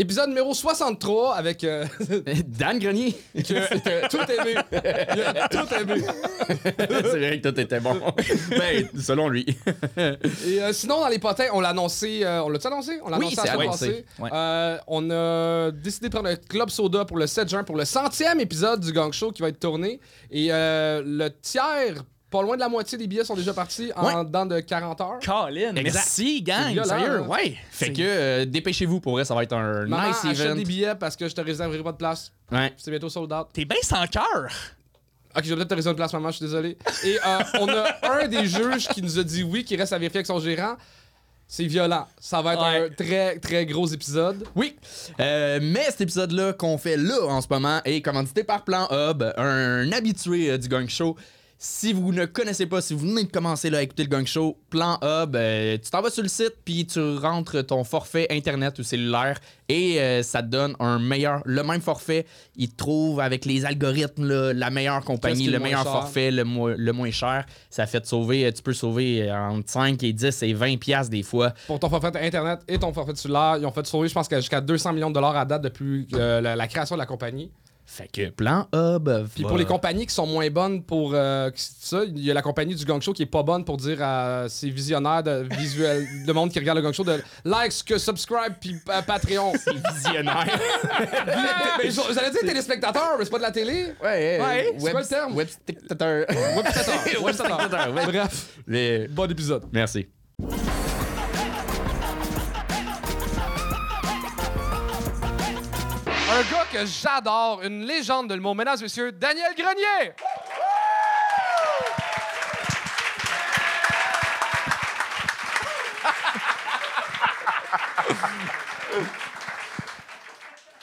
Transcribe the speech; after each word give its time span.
Épisode 0.00 0.28
numéro 0.28 0.54
63 0.54 1.34
avec. 1.34 1.64
euh, 1.64 1.84
Dan 2.46 2.78
Grenier. 2.78 3.12
que- 3.34 4.08
tout. 4.08 4.18
Il 4.28 5.20
a 5.36 5.48
tout 5.48 5.74
aimé. 5.74 6.02
c'est 6.78 7.18
vrai 7.18 7.40
que 7.40 7.48
tout 7.48 7.58
était 7.60 7.80
bon. 7.80 8.00
ben, 8.50 8.88
selon 8.96 9.28
lui. 9.28 9.44
Et 10.46 10.62
euh, 10.62 10.72
sinon, 10.72 11.00
dans 11.00 11.08
les 11.08 11.18
potins, 11.18 11.46
on 11.52 11.60
l'a 11.60 11.70
annoncé. 11.70 12.20
euh, 12.22 12.44
on 12.44 12.48
l'a-tu 12.48 12.68
annoncé? 12.68 13.00
On 13.04 13.08
l'a 13.10 13.18
Oui, 13.18 13.26
annoncé 13.36 13.48
la 13.58 13.64
passée. 13.66 14.04
Ouais. 14.20 14.30
On 14.86 15.10
a 15.10 15.70
décidé 15.72 16.08
de 16.08 16.12
prendre 16.12 16.28
le 16.30 16.36
Club 16.36 16.70
Soda 16.70 17.04
pour 17.04 17.16
le 17.18 17.26
7 17.26 17.48
juin 17.48 17.64
pour 17.64 17.74
le 17.76 17.84
centième 17.84 18.38
épisode 18.38 18.78
du 18.80 18.92
Gang 18.92 19.12
Show 19.12 19.32
qui 19.32 19.42
va 19.42 19.48
être 19.48 19.58
tourné. 19.58 19.98
Et 20.30 20.48
le 20.50 21.28
tiers, 21.42 22.04
pas 22.30 22.42
loin 22.42 22.56
de 22.56 22.60
la 22.60 22.68
moitié 22.68 22.98
des 22.98 23.06
billets 23.06 23.24
sont 23.24 23.34
déjà 23.34 23.54
partis 23.54 23.90
en 23.96 24.04
Ouais. 24.06 24.24
dedans 24.24 24.44
de 24.46 24.60
40 24.60 25.00
heures. 25.00 25.18
Colin, 25.24 25.74
Exact. 25.76 25.82
merci, 25.94 26.42
gang. 26.42 26.72
Violent, 26.72 26.88
Sérieux, 26.88 27.20
hein. 27.22 27.26
ouais. 27.28 27.56
Fait 27.70 27.92
que 27.92 28.02
euh, 28.02 28.44
dépêchez-vous 28.44 29.00
pour 29.00 29.12
vrai, 29.12 29.24
ça 29.24 29.34
va 29.34 29.42
être 29.42 29.54
un 29.54 29.86
Maman, 29.86 30.08
nice 30.08 30.24
achète 30.24 30.46
event. 30.46 30.54
des 30.56 30.64
billets 30.64 30.94
parce 30.94 31.16
que 31.16 31.28
je 31.28 31.34
te 31.34 31.40
réserverai 31.40 31.82
pas 31.82 31.92
de 31.92 31.96
place. 31.96 32.32
Ouais. 32.52 32.72
C'est 32.76 32.90
bientôt 32.90 33.08
sold 33.08 33.32
out. 33.32 33.46
T'es 33.52 33.64
bien 33.64 33.78
sans 33.82 34.06
cœur. 34.06 34.48
Ok, 35.36 35.44
je 35.44 35.50
vais 35.50 35.56
peut-être 35.56 35.68
te 35.68 35.74
réserver 35.74 35.92
une 35.92 35.96
place, 35.96 36.12
maman, 36.14 36.30
je 36.30 36.36
suis 36.36 36.44
désolé. 36.46 36.76
Et 37.04 37.16
euh, 37.24 37.38
on 37.60 37.68
a 37.68 37.86
un 38.22 38.28
des 38.28 38.46
juges 38.46 38.88
qui 38.88 39.02
nous 39.02 39.18
a 39.18 39.22
dit 39.24 39.42
oui, 39.42 39.64
qui 39.64 39.76
reste 39.76 39.92
à 39.92 39.98
vérifier 39.98 40.18
avec 40.18 40.26
son 40.26 40.40
gérant. 40.40 40.76
C'est 41.46 41.64
violent. 41.64 42.06
Ça 42.20 42.42
va 42.42 42.52
être 42.54 42.62
Ouais. 42.62 42.86
un 42.90 42.94
très, 42.94 43.38
très 43.38 43.64
gros 43.64 43.86
épisode. 43.86 44.44
Oui. 44.54 44.76
Euh, 45.18 45.58
mais 45.62 45.84
cet 45.84 46.02
épisode-là 46.02 46.52
qu'on 46.52 46.76
fait 46.76 46.98
là 46.98 47.24
en 47.26 47.40
ce 47.40 47.46
moment 47.48 47.80
est 47.86 48.02
commandité 48.02 48.44
par 48.44 48.64
Plan 48.64 48.86
Hub, 48.90 49.22
un 49.38 49.90
habitué 49.92 50.50
euh, 50.50 50.58
du 50.58 50.68
Gang 50.68 50.86
Show. 50.88 51.16
Si 51.60 51.92
vous 51.92 52.12
ne 52.12 52.24
connaissez 52.24 52.66
pas, 52.66 52.80
si 52.80 52.94
vous 52.94 53.00
venez 53.00 53.24
de 53.24 53.32
commencer 53.32 53.68
là, 53.68 53.78
à 53.78 53.82
écouter 53.82 54.04
le 54.04 54.08
Gang 54.08 54.24
Show, 54.24 54.56
Plan 54.70 54.96
Hub, 55.02 55.34
euh, 55.34 55.76
tu 55.82 55.90
t'en 55.90 56.00
vas 56.02 56.10
sur 56.10 56.22
le 56.22 56.28
site 56.28 56.54
puis 56.64 56.86
tu 56.86 57.00
rentres 57.16 57.66
ton 57.66 57.82
forfait 57.82 58.28
internet 58.30 58.78
ou 58.78 58.84
cellulaire 58.84 59.40
et 59.68 60.00
euh, 60.00 60.22
ça 60.22 60.40
te 60.40 60.46
donne 60.46 60.76
un 60.78 61.00
meilleur, 61.00 61.42
le 61.44 61.64
même 61.64 61.80
forfait. 61.80 62.26
Il 62.54 62.68
te 62.70 62.76
trouve 62.76 63.18
avec 63.18 63.44
les 63.44 63.64
algorithmes 63.64 64.24
là, 64.28 64.52
la 64.52 64.70
meilleure 64.70 65.04
compagnie, 65.04 65.48
le 65.48 65.58
meilleur 65.58 65.82
cher? 65.82 65.90
forfait, 65.90 66.30
le, 66.30 66.44
mo- 66.44 66.68
le 66.68 66.92
moins 66.92 67.10
cher. 67.10 67.44
Ça 67.70 67.86
fait 67.86 68.02
te 68.02 68.06
sauver, 68.06 68.46
euh, 68.46 68.52
tu 68.52 68.62
peux 68.62 68.72
sauver 68.72 69.28
euh, 69.28 69.36
entre 69.36 69.68
5 69.68 70.00
et 70.04 70.12
10 70.12 70.42
et 70.44 70.52
20 70.52 70.76
piastres 70.78 71.10
des 71.10 71.24
fois. 71.24 71.52
Pour 71.66 71.80
ton 71.80 71.88
forfait 71.90 72.12
Internet 72.24 72.60
et 72.68 72.78
ton 72.78 72.92
forfait 72.92 73.16
cellulaire, 73.16 73.56
ils 73.58 73.66
ont 73.66 73.72
fait 73.72 73.84
sauver, 73.84 74.06
je 74.06 74.14
pense, 74.14 74.28
jusqu'à 74.30 74.60
200 74.60 74.92
millions 74.92 75.08
de 75.10 75.14
dollars 75.14 75.36
à 75.36 75.44
date 75.44 75.62
depuis 75.62 76.06
euh, 76.14 76.40
la, 76.40 76.54
la 76.54 76.68
création 76.68 76.94
de 76.94 77.00
la 77.00 77.06
compagnie. 77.06 77.50
Fait 77.90 78.06
que 78.06 78.28
Plan 78.28 78.68
Hub. 78.74 79.08
Puis 79.34 79.42
va- 79.42 79.48
pour 79.48 79.56
les 79.56 79.64
compagnies 79.64 80.04
qui 80.06 80.14
sont 80.14 80.26
moins 80.26 80.48
bonnes 80.50 80.82
pour 80.82 81.12
euh, 81.14 81.50
ça, 81.54 82.02
il 82.04 82.22
y 82.22 82.30
a 82.30 82.34
la 82.34 82.42
compagnie 82.42 82.74
du 82.74 82.84
Gang 82.84 83.00
Show 83.00 83.14
qui 83.14 83.22
est 83.22 83.26
pas 83.26 83.42
bonne 83.42 83.64
pour 83.64 83.78
dire 83.78 83.98
à 84.02 84.44
ses 84.48 84.68
visionnaires 84.68 85.22
de 85.22 85.46
visuel, 85.58 86.06
de 86.26 86.32
monde 86.34 86.50
qui 86.52 86.58
regarde 86.58 86.76
le 86.76 86.82
Gang 86.84 86.92
Show 86.92 87.02
de 87.04 87.18
like, 87.46 87.72
que 87.86 87.96
subscribe 87.96 88.52
puis 88.60 88.76
euh, 88.90 89.00
Patreon. 89.02 89.52
visionnaire. 89.94 90.46
Mais 91.82 91.90
je- 91.90 92.12
J'allais 92.14 92.30
dire 92.30 92.40
téléspectateurs, 92.42 93.16
mais 93.18 93.24
c'est 93.24 93.30
pas 93.30 93.38
de 93.38 93.42
la 93.42 93.52
télé? 93.52 93.86
Ouais, 94.02 94.38
Ouais, 94.40 94.72
c'est 94.76 94.82
web, 94.84 94.92
quoi 94.92 95.00
le 95.00 95.06
terme? 95.06 95.34
Web 95.34 95.48
spectateur. 95.48 96.26
Webspectateurs. 96.28 97.22
Webspectateurs. 97.24 97.94
ouais. 97.94 98.06
Bref, 98.06 98.48
Les- 98.66 99.08
bon 99.08 99.30
épisode. 99.30 99.64
Merci. 99.72 100.06
Un 106.38 106.42
gars 106.42 106.66
que 106.70 106.86
j'adore, 106.86 107.62
une 107.64 107.84
légende 107.84 108.30
de 108.30 108.34
le 108.34 108.40
mot, 108.40 108.54
mesdames 108.54 108.78
et 108.78 108.84
messieurs, 108.84 109.10
Daniel 109.10 109.52
Grenier! 109.56 110.06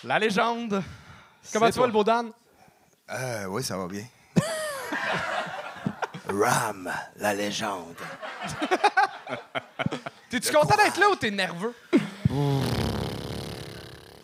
La 0.04 0.20
légende. 0.20 0.84
Comment 1.54 1.72
tu 1.72 1.80
vas, 1.80 1.86
le 1.86 1.94
beau 1.94 2.04
Dan? 2.04 2.32
Euh, 3.10 3.46
oui, 3.46 3.64
ça 3.64 3.78
va 3.78 3.88
bien. 3.88 4.04
Ram, 6.28 6.92
la 7.16 7.34
légende. 7.34 7.96
T'es-tu 10.30 10.52
content 10.52 10.76
d'être 10.76 11.00
là 11.00 11.10
ou 11.10 11.16
t'es 11.16 11.32
nerveux? 11.32 11.74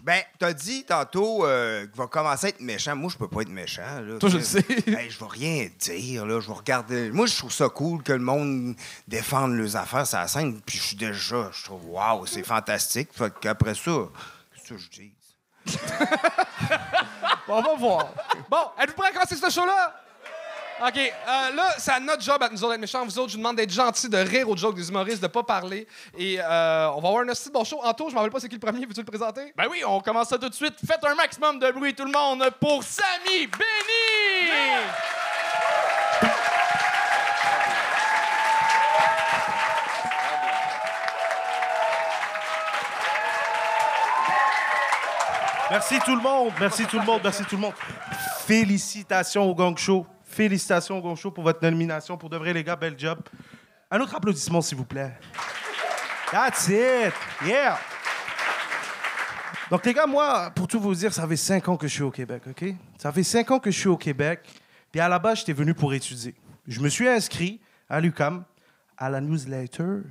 Ben, 0.04 0.22
t'as 0.40 0.54
dit 0.54 0.84
tantôt 0.84 1.46
euh, 1.46 1.86
qu'il 1.86 1.96
va 1.96 2.08
commencer 2.08 2.48
à 2.48 2.50
être 2.50 2.62
méchant. 2.62 2.96
Moi, 2.96 3.12
je 3.12 3.18
peux 3.18 3.28
pas 3.28 3.42
être 3.42 3.50
méchant. 3.50 4.02
Là, 4.02 4.18
Toi, 4.18 4.30
je 4.30 4.38
le 4.38 4.44
sais. 4.44 4.66
Hey, 4.88 5.10
je 5.12 5.20
vais 5.20 5.30
rien 5.30 5.68
dire. 5.80 6.26
Là. 6.26 6.40
Je 6.40 6.48
vais 6.48 6.54
regarder. 6.54 7.12
Moi, 7.12 7.28
je 7.28 7.38
trouve 7.38 7.52
ça 7.52 7.70
cool 7.70 8.02
que 8.02 8.12
le 8.14 8.20
monde 8.20 8.76
défende 9.08 9.54
leurs 9.54 9.76
affaires 9.76 10.08
sur 10.08 10.18
la 10.18 10.28
scène. 10.28 10.60
Puis 10.62 10.78
je 10.78 10.84
suis 10.84 10.96
déjà, 10.96 11.52
je 11.54 11.64
trouve, 11.64 11.86
waouh, 11.90 12.26
c'est 12.26 12.44
fantastique. 12.44 13.10
Fait 13.14 13.32
qu'après 13.40 13.76
ça, 13.76 13.92
qu'est-ce 14.56 14.70
que 14.74 14.78
je 14.78 14.90
dis? 14.90 15.14
Bon, 17.48 17.58
on 17.58 17.62
va 17.64 17.76
voir. 17.76 18.08
Bon, 18.50 18.64
êtes-vous 18.80 18.96
prêts 18.96 19.10
à 19.10 19.12
commencer 19.12 19.36
ce 19.36 19.50
show-là? 19.50 19.94
OK, 20.84 20.98
euh, 20.98 21.56
là, 21.56 21.76
c'est 21.78 21.92
à 21.92 22.00
notre 22.00 22.24
job 22.24 22.42
à 22.42 22.50
nous 22.50 22.64
autres 22.64 22.72
d'être 22.72 22.82
méchants. 22.82 23.06
Vous 23.06 23.20
autres, 23.20 23.30
je 23.30 23.36
vous 23.36 23.42
demande 23.42 23.56
d'être 23.56 23.72
gentils, 23.72 24.10
de 24.10 24.18
rire 24.18 24.50
aux 24.50 24.58
jokes 24.58 24.76
des 24.76 24.90
humoristes, 24.90 25.22
de 25.22 25.28
pas 25.28 25.44
parler. 25.44 25.88
Et 26.18 26.40
euh, 26.40 26.90
on 26.96 27.02
va 27.02 27.10
avoir 27.10 27.24
un 27.24 27.30
aussi 27.30 27.52
bon 27.52 27.64
show. 27.64 27.80
Anto, 27.84 28.10
je 28.10 28.16
m'en 28.16 28.22
rappelle 28.22 28.34
pas 28.34 28.40
c'est 28.40 28.50
qui 28.50 28.56
le 28.56 28.60
premier. 28.60 28.88
Veux-tu 28.88 29.02
le 29.02 29.06
présenter? 29.06 29.54
Ben 29.56 29.66
oui, 29.70 29.84
on 29.86 30.00
commence 30.00 30.30
ça 30.30 30.40
tout 30.40 30.50
de 30.50 30.56
suite. 30.56 30.74
Faites 30.84 31.06
un 31.06 31.14
maximum 31.14 31.60
de 31.60 31.70
bruit, 31.70 31.94
tout 31.94 32.06
le 32.06 32.12
monde, 32.12 32.50
pour 32.60 32.84
Samy 32.84 33.46
Benny! 33.46 33.62
Merci 45.70 46.00
tout 46.00 46.16
le 46.16 46.22
monde, 46.22 46.52
merci 46.60 46.86
tout 46.86 47.00
le 47.00 47.06
monde, 47.06 47.22
merci 47.24 47.44
tout 47.46 47.56
le 47.56 47.62
monde. 47.62 47.74
Félicitations 48.46 49.50
au 49.50 49.56
Gang 49.56 49.78
Show. 49.78 50.06
Félicitations 50.32 51.16
Show 51.16 51.32
pour 51.32 51.44
votre 51.44 51.62
nomination. 51.62 52.18
Pour 52.18 52.30
de 52.30 52.38
vrai, 52.38 52.54
les 52.54 52.64
gars, 52.64 52.76
bel 52.76 52.98
job. 52.98 53.20
Un 53.90 54.00
autre 54.00 54.16
applaudissement, 54.16 54.62
s'il 54.62 54.78
vous 54.78 54.86
plaît. 54.86 55.12
That's 56.32 56.70
it. 56.70 57.14
Yeah. 57.46 57.78
Donc, 59.70 59.86
les 59.86 59.94
gars, 59.94 60.08
moi, 60.08 60.50
pour 60.56 60.68
tout 60.68 60.80
vous 60.80 60.96
dire, 60.96 61.14
ça 61.14 61.28
fait 61.28 61.36
cinq 61.36 61.68
ans 61.68 61.76
que 61.76 61.88
je 61.88 61.94
suis 61.94 62.04
au 62.04 62.12
Québec, 62.12 62.44
OK? 62.50 62.74
Ça 62.98 63.12
fait 63.12 63.24
cinq 63.24 63.52
ans 63.52 63.60
que 63.60 63.70
je 63.70 63.78
suis 63.78 63.90
au 63.90 63.98
Québec. 63.98 64.40
Puis 64.92 65.02
à 65.02 65.10
la 65.10 65.20
base, 65.20 65.40
j'étais 65.40 65.54
venu 65.54 65.74
pour 65.74 65.94
étudier. 65.94 66.36
Je 66.68 66.80
me 66.80 66.90
suis 66.90 67.08
inscrit 67.08 67.60
à 67.90 68.00
l'UCAM, 68.00 68.44
à 68.98 69.10
la 69.10 69.20
newsletter. 69.20 70.04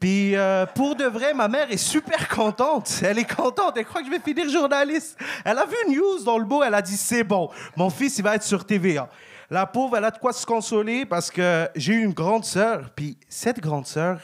Puis 0.00 0.34
euh, 0.34 0.66
pour 0.66 0.96
de 0.96 1.04
vrai, 1.04 1.32
ma 1.32 1.46
mère 1.46 1.70
est 1.70 1.76
super 1.76 2.28
contente. 2.28 2.92
Elle 3.02 3.20
est 3.20 3.36
contente. 3.36 3.74
Elle 3.76 3.84
croit 3.84 4.00
que 4.00 4.08
je 4.08 4.12
vais 4.12 4.18
finir 4.18 4.48
journaliste. 4.50 5.16
Elle 5.44 5.58
a 5.58 5.64
vu 5.64 5.76
une 5.86 5.94
news 5.94 6.24
dans 6.24 6.38
le 6.38 6.44
beau. 6.44 6.62
Elle 6.62 6.74
a 6.74 6.82
dit 6.82 6.96
c'est 6.96 7.22
bon. 7.22 7.50
Mon 7.76 7.88
fils, 7.88 8.18
il 8.18 8.22
va 8.22 8.34
être 8.34 8.42
sur 8.42 8.64
TVA. 8.64 9.08
La 9.52 9.66
pauvre, 9.66 9.98
elle 9.98 10.06
a 10.06 10.10
de 10.10 10.16
quoi 10.16 10.32
se 10.32 10.46
consoler 10.46 11.04
parce 11.04 11.30
que 11.30 11.68
j'ai 11.76 11.92
une 11.92 12.14
grande 12.14 12.46
sœur. 12.46 12.88
Puis 12.96 13.18
cette 13.28 13.60
grande 13.60 13.86
sœur, 13.86 14.18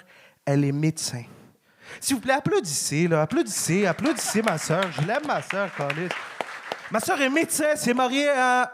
elle 0.46 0.64
est 0.64 0.72
médecin. 0.72 1.24
S'il 2.00 2.16
vous 2.16 2.22
plaît, 2.22 2.32
applaudissez, 2.32 3.06
là. 3.08 3.20
Applaudissez, 3.20 3.84
applaudissez 3.84 4.40
ma 4.40 4.56
sœur. 4.56 4.84
Je 4.90 5.06
l'aime, 5.06 5.26
ma 5.26 5.42
sœur, 5.42 5.68
Carlis. 5.76 6.08
Ma 6.90 6.98
sœur 6.98 7.20
est 7.20 7.28
médecin, 7.28 7.76
c'est 7.76 7.92
mariée 7.92 8.30
à 8.30 8.72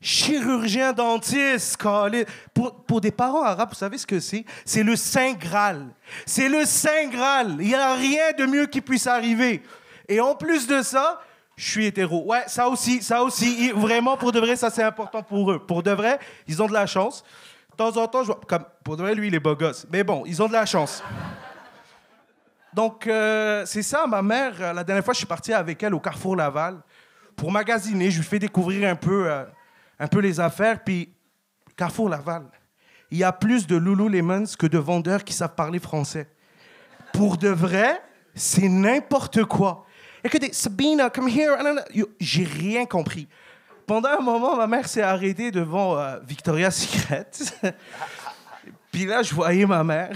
chirurgien 0.00 0.92
dentiste, 0.92 1.76
Carlis. 1.78 2.26
Pour, 2.54 2.84
pour 2.84 3.00
des 3.00 3.10
parents 3.10 3.42
arabes, 3.42 3.70
vous 3.70 3.74
savez 3.74 3.98
ce 3.98 4.06
que 4.06 4.20
c'est? 4.20 4.44
C'est 4.64 4.84
le 4.84 4.94
Saint 4.94 5.32
Graal. 5.32 5.88
C'est 6.24 6.48
le 6.48 6.64
Saint 6.64 7.08
Graal. 7.08 7.56
Il 7.58 7.66
n'y 7.66 7.74
a 7.74 7.96
rien 7.96 8.30
de 8.38 8.46
mieux 8.46 8.66
qui 8.66 8.80
puisse 8.80 9.08
arriver. 9.08 9.64
Et 10.08 10.20
en 10.20 10.36
plus 10.36 10.68
de 10.68 10.80
ça, 10.80 11.20
je 11.58 11.68
suis 11.68 11.86
hétéro. 11.86 12.22
Ouais, 12.24 12.44
ça 12.46 12.68
aussi, 12.68 13.02
ça 13.02 13.20
aussi. 13.24 13.72
Vraiment, 13.72 14.16
pour 14.16 14.30
de 14.30 14.38
vrai, 14.38 14.54
ça, 14.54 14.70
c'est 14.70 14.84
important 14.84 15.24
pour 15.24 15.50
eux. 15.50 15.58
Pour 15.58 15.82
de 15.82 15.90
vrai, 15.90 16.20
ils 16.46 16.62
ont 16.62 16.68
de 16.68 16.72
la 16.72 16.86
chance. 16.86 17.24
De 17.72 17.76
temps 17.76 17.96
en 17.96 18.06
temps, 18.06 18.22
je 18.22 18.28
vois... 18.28 18.40
Comme, 18.46 18.64
pour 18.84 18.96
de 18.96 19.02
vrai, 19.02 19.12
lui, 19.16 19.26
il 19.26 19.34
est 19.34 19.40
beau 19.40 19.56
gosse. 19.56 19.84
Mais 19.90 20.04
bon, 20.04 20.22
ils 20.24 20.40
ont 20.40 20.46
de 20.46 20.52
la 20.52 20.64
chance. 20.66 21.02
Donc, 22.72 23.08
euh, 23.08 23.66
c'est 23.66 23.82
ça, 23.82 24.06
ma 24.06 24.22
mère, 24.22 24.54
euh, 24.60 24.72
la 24.72 24.84
dernière 24.84 25.04
fois, 25.04 25.12
je 25.14 25.18
suis 25.18 25.26
parti 25.26 25.52
avec 25.52 25.82
elle 25.82 25.94
au 25.94 25.98
Carrefour 25.98 26.36
Laval 26.36 26.76
pour 27.34 27.50
magasiner. 27.50 28.08
Je 28.08 28.18
lui 28.18 28.24
fais 28.24 28.38
découvrir 28.38 28.88
un 28.88 28.94
peu, 28.94 29.28
euh, 29.28 29.44
un 29.98 30.06
peu 30.06 30.20
les 30.20 30.38
affaires. 30.38 30.84
Puis, 30.84 31.12
Carrefour 31.76 32.08
Laval, 32.08 32.44
il 33.10 33.18
y 33.18 33.24
a 33.24 33.32
plus 33.32 33.66
de 33.66 33.74
Lululemons 33.74 34.44
que 34.56 34.68
de 34.68 34.78
vendeurs 34.78 35.24
qui 35.24 35.32
savent 35.32 35.56
parler 35.56 35.80
français. 35.80 36.30
Pour 37.12 37.36
de 37.36 37.48
vrai, 37.48 38.00
c'est 38.36 38.68
n'importe 38.68 39.42
quoi. 39.42 39.86
Écoutez, 40.22 40.52
Sabina, 40.52 41.10
come 41.10 41.28
here. 41.28 41.56
Ah, 41.58 41.84
J'ai 42.18 42.44
rien 42.44 42.86
compris. 42.86 43.28
Pendant 43.86 44.10
un 44.10 44.20
moment, 44.20 44.56
ma 44.56 44.66
mère 44.66 44.88
s'est 44.88 45.02
arrêtée 45.02 45.50
devant 45.50 45.98
euh, 45.98 46.18
Victoria's 46.26 46.76
Secret. 46.76 47.30
Puis 48.92 49.06
là, 49.06 49.22
je 49.22 49.34
voyais 49.34 49.64
ma 49.64 49.82
mère. 49.84 50.10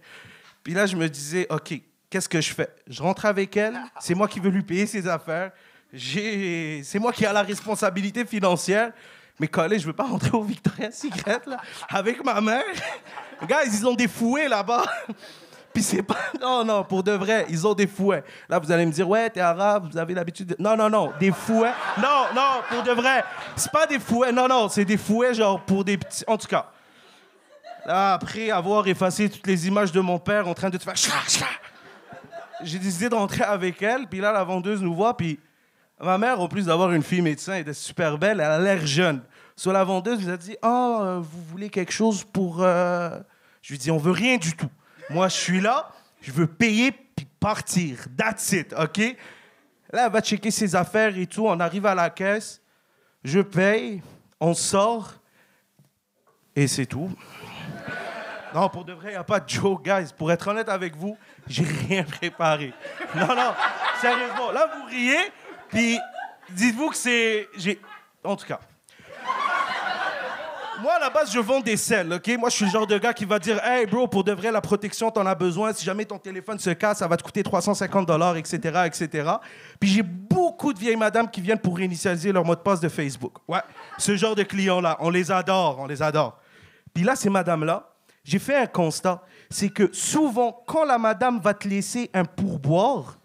Puis 0.62 0.74
là, 0.74 0.86
je 0.86 0.94
me 0.94 1.08
disais, 1.08 1.46
OK, 1.50 1.80
qu'est-ce 2.10 2.28
que 2.28 2.40
je 2.40 2.52
fais? 2.52 2.68
Je 2.86 3.02
rentre 3.02 3.24
avec 3.24 3.56
elle, 3.56 3.78
c'est 3.98 4.14
moi 4.14 4.28
qui 4.28 4.38
veux 4.38 4.50
lui 4.50 4.62
payer 4.62 4.86
ses 4.86 5.08
affaires, 5.08 5.50
c'est 5.96 6.98
moi 7.00 7.12
qui 7.12 7.24
ai 7.24 7.32
la 7.32 7.42
responsabilité 7.42 8.24
financière. 8.24 8.92
Mais 9.40 9.48
collé, 9.48 9.78
je 9.78 9.86
veux 9.86 9.92
pas 9.92 10.04
rentrer 10.04 10.32
au 10.32 10.42
Victoria's 10.42 10.98
Secret, 10.98 11.40
là, 11.46 11.58
avec 11.88 12.24
ma 12.24 12.40
mère. 12.40 12.64
Guys, 13.48 13.78
ils 13.78 13.86
ont 13.86 13.94
des 13.94 14.08
fouets 14.08 14.48
là-bas. 14.48 14.84
C'est 15.82 16.02
pas. 16.02 16.16
Non, 16.40 16.64
non, 16.64 16.84
pour 16.84 17.02
de 17.02 17.12
vrai, 17.12 17.46
ils 17.48 17.66
ont 17.66 17.74
des 17.74 17.86
fouets. 17.86 18.22
Là, 18.48 18.58
vous 18.58 18.70
allez 18.70 18.86
me 18.86 18.92
dire, 18.92 19.08
ouais, 19.08 19.28
t'es 19.30 19.40
arabe, 19.40 19.88
vous 19.90 19.98
avez 19.98 20.14
l'habitude 20.14 20.48
de. 20.48 20.56
Non, 20.58 20.76
non, 20.76 20.88
non, 20.88 21.12
des 21.18 21.32
fouets. 21.32 21.72
Non, 22.00 22.26
non, 22.34 22.62
pour 22.68 22.82
de 22.82 22.92
vrai. 22.92 23.24
C'est 23.56 23.72
pas 23.72 23.86
des 23.86 23.98
fouets. 23.98 24.30
Non, 24.32 24.46
non, 24.48 24.68
c'est 24.68 24.84
des 24.84 24.96
fouets, 24.96 25.34
genre, 25.34 25.60
pour 25.60 25.84
des 25.84 25.98
petits. 25.98 26.24
En 26.26 26.36
tout 26.38 26.46
cas. 26.48 26.66
Là, 27.86 28.14
après 28.14 28.50
avoir 28.50 28.86
effacé 28.86 29.28
toutes 29.30 29.46
les 29.46 29.66
images 29.66 29.90
de 29.92 30.00
mon 30.00 30.18
père 30.18 30.46
en 30.46 30.54
train 30.54 30.68
de 30.70 30.76
te 30.76 30.84
faire. 30.84 30.94
J'ai 32.62 32.78
décidé 32.78 33.08
de 33.08 33.14
rentrer 33.14 33.44
avec 33.44 33.80
elle, 33.82 34.06
puis 34.08 34.20
là, 34.20 34.32
la 34.32 34.42
vendeuse 34.44 34.82
nous 34.82 34.94
voit, 34.94 35.16
puis 35.16 35.38
ma 36.00 36.18
mère, 36.18 36.40
en 36.40 36.48
plus 36.48 36.66
d'avoir 36.66 36.92
une 36.92 37.02
fille 37.02 37.22
médecin, 37.22 37.54
elle 37.54 37.60
était 37.62 37.72
super 37.72 38.18
belle, 38.18 38.40
elle 38.40 38.46
a 38.50 38.58
l'air 38.58 38.84
jeune. 38.86 39.22
Sur 39.56 39.72
la 39.72 39.84
vendeuse, 39.84 40.20
nous 40.24 40.30
a 40.32 40.36
dit 40.36 40.56
Oh, 40.62 41.20
vous 41.22 41.42
voulez 41.50 41.68
quelque 41.70 41.92
chose 41.92 42.24
pour. 42.24 42.58
euh, 42.62 43.18
Je 43.62 43.72
lui 43.72 43.78
dis 43.78 43.90
On 43.90 43.96
veut 43.98 44.12
rien 44.12 44.36
du 44.36 44.54
tout. 44.54 44.68
Moi, 45.10 45.28
je 45.28 45.36
suis 45.36 45.60
là, 45.60 45.90
je 46.20 46.32
veux 46.32 46.46
payer 46.46 46.92
puis 46.92 47.26
partir. 47.40 48.06
That's 48.16 48.52
it, 48.52 48.74
OK? 48.76 48.98
Là, 49.90 50.06
elle 50.06 50.12
va 50.12 50.20
checker 50.20 50.50
ses 50.50 50.76
affaires 50.76 51.16
et 51.16 51.26
tout. 51.26 51.46
On 51.46 51.58
arrive 51.60 51.86
à 51.86 51.94
la 51.94 52.10
caisse, 52.10 52.60
je 53.24 53.40
paye, 53.40 54.02
on 54.38 54.54
sort, 54.54 55.14
et 56.54 56.66
c'est 56.66 56.86
tout. 56.86 57.10
Non, 58.54 58.68
pour 58.68 58.84
de 58.84 58.92
vrai, 58.92 59.10
il 59.10 59.12
n'y 59.12 59.16
a 59.16 59.24
pas 59.24 59.40
de 59.40 59.48
joke, 59.48 59.84
guys. 59.84 60.12
Pour 60.16 60.32
être 60.32 60.48
honnête 60.48 60.68
avec 60.68 60.96
vous, 60.96 61.16
j'ai 61.46 61.64
rien 61.64 62.02
préparé. 62.04 62.72
Non, 63.14 63.28
non, 63.28 63.52
sérieusement. 64.00 64.50
Là, 64.52 64.70
vous 64.76 64.86
riez, 64.86 65.32
puis 65.68 65.98
dites-vous 66.50 66.90
que 66.90 66.96
c'est... 66.96 67.48
En 68.24 68.36
tout 68.36 68.46
cas. 68.46 68.60
Moi, 70.80 70.94
à 70.94 71.00
la 71.00 71.10
base, 71.10 71.32
je 71.32 71.40
vends 71.40 71.60
des 71.60 71.76
selles, 71.76 72.12
OK? 72.12 72.28
Moi, 72.38 72.50
je 72.50 72.54
suis 72.54 72.64
le 72.64 72.70
genre 72.70 72.86
de 72.86 72.96
gars 72.98 73.12
qui 73.12 73.24
va 73.24 73.40
dire 73.40 73.60
Hey, 73.64 73.84
bro, 73.86 74.06
pour 74.06 74.22
de 74.22 74.30
vrai, 74.32 74.52
la 74.52 74.60
protection, 74.60 75.10
t'en 75.10 75.26
as 75.26 75.34
besoin. 75.34 75.72
Si 75.72 75.84
jamais 75.84 76.04
ton 76.04 76.18
téléphone 76.18 76.58
se 76.58 76.70
casse, 76.70 76.98
ça 76.98 77.08
va 77.08 77.16
te 77.16 77.22
coûter 77.24 77.42
350 77.42 78.06
dollars, 78.06 78.36
etc., 78.36 78.84
etc. 78.86 79.32
Puis 79.80 79.90
j'ai 79.90 80.02
beaucoup 80.02 80.72
de 80.72 80.78
vieilles 80.78 80.96
madames 80.96 81.28
qui 81.28 81.40
viennent 81.40 81.58
pour 81.58 81.76
réinitialiser 81.76 82.30
leur 82.30 82.44
mot 82.44 82.54
de 82.54 82.60
passe 82.60 82.78
de 82.78 82.88
Facebook. 82.88 83.34
Ouais, 83.48 83.60
ce 83.98 84.16
genre 84.16 84.36
de 84.36 84.44
clients-là, 84.44 84.96
on 85.00 85.10
les 85.10 85.32
adore, 85.32 85.80
on 85.80 85.86
les 85.86 86.00
adore. 86.00 86.38
Puis 86.94 87.02
là, 87.02 87.16
ces 87.16 87.28
madames-là, 87.28 87.92
j'ai 88.22 88.38
fait 88.38 88.56
un 88.56 88.66
constat. 88.66 89.22
C'est 89.50 89.70
que 89.70 89.92
souvent, 89.92 90.62
quand 90.66 90.84
la 90.84 90.98
madame 90.98 91.40
va 91.40 91.54
te 91.54 91.66
laisser 91.66 92.08
un 92.14 92.24
pourboire, 92.24 93.18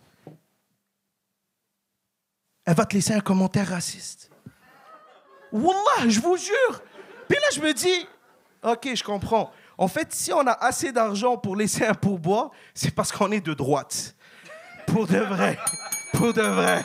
elle 2.66 2.76
va 2.76 2.86
te 2.86 2.96
laisser 2.96 3.14
un 3.14 3.20
commentaire 3.20 3.68
raciste. 3.68 4.32
Wallah, 5.52 6.08
je 6.08 6.20
vous 6.20 6.36
jure. 6.36 6.82
Puis 7.28 7.38
là, 7.38 7.48
je 7.54 7.62
me 7.62 7.74
dis, 7.74 8.08
OK, 8.64 8.90
je 8.94 9.04
comprends. 9.04 9.52
En 9.78 9.88
fait, 9.88 10.14
si 10.14 10.32
on 10.32 10.46
a 10.48 10.52
assez 10.52 10.92
d'argent 10.92 11.38
pour 11.38 11.56
laisser 11.56 11.86
un 11.86 11.94
pourboire, 11.94 12.52
c'est 12.74 12.94
parce 12.94 13.12
qu'on 13.12 13.32
est 13.32 13.42
de 13.42 13.54
droite. 13.54 14.16
Pour 14.86 15.08
de 15.08 15.18
vrai. 15.18 15.58
Pour 16.14 16.34
de 16.34 16.42
vrai. 16.42 16.84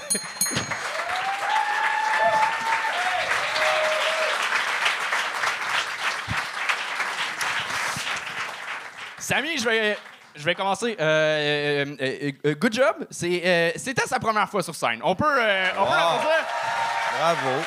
Samy, 9.19 9.59
je 9.59 9.65
vais, 9.69 9.99
je 10.35 10.43
vais 10.43 10.55
commencer. 10.55 10.97
Euh, 10.99 11.85
euh, 12.01 12.33
euh, 12.47 12.55
good 12.55 12.73
job. 12.73 13.07
C'était 13.11 14.07
sa 14.07 14.19
première 14.19 14.49
fois 14.49 14.63
sur 14.63 14.75
scène. 14.75 15.01
On 15.03 15.15
peut, 15.15 15.27
on 15.77 15.85
peut. 15.85 16.29
Bravo. 17.19 17.63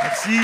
Merci. 0.00 0.40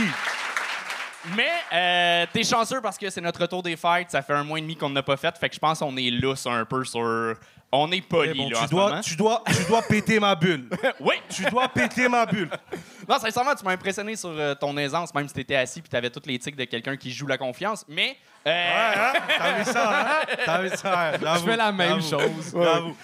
Mais 1.36 1.50
euh, 1.72 2.26
t'es 2.32 2.44
chanceux 2.44 2.80
parce 2.80 2.98
que 2.98 3.08
c'est 3.10 3.20
notre 3.20 3.40
retour 3.40 3.62
des 3.62 3.76
fêtes. 3.76 4.10
Ça 4.10 4.22
fait 4.22 4.34
un 4.34 4.44
mois 4.44 4.58
et 4.58 4.62
demi 4.62 4.76
qu'on 4.76 4.90
n'a 4.90 5.02
pas 5.02 5.16
fait. 5.16 5.36
Fait 5.38 5.48
que 5.48 5.54
je 5.54 5.60
pense 5.60 5.78
qu'on 5.78 5.96
est 5.96 6.10
lousse 6.10 6.46
un 6.46 6.64
peu 6.64 6.84
sur. 6.84 7.34
On 7.76 7.90
est 7.90 8.00
poli 8.00 8.30
Eh 8.32 8.38
bon, 8.38 8.48
là, 8.50 8.58
en 8.58 8.60
tu, 8.60 8.66
ce 8.66 8.70
dois, 8.70 8.88
moment. 8.90 9.00
tu, 9.00 9.16
dois, 9.16 9.42
tu 9.46 9.64
dois 9.64 9.82
péter 9.82 10.20
ma 10.20 10.34
bulle. 10.34 10.68
oui. 11.00 11.14
Tu 11.28 11.44
dois 11.46 11.68
péter 11.68 12.08
ma 12.08 12.24
bulle. 12.26 12.50
Non, 13.06 13.18
sincèrement, 13.18 13.54
tu 13.54 13.62
m'as 13.66 13.72
impressionné 13.72 14.16
sur 14.16 14.30
euh, 14.30 14.54
ton 14.54 14.74
aisance, 14.78 15.12
même 15.14 15.28
si 15.28 15.34
t'étais 15.34 15.56
assis 15.56 15.82
puis 15.82 15.90
t'avais 15.90 16.08
toutes 16.08 16.24
les 16.26 16.38
tics 16.38 16.56
de 16.56 16.64
quelqu'un 16.64 16.96
qui 16.96 17.10
joue 17.12 17.26
la 17.26 17.36
confiance. 17.36 17.84
Mais. 17.86 18.16
euh, 18.46 18.50
Ouais, 18.50 18.94
hein? 18.96 19.12
T'as 19.36 19.52
vu 19.58 19.64
ça, 19.64 20.00
hein? 20.00 20.34
T'as 20.46 20.62
vu 20.62 20.68
ça, 20.70 21.10
hein? 21.10 21.18
Je 21.36 21.40
fais 21.44 21.56
la 21.56 21.70
même 21.70 22.00
chose. 22.00 22.30
J'avoue. 22.54 22.96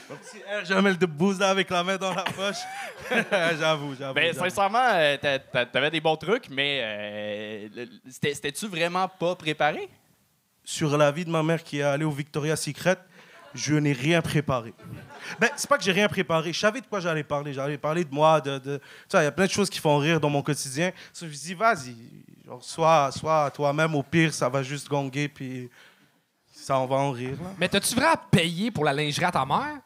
Air 0.50 0.64
Jamel 0.64 0.96
de 0.96 1.04
boost 1.04 1.42
avec 1.42 1.68
la 1.68 1.84
main 1.84 1.98
dans 1.98 2.14
la 2.14 2.22
poche. 2.22 2.56
j'avoue, 3.60 3.94
j'avoue. 3.98 4.14
Ben, 4.14 4.32
sincèrement, 4.32 4.88
euh, 4.94 5.18
t'a- 5.18 5.38
t'a- 5.38 5.66
t'avais 5.66 5.90
des 5.90 6.00
bons 6.00 6.16
trucs, 6.16 6.48
mais 6.48 6.80
euh, 6.82 7.68
le- 7.76 7.88
c'était- 8.10 8.32
c'était-tu 8.32 8.68
vraiment 8.68 9.06
pas 9.06 9.34
préparé? 9.36 9.86
Sur 10.64 10.96
la 10.96 11.10
vie 11.10 11.26
de 11.26 11.30
ma 11.30 11.42
mère 11.42 11.62
qui 11.62 11.80
est 11.80 11.82
allée 11.82 12.04
au 12.04 12.10
Victoria's 12.10 12.62
Secret, 12.62 12.96
je 13.54 13.74
n'ai 13.74 13.92
rien 13.92 14.22
préparé. 14.22 14.74
Ben, 15.38 15.50
c'est 15.56 15.68
pas 15.68 15.76
que 15.76 15.84
j'ai 15.84 15.92
rien 15.92 16.08
préparé. 16.08 16.52
Je 16.52 16.58
savais 16.58 16.80
de 16.80 16.86
quoi 16.86 17.00
j'allais 17.00 17.24
parler. 17.24 17.52
J'allais 17.52 17.78
parler 17.78 18.04
de 18.04 18.14
moi, 18.14 18.40
de... 18.40 18.58
de... 18.58 18.80
Tu 19.08 19.16
il 19.16 19.22
y 19.22 19.26
a 19.26 19.32
plein 19.32 19.46
de 19.46 19.50
choses 19.50 19.70
qui 19.70 19.78
font 19.78 19.98
rire 19.98 20.20
dans 20.20 20.30
mon 20.30 20.42
quotidien. 20.42 20.92
So, 21.12 21.26
je 21.26 21.30
me 21.30 21.36
dis, 21.36 21.54
vas-y, 21.54 21.96
sois, 22.60 23.10
sois 23.12 23.50
toi-même. 23.50 23.94
Au 23.94 24.02
pire, 24.02 24.32
ça 24.32 24.48
va 24.48 24.62
juste 24.62 24.88
gonguer, 24.88 25.28
puis 25.28 25.70
ça, 26.52 26.78
on 26.78 26.86
va 26.86 26.96
en 26.96 27.10
rire, 27.10 27.36
là. 27.42 27.50
Mais 27.58 27.68
t'as-tu 27.68 27.94
vraiment 27.94 28.14
payé 28.30 28.70
pour 28.70 28.84
la 28.84 28.92
lingerie 28.92 29.24
à 29.24 29.32
ta 29.32 29.44
mère? 29.44 29.78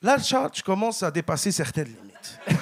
Là, 0.00 0.18
Charles, 0.18 0.50
tu 0.50 0.62
commences 0.62 1.02
à 1.02 1.10
dépasser 1.10 1.52
certaines 1.52 1.88
limites. 1.88 2.40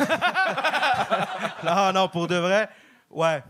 non, 1.64 1.92
non, 1.92 2.08
pour 2.08 2.26
de 2.26 2.36
vrai, 2.36 2.68
ouais. 3.10 3.42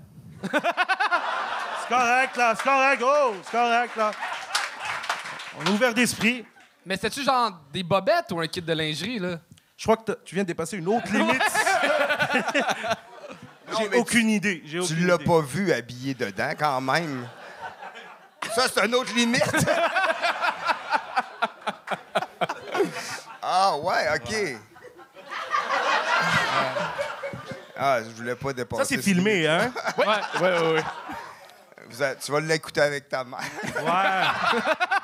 c'est 0.42 1.88
correct, 1.88 2.36
là, 2.36 2.54
c'est 2.54 2.62
correct, 2.62 3.02
oh, 3.04 3.34
c'est 3.42 3.50
correct, 3.50 3.96
là. 3.96 4.10
On 5.58 5.64
est 5.64 5.70
ouvert 5.70 5.94
d'esprit. 5.94 6.44
Mais 6.86 6.94
c'était-tu 6.96 7.22
genre 7.24 7.52
des 7.72 7.82
bobettes 7.82 8.30
ou 8.32 8.40
un 8.40 8.46
kit 8.46 8.62
de 8.62 8.72
lingerie, 8.72 9.18
là? 9.18 9.38
Je 9.76 9.84
crois 9.84 9.96
que 9.96 10.04
t'as- 10.12 10.16
tu 10.24 10.34
viens 10.34 10.44
de 10.44 10.48
dépasser 10.48 10.76
une 10.76 10.88
autre 10.88 11.06
limite. 11.12 11.42
J'ai 13.78 13.98
aucune 13.98 14.28
idée. 14.30 14.62
Tu 14.64 14.96
l'as 15.06 15.18
pas 15.18 15.40
vu 15.40 15.72
habillé 15.72 16.14
dedans, 16.14 16.52
quand 16.58 16.80
même. 16.80 17.28
Ça, 18.54 18.66
c'est 18.72 18.84
une 18.86 18.94
autre 18.94 19.14
limite. 19.14 19.42
ah, 23.42 23.76
ouais, 23.76 24.08
OK. 24.16 24.34
Ah, 27.76 28.00
je 28.02 28.08
voulais 28.10 28.34
pas 28.34 28.52
dépasser. 28.52 28.82
Ça, 28.82 28.88
c'est 28.88 29.02
filmé, 29.02 29.46
hein? 29.46 29.72
Ouais, 29.96 30.06
ouais, 30.06 30.40
ouais. 30.40 30.72
ouais. 30.74 30.84
Vous 31.88 32.04
tu 32.24 32.32
vas 32.32 32.40
l'écouter 32.40 32.80
avec 32.82 33.08
ta 33.08 33.24
mère. 33.24 33.40
Ouais. 33.64 34.60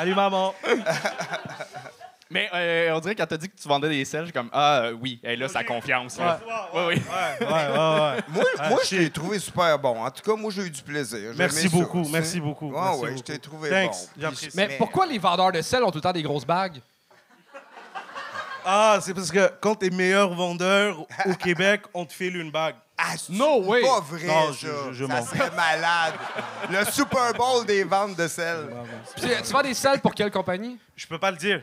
Salut, 0.00 0.14
maman. 0.14 0.54
Mais 2.30 2.48
euh, 2.54 2.94
on 2.94 3.00
dirait 3.00 3.14
quand 3.14 3.26
t'as 3.26 3.36
dit 3.36 3.50
que 3.50 3.60
tu 3.60 3.68
vendais 3.68 3.90
des 3.90 4.02
selles, 4.06 4.24
j'ai 4.24 4.32
comme 4.32 4.48
Ah 4.50 4.84
euh, 4.84 4.92
oui, 4.92 5.20
elle 5.22 5.42
a 5.42 5.48
sa 5.48 5.62
confiance. 5.62 6.16
là. 6.18 6.40
Ouais, 6.72 6.86
oui. 6.86 6.94
Ouais, 6.94 7.46
ouais, 7.46 7.46
ouais. 7.46 8.18
Moi, 8.28 8.44
Ah, 8.58 8.68
moi 8.70 8.78
je 8.82 8.96
t'ai 8.96 9.10
trouvé 9.10 9.38
super 9.38 9.78
bon. 9.78 10.02
En 10.02 10.10
tout 10.10 10.22
cas, 10.22 10.40
moi, 10.40 10.50
j'ai 10.50 10.62
eu 10.62 10.70
du 10.70 10.80
plaisir. 10.80 11.32
J'ai 11.32 11.38
Merci 11.38 11.60
aimé 11.66 11.68
ça, 11.68 11.76
beaucoup, 11.76 11.98
tu 11.98 12.04
sais. 12.06 12.10
merci 12.12 12.40
beaucoup, 12.40 12.70
merci 12.70 12.98
ouais, 13.00 13.08
je 13.08 13.12
beaucoup. 13.16 13.24
t'ai 13.26 13.38
trouvé 13.38 13.68
Thanks, 13.68 13.90
bon. 13.90 14.22
j'apprécie. 14.22 14.50
Mais, 14.54 14.68
pourquoi 14.78 15.04
les 15.04 15.18
vendeurs 15.18 15.52
de 15.52 15.60
sel 15.60 15.82
ont 15.84 15.90
tout 15.90 15.98
le 15.98 16.02
temps 16.02 16.12
des 16.12 16.22
grosses 16.22 16.46
bagues? 16.46 16.80
Ah, 18.64 18.98
c'est 19.02 19.12
parce 19.12 19.30
que 19.30 19.52
quand 19.60 19.74
t'es 19.74 19.90
meilleur 19.90 20.32
vendeur 20.32 20.98
au 21.26 21.34
Québec, 21.34 21.82
on 21.92 22.06
te 22.06 22.12
file 22.14 22.36
une 22.38 22.50
bague. 22.50 22.76
Ah, 23.02 23.14
c'est 23.16 23.32
No 23.32 23.62
way. 23.64 23.80
pas 23.82 24.00
vrai, 24.00 24.26
Non, 24.26 24.52
ça. 24.52 24.58
je- 24.60 24.66
je- 24.88 24.92
je 24.92 25.06
ça 25.06 25.22
serait 25.22 25.50
malade. 25.56 26.14
Le 26.70 26.84
Super 26.90 27.32
Bowl 27.34 27.64
des 27.64 27.82
ventes 27.84 28.14
de 28.16 28.28
sel. 28.28 28.68
Puis, 29.16 29.30
tu 29.42 29.52
vends 29.52 29.62
des 29.62 29.72
selles 29.74 30.00
pour 30.00 30.14
quelle 30.14 30.30
compagnie? 30.30 30.78
Je 30.94 31.06
peux 31.06 31.18
pas 31.18 31.30
le 31.30 31.36
dire. 31.38 31.62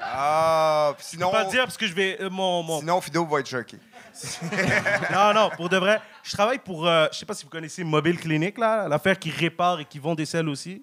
Ah, 0.00 0.92
puis 0.96 1.04
Je 1.04 1.10
sinon, 1.16 1.30
peux 1.30 1.36
pas 1.38 1.44
le 1.44 1.50
dire 1.50 1.64
parce 1.64 1.76
que 1.76 1.86
je 1.86 1.92
vais. 1.92 2.16
euh, 2.22 2.30
mon, 2.30 2.62
mon- 2.62 2.78
sinon 2.80 3.00
Fido 3.02 3.26
va 3.26 3.40
être 3.40 3.48
choqué. 3.48 3.76
Non, 5.12 5.32
non, 5.34 5.50
pour 5.56 5.68
de 5.68 5.76
vrai. 5.76 6.00
Je 6.22 6.32
travaille 6.32 6.58
pour. 6.58 6.86
euh, 6.86 7.06
je 7.12 7.18
sais 7.18 7.26
pas 7.26 7.34
si 7.34 7.44
vous 7.44 7.50
connaissez 7.50 7.84
Mobile 7.84 8.18
Clinic, 8.18 8.56
là, 8.58 8.88
l'affaire 8.88 9.18
qui 9.18 9.30
répare 9.30 9.80
et 9.80 9.84
qui 9.84 9.98
vend 9.98 10.14
des 10.14 10.26
selles 10.26 10.48
aussi. 10.48 10.82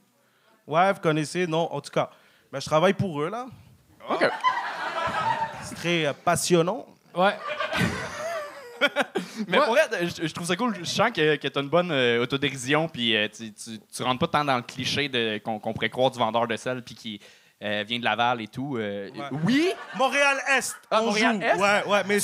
Ouais, 0.68 0.94
vous 0.94 1.00
connaissez, 1.00 1.48
non, 1.48 1.72
en 1.74 1.82
tout 1.82 1.92
cas. 1.92 2.10
Ben, 2.52 2.60
je 2.60 2.66
travaille 2.66 2.94
pour 2.94 3.22
eux, 3.22 3.30
là. 3.30 3.46
OK. 4.10 4.26
C'est 5.64 5.76
très 5.76 6.06
euh, 6.06 6.14
passionnant. 6.14 6.86
Ouais. 7.16 7.36
Mais 9.48 9.58
Ouais. 9.58 9.66
pour 9.66 9.74
vrai, 9.74 9.82
je, 10.02 10.28
je 10.28 10.34
trouve 10.34 10.48
ça 10.48 10.56
cool. 10.56 10.76
Je 10.80 10.84
sens 10.86 11.12
que, 11.12 11.36
que 11.36 11.48
tu 11.48 11.60
as 11.60 11.62
une 11.62 11.70
bonne 11.70 11.92
euh, 11.92 12.22
autodérision, 12.22 12.88
puis 12.88 13.16
euh, 13.16 13.28
tu, 13.36 13.52
tu, 13.54 13.80
tu 13.80 14.04
rentres 14.04 14.20
pas 14.20 14.28
tant 14.40 14.46
dans 14.46 14.58
le 14.58 14.64
cliché 14.64 15.10
de- 15.10 15.38
qu'on 15.40 15.60
qu'on 15.60 15.74
pourrait 15.74 15.90
croire 15.90 16.12
du 16.12 16.20
vendeur 16.20 16.48
de 16.48 16.56
sel, 16.56 16.82
puis 16.84 16.96
qui 16.96 17.20
euh, 17.64 17.84
vient 17.88 18.00
de 18.00 18.04
Laval 18.04 18.42
et 18.42 18.48
tout. 18.48 18.76
euh, 18.78 19.10
Ouais. 19.12 19.40
Oui, 19.46 19.70
Montréal-Est, 19.98 20.76
Ah, 20.92 21.02
on 21.02 21.06
Montréal-Est? 21.06 21.56
joue. 21.56 21.62
Ouais, 21.62 21.84
ouais, 21.88 22.02
mais 22.06 22.18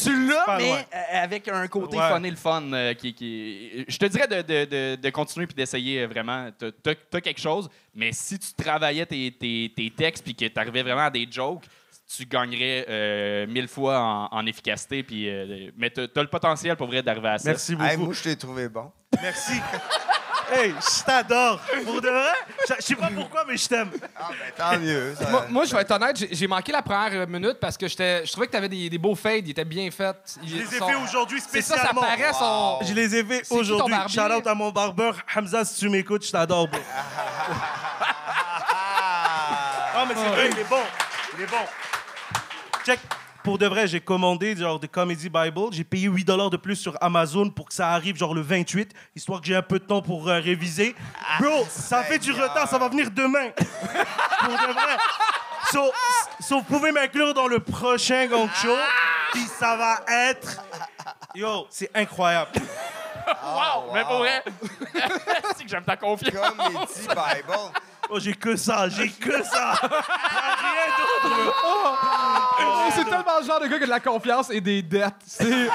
pas 0.45 0.57
mais 0.57 0.67
loin. 0.67 0.77
euh, 0.93 1.23
avec 1.23 1.47
un 1.47 1.67
côté 1.67 1.97
Ouais. 1.97 2.09
fun 2.09 2.23
et 2.23 2.29
le 2.29 2.35
fun. 2.35 2.63
euh, 2.73 2.93
qui, 2.93 3.13
qui- 3.13 3.85
Je 3.87 3.97
te 3.97 4.05
dirais 4.07 4.27
de, 4.27 4.41
de, 4.41 4.65
de, 4.65 4.95
de 5.01 5.09
continuer 5.09 5.47
puis 5.47 5.55
d'essayer 5.55 6.01
euh, 6.03 6.07
vraiment. 6.07 6.49
T'as- 6.57 6.71
T'as 6.83 6.95
t'as 7.09 7.21
quelque 7.21 7.39
chose, 7.39 7.69
mais 7.95 8.11
si 8.11 8.37
tu 8.39 8.53
travaillais 8.53 9.05
tes, 9.05 9.31
tes, 9.31 9.71
tes 9.75 9.89
textes 9.89 10.23
puis 10.23 10.35
que 10.35 10.45
tu 10.45 10.59
arrivais 10.59 10.83
vraiment 10.83 11.05
à 11.05 11.09
des 11.09 11.27
jokes, 11.31 11.63
tu 12.17 12.25
gagnerais 12.25 12.85
euh, 12.89 13.47
mille 13.47 13.67
fois 13.67 13.99
en, 13.99 14.27
en 14.37 14.45
efficacité. 14.45 15.03
Puis, 15.03 15.29
euh, 15.29 15.69
mais 15.77 15.89
tu 15.89 16.01
as, 16.01 16.21
le 16.21 16.27
potentiel 16.27 16.75
pour 16.75 16.87
vrai 16.87 17.01
d'arriver 17.01 17.29
à 17.29 17.37
ça. 17.37 17.49
Merci 17.49 17.75
beaucoup. 17.75 17.89
Hey, 17.89 17.97
moi, 17.97 18.13
je 18.13 18.23
t'ai 18.23 18.35
trouvé 18.35 18.69
bon. 18.69 18.91
Merci. 19.21 19.53
Hey, 20.53 20.73
je 20.81 21.03
t'adore. 21.05 21.61
Pour 21.85 22.01
de 22.01 22.09
vrai, 22.09 22.33
je 22.77 22.83
sais 22.83 22.95
pas 22.95 23.07
pourquoi, 23.15 23.45
mais 23.47 23.55
je 23.55 23.69
t'aime. 23.69 23.89
Ah, 24.19 24.31
ben, 24.31 24.51
tant 24.57 24.77
mieux. 24.77 25.15
ça- 25.15 25.29
Moi, 25.29 25.45
moi, 25.49 25.63
je 25.63 25.73
vais 25.73 25.81
être 25.81 25.91
honnête, 25.91 26.25
j'ai 26.29 26.45
manqué 26.45 26.73
la 26.73 26.81
première 26.81 27.25
minute 27.25 27.57
parce 27.61 27.77
que 27.77 27.87
j'étais- 27.87 28.25
je 28.25 28.31
trouvais 28.33 28.47
que 28.47 28.51
tu 28.51 28.57
avais 28.57 28.67
des, 28.67 28.89
des 28.89 28.97
beaux 28.97 29.15
fades, 29.15 29.47
ils 29.47 29.51
étaient 29.51 29.63
bien 29.63 29.89
faits. 29.91 30.39
Je 30.45 30.55
les 30.57 30.63
ai 30.63 30.65
fait 30.65 30.95
aujourd'hui 31.01 31.39
C'est 31.39 31.61
ça, 31.61 31.75
ça 31.75 31.85
spécialement. 31.85 32.01
paraît 32.01 32.33
son. 32.33 32.79
Je 32.85 32.93
les 32.93 33.15
ai 33.15 33.23
fait 33.23 33.35
C'est 33.35 33.41
qui 33.43 33.49
ton 33.49 33.59
aujourd'hui. 33.59 33.95
Shout 34.09 34.19
out 34.19 34.45
à 34.45 34.53
mon 34.53 34.71
barbeur. 34.71 35.15
Hamza, 35.33 35.63
si 35.63 35.79
tu 35.79 35.87
m'écoutes, 35.87 36.25
je 36.25 36.31
t'adore, 36.31 36.67
bro. 36.67 36.81
Ah, 39.93 40.05
mais 40.07 40.15
c'est 40.15 40.27
vrai, 40.29 40.49
il 40.51 40.59
est 40.59 40.69
bon. 40.69 40.83
Il 41.37 41.43
est 41.43 41.47
bon. 41.47 41.65
Check. 42.85 42.99
Pour 43.43 43.57
de 43.57 43.65
vrai, 43.65 43.87
j'ai 43.87 43.99
commandé 43.99 44.55
genre 44.55 44.79
de 44.79 44.85
Comedy 44.85 45.27
Bible. 45.29 45.71
J'ai 45.71 45.83
payé 45.83 46.07
8 46.07 46.27
de 46.27 46.57
plus 46.57 46.75
sur 46.75 46.95
Amazon 47.01 47.49
pour 47.49 47.67
que 47.67 47.73
ça 47.73 47.89
arrive 47.89 48.15
genre 48.15 48.35
le 48.35 48.41
28, 48.41 48.91
histoire 49.15 49.41
que 49.41 49.47
j'ai 49.47 49.55
un 49.55 49.63
peu 49.63 49.79
de 49.79 49.83
temps 49.83 50.01
pour 50.01 50.27
euh, 50.27 50.39
réviser. 50.39 50.95
Bro, 51.39 51.65
ça 51.69 52.03
fait 52.03 52.19
du 52.19 52.31
retard, 52.31 52.67
ça 52.67 52.77
va 52.77 52.87
venir 52.87 53.09
demain. 53.09 53.49
pour 53.55 54.53
de 54.53 54.73
vrai. 54.73 54.97
So, 55.71 55.91
so, 56.39 56.57
vous 56.57 56.63
pouvez 56.63 56.91
m'inclure 56.91 57.33
dans 57.33 57.47
le 57.47 57.59
prochain 57.59 58.27
Gang 58.27 58.49
Show, 58.61 58.77
puis 59.31 59.45
ça 59.45 59.75
va 59.75 60.01
être... 60.29 60.61
Yo, 61.33 61.65
c'est 61.69 61.89
incroyable. 61.95 62.51
Wow! 63.43 63.93
Mais 63.93 64.03
pour 64.03 64.17
vrai, 64.17 64.43
c'est 65.55 65.63
que 65.63 65.69
j'aime 65.69 65.83
ta 65.83 65.95
confiance. 65.95 66.33
Comedy 66.33 67.07
Bible. 67.07 67.71
Oh, 68.13 68.19
j'ai 68.19 68.33
que 68.33 68.57
ça, 68.57 68.89
j'ai 68.89 69.09
que 69.09 69.41
ça. 69.43 69.71
Rien 69.81 70.91
d'autre. 70.97 71.55
Oh, 71.63 72.89
c'est 72.93 73.05
tellement 73.05 73.39
le 73.39 73.45
genre 73.45 73.59
de 73.61 73.67
gars 73.67 73.77
qui 73.77 73.83
a 73.83 73.85
de 73.85 73.91
la 73.91 73.99
confiance 74.01 74.49
et 74.49 74.59
des 74.59 74.81
dettes. 74.81 75.13
C'est- 75.25 75.45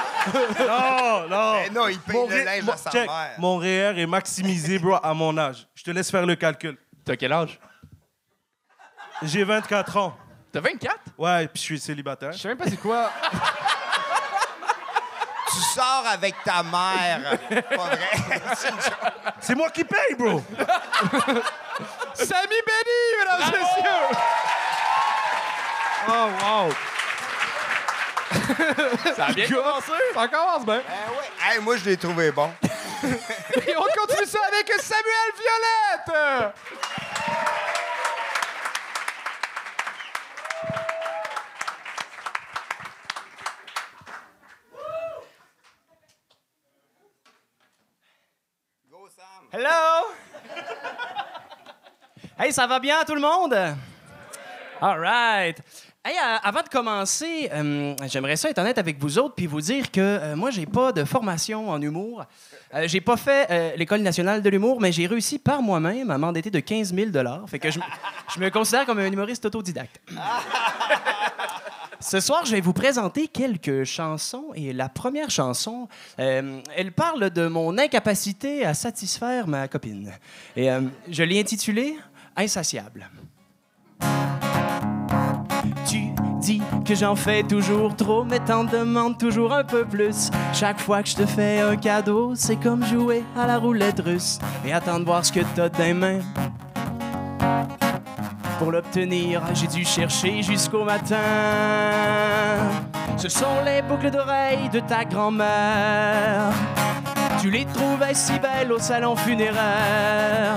Non, 0.67 1.27
non. 1.27 1.53
Eh 1.65 1.69
non, 1.71 1.87
il 1.87 1.99
paye 1.99 2.15
Mon 2.15 2.27
le 2.27 2.35
ré- 2.35 2.43
linge 2.43 2.63
mon- 2.63 2.71
à 2.73 2.77
sa 2.77 2.91
check, 2.91 3.07
mère. 3.09 3.31
Mon 3.39 3.57
REER 3.57 3.99
est 3.99 4.05
maximisé, 4.05 4.77
bro, 4.77 4.97
à 5.01 5.13
mon 5.15 5.35
âge. 5.37 5.67
Je 5.73 5.83
te 5.83 5.89
laisse 5.91 6.11
faire 6.11 6.25
le 6.27 6.35
calcul. 6.35 6.77
T'as 7.03 7.15
quel 7.15 7.33
âge? 7.33 7.59
J'ai 9.23 9.43
24 9.43 9.97
ans. 9.97 10.15
T'as 10.51 10.59
24? 10.61 10.95
Ouais, 11.17 11.47
puis 11.47 11.59
je 11.59 11.65
suis 11.65 11.79
célibataire. 11.79 12.33
Je 12.33 12.37
sais 12.37 12.47
même 12.49 12.57
pas 12.57 12.65
c'est 12.69 12.77
quoi. 12.77 13.11
Tu 15.49 15.63
sors 15.63 16.03
avec 16.11 16.35
ta 16.43 16.61
mère. 16.61 17.39
Pas 17.49 17.87
vrai. 17.87 18.41
C'est 19.39 19.55
moi 19.55 19.69
qui 19.71 19.83
paye, 19.83 20.13
bro. 20.15 20.43
Samy 22.13 22.61
Benny, 22.65 23.01
mesdames 23.19 23.41
et 23.41 23.57
messieurs! 23.57 24.07
Oh, 26.09 26.29
wow. 26.41 26.69
Ça 29.15 29.25
a 29.25 29.33
bien 29.33 29.47
commencé. 29.47 29.91
Ça 30.13 30.27
commence 30.27 30.65
bien. 30.65 30.81
Eh 30.85 31.11
ouais. 31.11 31.53
Hey, 31.53 31.59
moi, 31.59 31.77
je 31.77 31.85
l'ai 31.85 31.97
trouvé 31.97 32.31
bon. 32.31 32.49
Et 33.03 33.75
on 33.77 33.83
continue 33.99 34.25
ça 34.25 34.39
avec 34.51 34.71
Samuel 34.81 35.31
Violette! 35.37 36.53
Hey, 52.47 52.53
ça 52.53 52.65
va 52.65 52.79
bien 52.79 52.95
tout 53.05 53.13
le 53.13 53.19
monde? 53.19 53.53
All 54.79 54.99
right. 55.01 55.61
Hey, 56.05 56.15
euh, 56.15 56.37
avant 56.41 56.61
de 56.61 56.69
commencer, 56.69 57.49
euh, 57.51 57.93
j'aimerais 58.07 58.37
ça 58.37 58.49
être 58.49 58.59
honnête 58.59 58.77
avec 58.77 58.97
vous 59.01 59.19
autres 59.19 59.35
puis 59.35 59.47
vous 59.47 59.59
dire 59.59 59.91
que 59.91 59.99
euh, 59.99 60.35
moi, 60.37 60.49
j'ai 60.49 60.65
pas 60.65 60.93
de 60.93 61.03
formation 61.03 61.69
en 61.69 61.81
humour. 61.81 62.23
Euh, 62.73 62.87
j'ai 62.87 63.01
pas 63.01 63.17
fait 63.17 63.75
l'École 63.75 63.99
nationale 63.99 64.41
de 64.41 64.49
l'humour, 64.49 64.79
mais 64.79 64.93
j'ai 64.93 65.07
réussi 65.07 65.39
par 65.39 65.61
moi-même 65.61 66.09
à 66.09 66.17
m'endetter 66.17 66.49
de 66.49 66.61
15 66.61 66.93
000 66.95 67.09
Fait 67.47 67.59
que 67.59 67.69
je, 67.69 67.79
me 68.39 68.49
considère 68.49 68.85
comme 68.85 68.99
un 68.99 69.11
humoriste 69.11 69.43
autodidacte. 69.43 69.99
Ce 71.99 72.21
soir, 72.21 72.45
je 72.45 72.53
vais 72.53 72.61
vous 72.61 72.71
présenter 72.71 73.27
quelques 73.27 73.83
chansons 73.83 74.53
et 74.55 74.71
la 74.71 74.87
première 74.87 75.31
chanson, 75.31 75.89
elle 76.17 76.93
parle 76.95 77.29
de 77.29 77.47
mon 77.47 77.77
incapacité 77.77 78.65
à 78.65 78.73
satisfaire 78.73 79.47
ma 79.47 79.67
copine. 79.67 80.13
Et 80.55 80.69
je 81.09 81.23
l'ai 81.23 81.41
intitulée 81.41 81.97
Insatiable. 82.37 83.09
Tu 85.87 86.11
dis 86.39 86.61
que 86.85 86.93
j'en 86.93 87.15
fais 87.15 87.41
toujours 87.41 87.95
trop, 87.95 88.23
mais 88.23 88.39
t'en 88.39 88.63
demandes 88.63 89.17
toujours 89.17 89.51
un 89.51 89.63
peu 89.63 89.85
plus. 89.85 90.29
Chaque 90.53 90.79
fois 90.79 91.01
que 91.01 91.09
je 91.09 91.15
te 91.15 91.25
fais 91.25 91.61
un 91.61 91.75
cadeau, 91.75 92.35
c'est 92.35 92.57
comme 92.57 92.85
jouer 92.85 93.23
à 93.35 93.47
la 93.47 93.57
roulette 93.57 94.01
russe 94.01 94.37
et 94.63 94.71
attendre 94.71 95.05
voir 95.05 95.25
ce 95.25 95.31
que 95.31 95.39
t'as 95.55 95.69
dans 95.69 95.83
les 95.83 95.93
mains. 95.95 96.19
Pour 98.59 98.71
l'obtenir, 98.71 99.41
j'ai 99.55 99.67
dû 99.67 99.83
chercher 99.83 100.43
jusqu'au 100.43 100.83
matin. 100.83 101.17
Ce 103.17 103.29
sont 103.29 103.63
les 103.65 103.81
boucles 103.81 104.11
d'oreilles 104.11 104.69
de 104.69 104.79
ta 104.79 105.05
grand-mère. 105.05 106.51
Tu 107.41 107.49
les 107.49 107.65
trouvais 107.65 108.13
si 108.13 108.37
belles 108.39 108.71
au 108.71 108.79
salon 108.79 109.15
funéraire. 109.15 110.55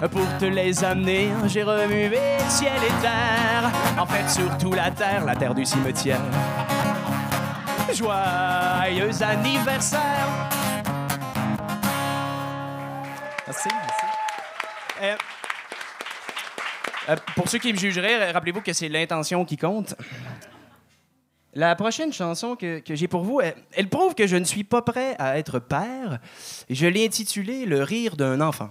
Pour 0.00 0.38
te 0.38 0.44
les 0.44 0.84
amener, 0.84 1.30
j'ai 1.46 1.62
remué 1.62 2.18
ciel 2.48 2.76
et 2.76 3.02
terre. 3.02 3.72
En 3.98 4.06
fait, 4.06 4.28
surtout 4.28 4.72
la 4.72 4.90
terre, 4.90 5.24
la 5.24 5.34
terre 5.34 5.54
du 5.54 5.64
cimetière. 5.64 6.20
Joyeux 7.94 9.22
anniversaire! 9.22 10.50
Merci. 13.46 13.68
Euh, 15.02 15.16
euh, 17.08 17.16
pour 17.34 17.48
ceux 17.48 17.58
qui 17.58 17.72
me 17.72 17.78
jugeraient, 17.78 18.32
rappelez-vous 18.32 18.60
que 18.60 18.74
c'est 18.74 18.88
l'intention 18.88 19.44
qui 19.46 19.56
compte. 19.56 19.94
La 21.54 21.74
prochaine 21.74 22.12
chanson 22.12 22.54
que, 22.54 22.82
j'ai 22.86 23.08
pour 23.08 23.22
vous, 23.22 23.40
elle 23.72 23.88
prouve 23.88 24.14
que 24.14 24.26
je 24.26 24.36
ne 24.36 24.44
suis 24.44 24.64
pas 24.64 24.82
prêt 24.82 25.16
à 25.18 25.38
être 25.38 25.58
père. 25.58 26.18
Je 26.68 26.86
l'ai 26.86 27.06
intitulée 27.06 27.64
Le 27.64 27.82
rire 27.82 28.16
d'un 28.16 28.42
enfant. 28.42 28.68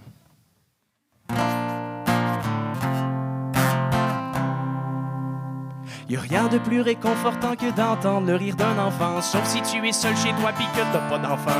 Y 6.07 6.17
a 6.17 6.21
rien 6.21 6.47
de 6.47 6.59
plus 6.59 6.81
réconfortant 6.81 7.55
que 7.55 7.71
d'entendre 7.71 8.27
le 8.27 8.35
rire 8.35 8.55
d'un 8.55 8.77
enfant, 8.77 9.21
sauf 9.21 9.43
si 9.45 9.61
tu 9.63 9.85
es 9.87 9.91
seul 9.91 10.15
chez 10.15 10.33
toi 10.33 10.51
puis 10.55 10.65
que 10.75 10.81
t'as 10.93 11.09
pas 11.09 11.17
d'enfant. 11.17 11.51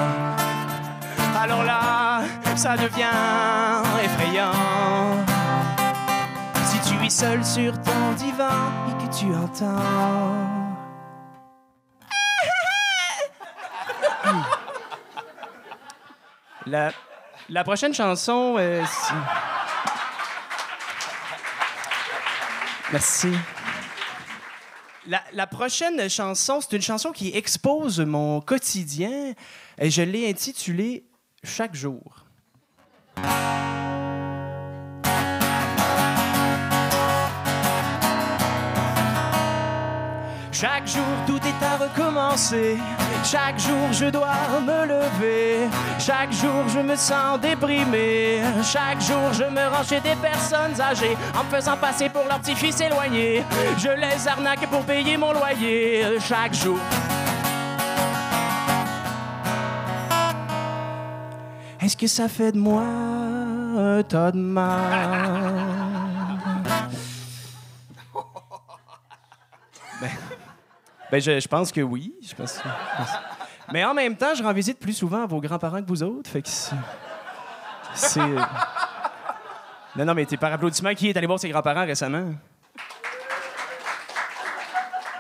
Alors 1.42 1.64
là, 1.64 2.22
ça 2.56 2.78
devient 2.78 3.82
effrayant. 4.04 4.52
Si 6.66 6.80
tu 6.90 7.06
es 7.06 7.10
seul 7.10 7.44
sur 7.44 7.74
ton 7.82 8.12
divan 8.18 8.72
et 8.90 9.06
que 9.08 9.16
tu 9.18 9.34
entends. 9.34 10.36
La, 16.68 16.92
la 17.50 17.64
prochaine 17.64 17.94
chanson. 17.94 18.56
euh, 18.58 18.84
Merci. 22.92 23.36
La, 25.07 25.47
prochaine 25.47 26.09
chanson, 26.09 26.62
c'est 26.62 26.75
une 26.75 26.81
chanson 26.81 27.12
qui 27.12 27.29
expose 27.35 28.00
mon 28.00 28.41
quotidien 28.41 29.33
et 29.77 29.89
je 29.89 30.01
l'ai 30.01 30.27
intitulée 30.29 31.05
Chaque 31.43 31.75
jour. 31.75 32.25
Chaque 40.57 40.88
jour, 40.88 41.03
tout 41.27 41.39
est 41.45 41.65
à 41.65 41.75
recommencer. 41.75 42.77
Chaque 43.25 43.59
jour, 43.59 43.91
je 43.91 44.05
dois 44.05 44.38
me 44.65 44.88
lever. 44.88 45.67
Chaque 46.00 46.31
jour, 46.31 46.69
je 46.69 46.79
me 46.79 46.95
sens 46.95 47.41
déprimé. 47.41 48.39
Chaque 48.63 49.01
jour, 49.01 49.33
je 49.33 49.43
me 49.43 49.67
rends 49.67 49.83
chez 49.83 50.00
des 50.00 50.15
personnes 50.15 50.79
âgées 50.79 51.17
en 51.38 51.43
me 51.43 51.50
faisant 51.50 51.75
passer 51.75 52.07
pour 52.07 52.24
leur 52.29 52.39
petit-fils 52.39 52.79
éloigné. 52.79 53.43
Je 53.77 53.89
les 53.89 54.25
arnaque 54.29 54.65
pour 54.67 54.83
payer 54.83 55.17
mon 55.17 55.33
loyer. 55.33 56.05
Chaque 56.21 56.53
jour. 56.53 56.79
Est-ce 61.81 61.97
que 61.97 62.07
ça 62.07 62.29
fait 62.29 62.53
de 62.53 62.57
moi 62.57 62.81
un 62.81 64.01
tas 64.03 64.31
de 64.31 64.39
mal? 64.39 65.75
Ben, 71.24 71.39
je, 71.39 71.48
pense 71.48 71.72
que 71.72 71.81
oui. 71.81 72.13
Mais 73.72 73.84
en 73.84 73.93
même 73.93 74.15
temps, 74.15 74.36
je 74.36 74.43
rends 74.43 74.53
visite 74.53 74.79
plus 74.79 74.93
souvent 74.93 75.24
à 75.24 75.25
vos 75.25 75.39
grands-parents 75.39 75.81
que 75.81 75.88
vous 75.88 76.03
autres. 76.03 76.29
Non, 79.95 80.03
non, 80.05 80.13
mais 80.13 80.25
t'es 80.25 80.36
par 80.38 80.51
applaudissement, 80.51 80.93
qui 80.93 81.10
est 81.10 81.15
allé 81.17 81.25
voir 81.25 81.39
ses 81.39 81.50
grands-parents 81.50 81.86
récemment? 81.86 82.34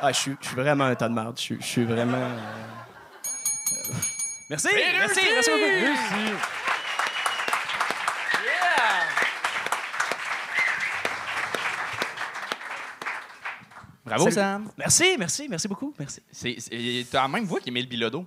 Ah, 0.01 0.11
je 0.11 0.17
suis- 0.17 0.37
vraiment 0.55 0.83
un 0.83 0.95
tas 0.95 1.07
de 1.07 1.13
marde. 1.13 1.39
Je 1.39 1.55
suis- 1.61 1.85
vraiment. 1.85 2.17
euh, 2.17 2.37
euh, 3.89 3.93
Merci! 4.49 4.67
Merci! 4.99 5.21
Merci 5.33 5.49
beaucoup! 5.49 6.64
Bravo, 14.05 14.23
Salut. 14.25 14.35
Sam. 14.35 14.71
Merci, 14.77 15.15
merci, 15.17 15.47
merci 15.49 15.67
beaucoup. 15.67 15.93
Merci. 15.97 16.21
C'est- 16.31 16.59
c'est- 16.59 17.05
T'as 17.11 17.23
la 17.23 17.27
même 17.27 17.45
voix 17.45 17.59
qu'Émile 17.59 17.87
Bilodeau. 17.87 18.25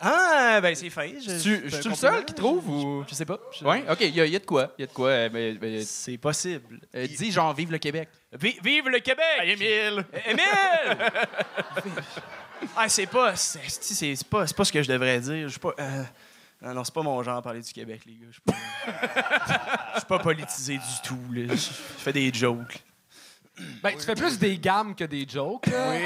Ah, 0.00 0.58
ben 0.60 0.74
c'est 0.74 0.90
fin. 0.90 1.06
Je, 1.24 1.38
suis 1.38 1.50
le 1.56 1.70
compliment. 1.70 1.94
seul 1.94 2.24
qui 2.24 2.34
trouve 2.34 2.68
ou. 2.68 3.04
Je 3.08 3.14
sais 3.14 3.24
pas? 3.24 3.38
Je- 3.58 3.64
Oui, 3.64 3.76
OK, 3.88 3.98
il 4.00 4.14
y, 4.14 4.20
a- 4.20 4.26
il 4.26 4.32
y 4.32 4.36
a 4.36 4.40
de 4.40 4.44
quoi. 4.44 4.74
Il 4.76 4.82
y 4.82 4.84
a 4.84 4.86
de 4.88 4.92
quoi. 4.92 5.08
euh, 5.08 5.28
ben, 5.28 5.56
ben, 5.56 5.82
C'est 5.86 6.18
possible. 6.18 6.80
euh, 6.96 7.06
dis 7.06 7.30
genre, 7.30 7.54
vive 7.54 7.70
le 7.70 7.78
Québec. 7.78 8.08
Vi- 8.32 8.58
vive 8.62 8.88
le 8.88 8.98
Québec! 8.98 9.24
Émile! 9.44 10.04
Émile! 10.26 10.98
ah, 12.76 12.88
c'est 12.88 13.06
pas. 13.06 13.36
C'est 13.36 14.24
pas, 14.28 14.46
c'est 14.46 14.56
pas 14.56 14.64
ce 14.64 14.72
que 14.72 14.82
je 14.82 14.88
devrais 14.88 15.20
dire. 15.20 15.44
Je 15.46 15.52
suis 15.52 15.60
pas. 15.60 15.74
euh, 15.78 16.02
non, 16.60 16.74
non, 16.74 16.84
c'est 16.84 16.94
pas 16.94 17.02
mon 17.02 17.22
genre 17.22 17.40
parler 17.40 17.60
du 17.60 17.72
Québec, 17.72 18.02
les 18.06 18.14
gars. 18.14 18.26
Je 18.30 18.32
suis 18.32 18.42
pas, 18.42 20.00
pas 20.08 20.18
politisé 20.18 20.74
du 20.76 21.08
tout. 21.08 21.32
là. 21.32 21.54
Je 21.54 21.56
fais 21.56 22.12
des 22.12 22.32
jokes. 22.32 22.82
Ben, 23.82 23.92
tu 23.96 24.00
fais 24.04 24.14
plus 24.14 24.38
des 24.38 24.58
gammes 24.58 24.94
que 24.96 25.04
des 25.04 25.26
jokes. 25.28 25.66
là. 25.66 25.90
Oui. 25.90 26.00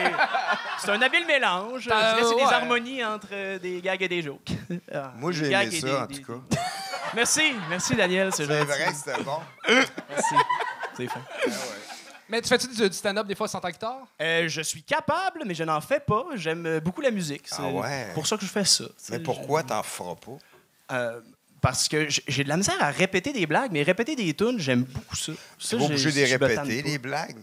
C'est 0.81 0.91
un 0.91 1.01
habile 1.01 1.27
mélange. 1.27 1.89
Euh, 1.91 2.15
c'est 2.19 2.25
ouais. 2.35 2.45
des 2.45 2.53
harmonies 2.53 3.05
entre 3.05 3.29
euh, 3.33 3.59
des 3.59 3.81
gags 3.81 4.03
et 4.03 4.09
des 4.09 4.21
jokes. 4.23 4.51
Ah, 4.93 5.13
Moi, 5.17 5.33
des 5.33 5.39
j'ai 5.39 5.49
gags 5.51 5.67
aimé 5.69 5.77
et 5.77 5.81
ça, 5.81 5.87
des- 5.87 5.93
en 5.97 6.07
des- 6.07 6.21
tout 6.21 6.33
cas. 6.33 6.57
Merci, 7.15 7.55
merci 7.71 7.97
Daniel, 7.97 8.31
c'est 8.35 8.45
vrai 8.45 8.67
que 8.67 8.95
c'était 8.95 9.23
bon. 9.23 9.39
Merci. 9.67 10.35
C'est 10.97 11.07
fin. 11.09 11.21
Mais 12.29 12.43
tu 12.43 12.49
fais-tu 12.49 12.69
du, 12.69 12.89
du 12.91 12.93
stand-up 12.95 13.27
des 13.27 13.35
fois 13.35 13.49
sans 13.49 13.61
ta 13.61 13.71
guitare? 13.73 14.07
Euh, 14.21 14.47
je 14.49 14.61
suis 14.61 14.83
capable, 14.83 15.45
mais 15.47 15.55
je 15.55 15.65
n'en 15.65 15.81
fais 15.81 16.01
pas. 16.01 16.27
J'aime 16.35 16.81
beaucoup 16.81 17.01
la 17.01 17.11
musique. 17.11 17.45
C'est 17.47 17.63
Ah 17.63 17.69
ouais? 17.71 18.11
pour 18.13 18.27
ça 18.27 18.37
que 18.37 18.45
je 18.45 18.51
fais 18.51 18.67
ça. 18.67 18.85
Mais 19.09 19.21
pourquoi 19.21 19.63
t'en 19.63 19.83
feras 19.83 20.17
pas? 20.17 20.33
Euh, 20.95 21.21
parce 21.61 21.89
que 21.89 22.07
j'ai 22.09 22.45
de 22.45 22.49
la 22.49 22.57
misère 22.57 22.81
à 22.81 22.91
répéter 22.91 23.33
des 23.33 23.47
blagues, 23.47 23.71
mais 23.73 23.83
répéter 23.83 24.15
des 24.17 24.35
tunes, 24.35 24.59
j'aime 24.59 24.83
beaucoup 24.85 25.17
ça. 25.17 25.33
ça 25.59 25.77
pas 25.77 25.85
obligé 25.85 26.11
de 26.11 26.17
les 26.17 26.37
répéter, 26.37 26.83
les 26.83 26.99
blagues. 26.99 27.37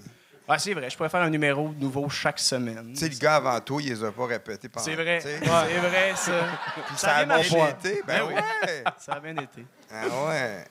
Ah, 0.48 0.60
c'est 0.60 0.76
vrai, 0.76 0.90
je 0.92 0.96
pourrais 0.96 1.10
faire 1.10 1.24
un 1.24 1.30
numéro 1.30 1.74
nouveau 1.80 2.08
chaque 2.08 2.38
semaine. 2.38 2.92
Tu 2.94 3.00
sais, 3.00 3.10
le 3.10 3.18
gars 3.18 3.38
avant 3.38 3.60
toi, 3.62 3.82
il 3.82 3.90
les 3.90 4.04
a 4.04 4.12
pas 4.12 4.28
répétés 4.28 4.70
pendant. 4.70 4.86
C'est 4.86 4.94
vrai, 4.94 5.20
c'est 5.20 5.40
vrai 5.40 6.14
ça. 6.16 6.48
Puis 6.88 6.98
Ça 6.98 7.08
ça 7.08 7.16
a 7.18 7.26
bien 7.26 7.40
été. 7.40 8.04
Ben 8.06 8.20
Ben 8.20 8.28
oui. 8.28 8.34
ouais. 8.36 8.84
Ça 9.00 9.14
a 9.14 9.20
bien 9.20 9.36
été. 9.38 9.66
Ah 9.92 10.06
ouais. 10.28 10.66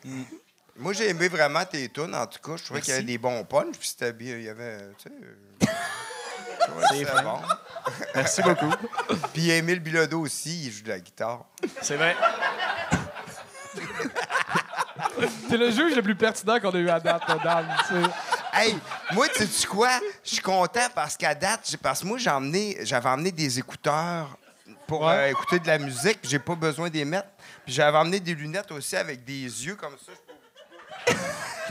Moi, 0.77 0.93
j'ai 0.93 1.09
aimé 1.09 1.27
vraiment 1.29 1.65
tes 1.65 1.89
tunes, 1.89 2.15
en 2.15 2.27
tout 2.27 2.39
cas. 2.39 2.57
Je 2.57 2.65
trouvais 2.65 2.81
qu'il 2.81 2.91
y 2.91 2.97
avait 2.97 3.05
des 3.05 3.19
bons 3.19 3.45
punchs, 3.45 3.77
puis 3.79 3.89
c'était 3.89 4.13
bien. 4.13 4.37
Il 4.37 4.45
y 4.45 4.49
avait, 4.49 4.79
tu 4.97 5.09
sais... 5.09 5.69
C'était 6.91 7.23
bon. 7.23 7.41
Merci 8.15 8.43
beaucoup. 8.43 8.71
Puis 9.35 9.51
Émile 9.51 9.81
Bilodeau 9.81 10.21
aussi, 10.21 10.67
il 10.67 10.73
joue 10.73 10.85
de 10.85 10.89
la 10.89 10.99
guitare. 11.01 11.45
C'est 11.83 11.97
vrai. 11.97 12.17
C'est 15.49 15.57
le 15.57 15.71
juge 15.71 15.95
le 15.95 16.03
plus 16.03 16.15
pertinent 16.15 16.59
qu'on 16.61 16.71
a 16.71 16.79
eu 16.79 16.89
à 16.89 17.01
date, 17.01 17.23
sais. 17.89 18.11
Hey, 18.53 18.77
moi, 19.13 19.27
tu 19.29 19.47
sais 19.47 19.67
quoi? 19.67 19.91
Je 20.25 20.31
suis 20.35 20.43
content 20.43 20.89
parce 20.95 21.17
qu'à 21.17 21.35
date, 21.35 21.77
parce 21.83 22.01
que 22.01 22.07
moi, 22.07 22.19
j'ai 22.19 22.31
emmené, 22.31 22.79
j'avais 22.83 23.09
emmené 23.09 23.33
des 23.33 23.59
écouteurs 23.59 24.37
pour 24.87 25.03
Ouais. 25.03 25.15
euh, 25.15 25.31
écouter 25.31 25.59
de 25.59 25.67
la 25.67 25.79
musique, 25.79 26.21
puis 26.21 26.31
j'ai 26.31 26.39
pas 26.39 26.55
besoin 26.55 26.89
d'y 26.89 27.05
mettre. 27.05 27.29
Puis 27.65 27.75
j'avais 27.75 27.97
emmené 27.99 28.21
des 28.21 28.35
lunettes 28.35 28.71
aussi 28.73 28.97
avec 28.97 29.25
des 29.25 29.43
yeux 29.67 29.75
comme 29.77 29.97
ça. 29.99 30.13
Je 30.13 30.34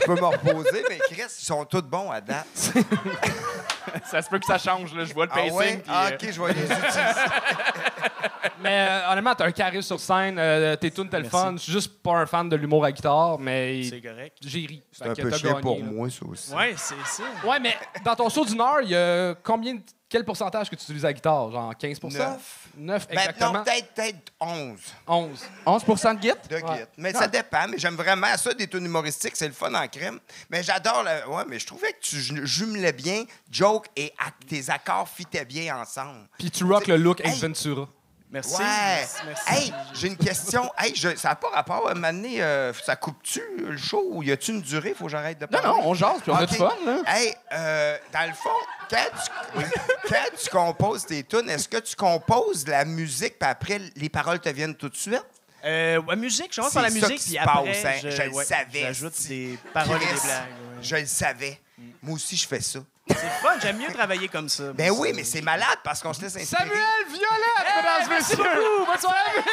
Je 0.00 0.06
peux 0.06 0.14
me 0.14 0.24
reposer, 0.26 0.84
mais 0.88 0.98
Chris, 1.10 1.22
ils 1.38 1.44
sont 1.44 1.64
tous 1.64 1.80
bons 1.82 2.10
à 2.10 2.20
date. 2.20 2.46
Ça 4.10 4.20
se 4.22 4.28
peut 4.28 4.38
que 4.38 4.46
ça 4.46 4.58
change, 4.58 4.94
là. 4.94 5.04
Je 5.04 5.14
vois 5.14 5.26
le 5.26 5.30
Ah 5.32 5.36
pacing. 5.36 5.54
ouais? 5.56 5.76
puis, 5.76 5.84
Ah, 5.88 6.06
euh, 6.06 6.14
OK, 6.14 6.32
je 6.32 6.42
vais 6.42 6.52
les 6.52 6.62
utiliser. 6.62 7.00
Mais 8.60 8.86
euh, 8.88 9.10
honnêtement, 9.12 9.34
t'as 9.34 9.46
un 9.46 9.52
charisme 9.52 9.82
sur 9.82 10.00
scène, 10.00 10.38
euh, 10.38 10.74
tes 10.76 10.90
le 10.96 11.04
Merci. 11.10 11.28
fun. 11.30 11.52
Je 11.56 11.62
suis 11.62 11.72
juste 11.72 12.02
pas 12.02 12.12
un 12.12 12.26
fan 12.26 12.48
de 12.48 12.56
l'humour 12.56 12.84
à 12.84 12.92
guitare, 12.92 13.38
mais 13.38 13.82
C'est 13.84 14.00
correct. 14.00 14.36
j'ai 14.42 14.60
ri. 14.66 14.82
C'est 14.90 15.06
un 15.06 15.14
peu 15.14 15.30
chiant 15.32 15.60
pour 15.60 15.78
moi, 15.82 16.08
ça 16.10 16.24
aussi. 16.26 16.52
Ouais, 16.54 16.74
c'est 16.76 16.94
ça. 17.04 17.22
Ouais, 17.46 17.60
mais 17.60 17.76
dans 18.04 18.14
ton 18.16 18.28
show 18.30 18.44
d'une 18.44 18.60
heure, 18.60 18.80
il 18.82 18.90
y 18.90 18.96
a 18.96 19.34
combien, 19.42 19.74
de- 19.74 19.82
quel 20.08 20.24
pourcentage 20.24 20.70
que 20.70 20.76
tu 20.76 20.82
utilises 20.82 21.02
la 21.02 21.12
guitare? 21.12 21.50
Genre 21.50 21.72
15 21.76 22.02
Neuf. 22.04 22.63
9 22.76 23.08
Ben, 23.08 23.18
exactement. 23.18 23.52
non, 23.52 23.64
peut-être 23.64 23.94
peut-être 23.94 24.32
11 24.40 24.78
11. 25.06 25.44
11 25.66 25.84
de 25.84 26.22
git? 26.22 26.28
de 26.48 26.54
Ouais. 26.56 26.62
guide. 26.62 26.88
Mais 26.96 27.12
ça 27.12 27.26
dépend. 27.28 27.66
Mais 27.68 27.78
j'aime 27.78 27.94
vraiment 27.96 28.36
ça, 28.36 28.52
des 28.54 28.66
tunes 28.68 28.84
humoristiques. 28.84 29.36
C'est 29.36 29.48
le 29.48 29.54
fun 29.54 29.72
en 29.74 29.86
crème. 29.88 30.18
Mais 30.50 30.62
j'adore 30.62 31.02
le... 31.04 31.28
Ouais, 31.30 31.44
mais 31.48 31.58
je 31.58 31.66
trouvais 31.66 31.92
que 31.92 32.00
tu 32.00 32.16
ju- 32.20 32.46
jumelais 32.46 32.92
bien 32.92 33.24
joke 33.50 33.86
et 33.96 34.12
tes 34.46 34.70
accords 34.70 35.08
fitaient 35.08 35.44
bien 35.44 35.76
ensemble. 35.76 36.28
Puis 36.38 36.50
tu 36.50 36.64
rock 36.64 36.86
le 36.86 36.96
look 36.96 37.20
Ace 37.20 37.34
Hey. 37.34 37.40
Ventura. 37.40 37.88
Merci. 38.34 38.54
Ouais. 38.56 38.62
Merci. 38.64 39.16
merci. 39.26 39.52
Hey, 39.52 39.74
j'ai 39.94 40.08
une 40.08 40.16
question. 40.16 40.70
Hey, 40.76 40.92
je- 40.94 41.14
ça 41.16 41.28
n'a 41.30 41.34
pas 41.36 41.48
rapport 41.50 41.88
à 41.88 41.94
m'amener. 41.94 42.40
ça 42.84 42.96
coupe-tu 42.96 43.40
le 43.58 43.76
show 43.76 44.02
ou 44.10 44.22
y 44.24 44.32
a-tu 44.32 44.50
une 44.50 44.60
durée? 44.60 44.92
Faut 44.98 45.04
que 45.04 45.10
j'arrête 45.10 45.38
de 45.38 45.44
Non, 45.44 45.60
parler? 45.62 45.68
non, 45.68 45.88
on 45.88 45.94
jase, 45.94 46.20
puis 46.20 46.32
on 46.32 46.36
a 46.36 46.44
du 46.46 46.54
fun, 46.56 46.72
là. 46.84 46.98
Hey, 47.06 47.32
euh, 47.52 47.96
dans 48.12 48.26
le 48.28 48.34
fond, 48.34 48.50
quand 48.90 48.96
tu, 49.24 49.64
quand 50.08 50.36
tu 50.42 50.50
composes 50.50 51.06
tes 51.06 51.22
tunes, 51.22 51.48
est-ce 51.48 51.68
que 51.68 51.78
tu 51.78 51.94
composes 51.96 52.66
la 52.66 52.84
musique 52.84 53.38
puis 53.38 53.48
après 53.48 53.80
les 53.96 54.08
paroles 54.08 54.40
te 54.40 54.48
viennent 54.48 54.74
tout 54.74 54.88
de 54.88 54.96
suite? 54.96 55.22
Euh, 55.64 55.98
ouais, 56.02 56.16
musique, 56.16 56.48
je 56.50 56.56
commence 56.56 56.74
par 56.74 56.82
la 56.82 56.90
C'est 56.90 57.00
ça 57.00 57.08
musique, 57.08 57.20
qui 57.22 57.30
puis 57.30 57.38
se 57.38 57.48
après, 57.48 57.72
passe, 57.72 57.84
hein. 57.86 57.98
je, 58.02 58.10
Je 58.10 58.22
le 58.24 58.32
savais, 58.44 58.80
j'ajoute 58.80 59.14
des 59.28 59.58
paroles 59.72 59.96
et 59.96 60.00
des 60.00 60.06
blagues. 60.12 60.20
ouais. 60.20 60.73
Je 60.84 60.96
le 60.96 61.06
savais. 61.06 61.58
Moi 62.02 62.14
aussi, 62.14 62.36
je 62.36 62.46
fais 62.46 62.60
ça. 62.60 62.78
C'est 63.08 63.16
fun, 63.42 63.58
j'aime 63.60 63.78
mieux 63.78 63.92
travailler 63.92 64.28
comme 64.28 64.48
ça. 64.48 64.72
Ben 64.72 64.90
oui, 64.90 65.12
mais 65.14 65.24
c'est 65.24 65.42
malade 65.42 65.78
parce 65.82 66.00
qu'on 66.00 66.12
se 66.12 66.20
laisse 66.22 66.36
inspirer. 66.36 66.62
Samuel 66.62 67.06
Violette, 67.08 67.76
mesdames 67.76 68.02
et 68.02 68.08
Merci 68.08 68.36
messieurs! 68.36 68.44
beaucoup, 68.54 68.86
bonne 68.86 69.00
soirée. 69.00 69.44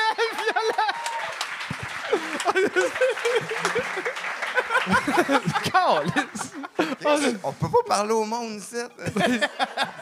Calisse. 5.72 6.54
On 7.44 7.52
peut 7.54 7.70
pas 7.70 7.84
parler 7.88 8.14
au 8.14 8.26
monde, 8.26 8.58
ici. 8.58 8.76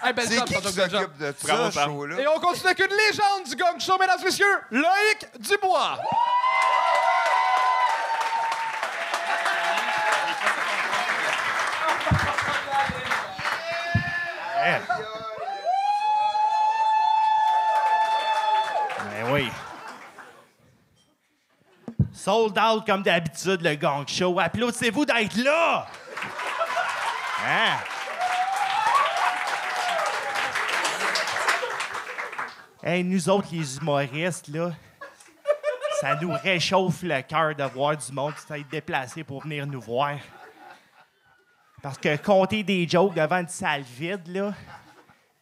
Hey, 0.02 0.14
belle 0.14 0.28
C'est 0.30 0.44
qui 0.46 0.56
qui 0.56 0.64
s'occupe 0.64 1.18
de 1.18 1.34
ça, 1.46 1.72
show-là? 1.72 2.22
Et 2.22 2.28
on 2.28 2.40
continue 2.40 2.68
avec 2.68 2.80
une 2.80 2.96
légende 2.96 3.44
du 3.46 3.56
Gong 3.56 3.78
Show, 3.80 3.98
mesdames 4.00 4.20
et 4.22 4.26
messieurs, 4.26 4.60
Loïc 4.72 5.28
Dubois. 5.40 6.00
Ben 14.60 14.82
oui. 19.32 19.50
Sold 22.12 22.58
out 22.58 22.86
comme 22.86 23.04
d'habitude, 23.04 23.62
le 23.62 23.76
gang 23.76 24.06
show. 24.08 24.38
Applaudissez-vous 24.38 25.06
d'être 25.06 25.38
là! 25.38 25.88
Hein? 27.48 27.78
Hey, 32.84 33.04
nous 33.04 33.30
autres, 33.30 33.48
les 33.52 33.78
humoristes, 33.78 34.50
là, 34.50 34.72
ça 36.02 36.16
nous 36.16 36.34
réchauffe 36.34 37.04
le 37.04 37.22
cœur 37.22 37.56
de 37.56 37.64
voir 37.64 37.96
du 37.96 38.12
monde 38.12 38.34
qui 38.36 38.42
s'est 38.42 38.66
déplacé 38.70 39.24
pour 39.24 39.44
venir 39.44 39.66
nous 39.66 39.82
voir. 39.82 40.18
Parce 41.82 41.98
que 41.98 42.18
compter 42.18 42.64
des 42.64 42.88
jokes 42.88 43.14
devant 43.14 43.38
une 43.38 43.48
salle 43.48 43.84
vide, 43.84 44.28
là, 44.28 44.54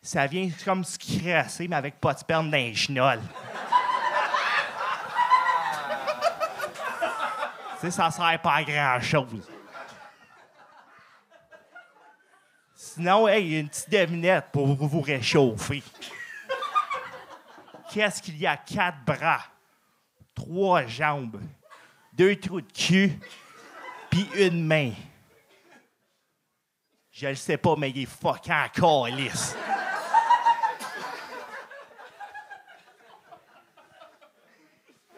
ça 0.02 0.28
vient 0.28 0.50
comme 0.64 0.84
se 0.84 0.98
crasser, 0.98 1.68
mais 1.68 1.76
avec 1.76 2.00
pas 2.00 2.14
de 2.14 2.20
sperme 2.20 2.52
dans 2.52 2.58
les 2.58 2.76
chenolles. 2.76 3.22
Tu 7.80 7.82
sais, 7.82 7.92
ça 7.92 8.10
sert 8.10 8.42
pas 8.42 8.54
à 8.56 8.64
grand-chose. 8.64 9.50
Sinon, 12.76 13.28
hey, 13.28 13.60
une 13.60 13.70
petite 13.70 13.90
devinette 13.92 14.46
pour 14.52 14.76
vous 14.76 15.02
réchauffer. 15.02 15.84
Qu'est-ce 17.92 18.22
qu'il 18.22 18.38
y 18.38 18.48
a? 18.48 18.58
Quatre 18.58 19.04
bras, 19.06 19.42
trois 20.34 20.86
jambes, 20.86 21.40
deux 22.14 22.36
trous 22.36 22.62
de 22.62 22.72
cul, 22.72 23.20
puis 24.10 24.28
une 24.36 24.66
main. 24.66 24.92
Je 27.20 27.26
le 27.26 27.34
sais 27.34 27.58
pas, 27.58 27.76
mais 27.76 27.90
il 27.90 28.04
est 28.04 28.06
fucking 28.06 28.70
calice. 28.76 29.56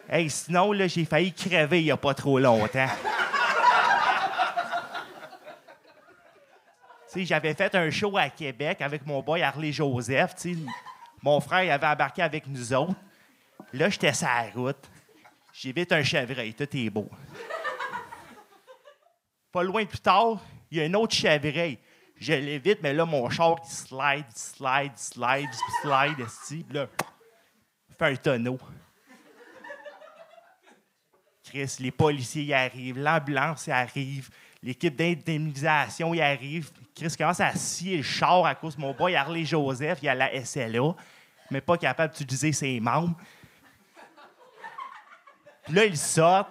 Hey, 0.08 0.30
sinon, 0.30 0.72
là, 0.72 0.86
j'ai 0.86 1.04
failli 1.04 1.30
crever 1.30 1.80
il 1.80 1.84
y 1.84 1.90
a 1.90 1.98
pas 1.98 2.14
trop 2.14 2.38
longtemps. 2.38 2.88
J'avais 7.14 7.52
fait 7.52 7.74
un 7.74 7.90
show 7.90 8.16
à 8.16 8.30
Québec 8.30 8.80
avec 8.80 9.04
mon 9.04 9.20
boy 9.20 9.42
Harley 9.42 9.70
Joseph. 9.70 10.34
Mon 11.22 11.38
frère 11.40 11.64
il 11.64 11.70
avait 11.70 11.86
embarqué 11.86 12.22
avec 12.22 12.46
nous 12.46 12.72
autres. 12.72 12.94
Là, 13.74 13.90
j'étais 13.90 14.14
sur 14.14 14.26
la 14.26 14.50
route. 14.54 14.88
J'ai 15.52 15.72
vite 15.72 15.92
un 15.92 16.02
chevreuil. 16.02 16.54
Tout 16.54 16.68
est 16.74 16.88
beau. 16.88 17.10
Pas 19.52 19.62
loin 19.62 19.84
plus 19.84 20.00
tard, 20.00 20.38
il 20.70 20.78
y 20.78 20.80
a 20.80 20.84
un 20.84 20.94
autre 20.94 21.14
chevreuil. 21.14 21.78
Je 22.20 22.34
l'évite, 22.34 22.82
mais 22.82 22.92
là, 22.92 23.06
mon 23.06 23.30
char, 23.30 23.56
il 23.64 23.70
slide, 23.70 24.26
slide, 24.34 24.92
slide, 24.94 25.48
slide, 25.80 26.20
esti. 26.20 26.66
Là, 26.70 26.86
fait 27.98 28.12
un 28.12 28.16
tonneau. 28.16 28.58
Chris, 31.42 31.76
les 31.80 31.90
policiers 31.90 32.44
y 32.44 32.52
arrivent, 32.52 32.98
l'ambulance 32.98 33.66
y 33.66 33.70
arrive, 33.70 34.28
l'équipe 34.62 34.94
d'indemnisation 34.94 36.12
y 36.12 36.20
arrive. 36.20 36.70
Chris 36.94 37.14
commence 37.16 37.40
à 37.40 37.54
scier 37.54 37.96
le 37.96 38.02
char 38.02 38.44
à 38.44 38.54
cause 38.54 38.76
de 38.76 38.82
mon 38.82 38.92
boy 38.92 39.16
Harley 39.16 39.46
Joseph, 39.46 40.00
il 40.02 40.08
a 40.10 40.14
la 40.14 40.44
SLA, 40.44 40.94
mais 41.50 41.62
pas 41.62 41.78
capable 41.78 42.14
d'utiliser 42.14 42.52
ses 42.52 42.78
membres. 42.80 43.16
Puis 45.64 45.72
là, 45.72 45.86
il 45.86 45.96
sort. 45.96 46.50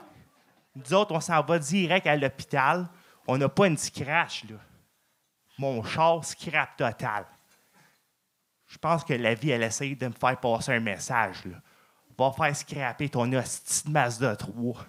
Nous 0.75 0.93
autres, 0.95 1.13
on 1.13 1.19
s'en 1.19 1.41
va 1.43 1.59
direct 1.59 2.07
à 2.07 2.15
l'hôpital. 2.15 2.87
On 3.27 3.37
n'a 3.37 3.49
pas 3.49 3.67
une 3.67 3.77
scratch, 3.77 4.45
là. 4.45 4.55
Mon 5.59 5.83
char, 5.83 6.23
scrap 6.23 6.77
total. 6.77 7.25
Je 8.65 8.77
pense 8.77 9.03
que 9.03 9.11
la 9.13 9.33
vie, 9.33 9.49
elle 9.49 9.63
essaye 9.63 9.93
de 9.93 10.07
me 10.07 10.13
faire 10.13 10.39
passer 10.39 10.71
un 10.71 10.79
message. 10.79 11.43
Va 12.17 12.31
faire 12.31 12.55
scraper 12.55 13.09
ton 13.09 13.29
hostie 13.33 13.83
de 13.85 13.91
Mazda 13.91 14.37
3. 14.37 14.85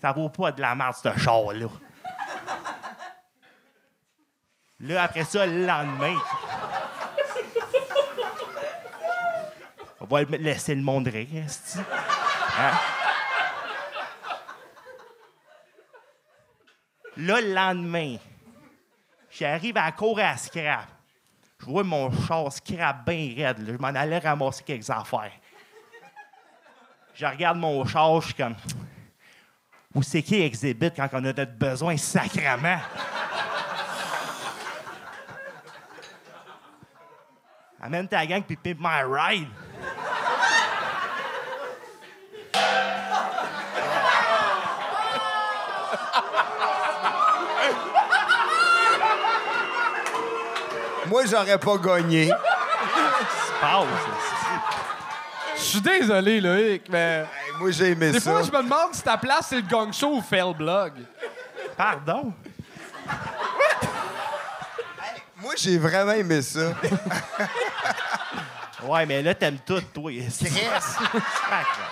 Ça 0.00 0.10
vaut 0.10 0.28
pas 0.28 0.50
de 0.50 0.60
la 0.60 0.74
merde, 0.74 0.96
ce 0.96 1.16
char-là. 1.16 1.68
Là, 4.80 5.02
après 5.04 5.24
ça, 5.24 5.46
le 5.46 5.64
lendemain, 5.64 6.16
on 10.00 10.06
va 10.06 10.22
laisser 10.24 10.74
le 10.74 10.82
monde 10.82 11.06
rire. 11.06 11.46
Hein? 12.58 12.72
Là, 17.16 17.40
le 17.40 17.54
lendemain, 17.54 18.16
j'arrive 19.38 19.76
à 19.76 19.86
la 19.86 19.92
cour 19.92 20.18
à 20.18 20.36
scrap. 20.36 20.86
Je 21.60 21.66
vois 21.66 21.84
mon 21.84 22.10
char 22.26 22.52
scrap 22.52 23.04
bien 23.04 23.34
raide. 23.36 23.64
Je 23.66 23.72
m'en 23.72 23.88
allais 23.88 24.18
ramasser 24.18 24.62
quelques 24.64 24.90
affaires. 24.90 25.32
Je 27.14 27.26
regarde 27.26 27.58
mon 27.58 27.84
char, 27.84 28.20
je 28.20 28.26
suis 28.26 28.34
comme... 28.34 28.54
Où 29.94 30.02
c'est 30.02 30.22
qui 30.22 30.40
exhibite 30.42 30.94
quand 30.94 31.08
on 31.12 31.24
a 31.24 31.32
notre 31.32 31.52
besoin 31.52 31.96
sacrament? 31.96 32.80
Amène 37.80 38.08
ta 38.08 38.26
gang 38.26 38.42
puis 38.42 38.56
pimp 38.56 38.78
my 38.80 39.02
ride. 39.02 39.48
Moi, 51.08 51.24
j'aurais 51.26 51.58
pas 51.58 51.76
gagné. 51.78 52.30
Passe, 53.60 53.86
Je 55.56 55.60
suis 55.62 55.80
désolé, 55.80 56.40
Loïc, 56.40 56.82
mais. 56.90 57.24
Hey, 57.46 57.52
moi, 57.58 57.70
j'ai 57.70 57.90
aimé 57.90 58.12
Des 58.12 58.20
ça. 58.20 58.30
fois, 58.30 58.42
je 58.42 58.50
me 58.50 58.62
demande 58.62 58.94
si 58.94 59.02
ta 59.02 59.16
place, 59.16 59.46
c'est 59.48 59.56
le 59.56 59.62
gang 59.62 59.92
show 59.92 60.16
ou 60.16 60.22
Fail 60.22 60.54
Blog. 60.54 60.92
Pardon? 61.76 62.32
Moi, 65.40 65.54
j'ai 65.56 65.78
vraiment 65.78 66.12
aimé 66.12 66.42
ça. 66.42 66.72
Ouais, 68.82 69.06
mais 69.06 69.22
là, 69.22 69.34
t'aimes 69.34 69.58
tout, 69.66 69.80
toi. 69.92 70.10
esti. 70.12 70.46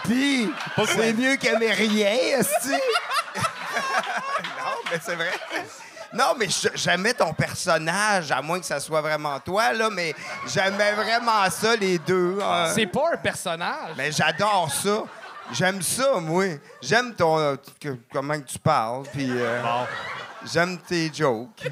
Puis, 0.05 0.52
c'est 0.87 1.12
mieux 1.12 1.37
qu'aimer 1.37 1.72
rien, 1.72 2.38
esti. 2.38 2.70
non, 3.35 4.76
mais 4.90 5.00
c'est 5.02 5.14
vrai. 5.14 5.31
Non, 6.12 6.35
mais 6.38 6.47
j'aimais 6.75 7.14
ton 7.14 7.33
personnage, 7.35 8.31
à 8.31 8.40
moins 8.40 8.59
que 8.61 8.66
ça 8.66 8.81
soit 8.81 9.01
vraiment 9.01 9.38
toi, 9.40 9.73
là, 9.73 9.90
mais 9.90 10.14
j'aimais 10.47 10.92
vraiment 10.92 11.49
ça, 11.51 11.75
les 11.77 11.99
deux. 11.99 12.38
hein. 12.42 12.71
C'est 12.75 12.87
pas 12.87 13.11
un 13.12 13.16
personnage. 13.16 13.90
Mais 13.97 14.11
j'adore 14.12 14.71
ça. 14.73 15.03
J'aime 15.53 15.81
ça, 15.83 16.14
moi. 16.21 16.45
J'aime 16.83 17.14
ton 17.14 17.38
euh, 17.38 17.57
que- 17.81 17.97
comment 18.12 18.35
que 18.40 18.47
tu 18.47 18.59
parles, 18.59 19.05
puis 19.12 19.29
euh, 19.31 19.62
Bon. 19.62 19.87
j'aime 20.45 20.79
tes 20.79 21.11
jokes. 21.12 21.69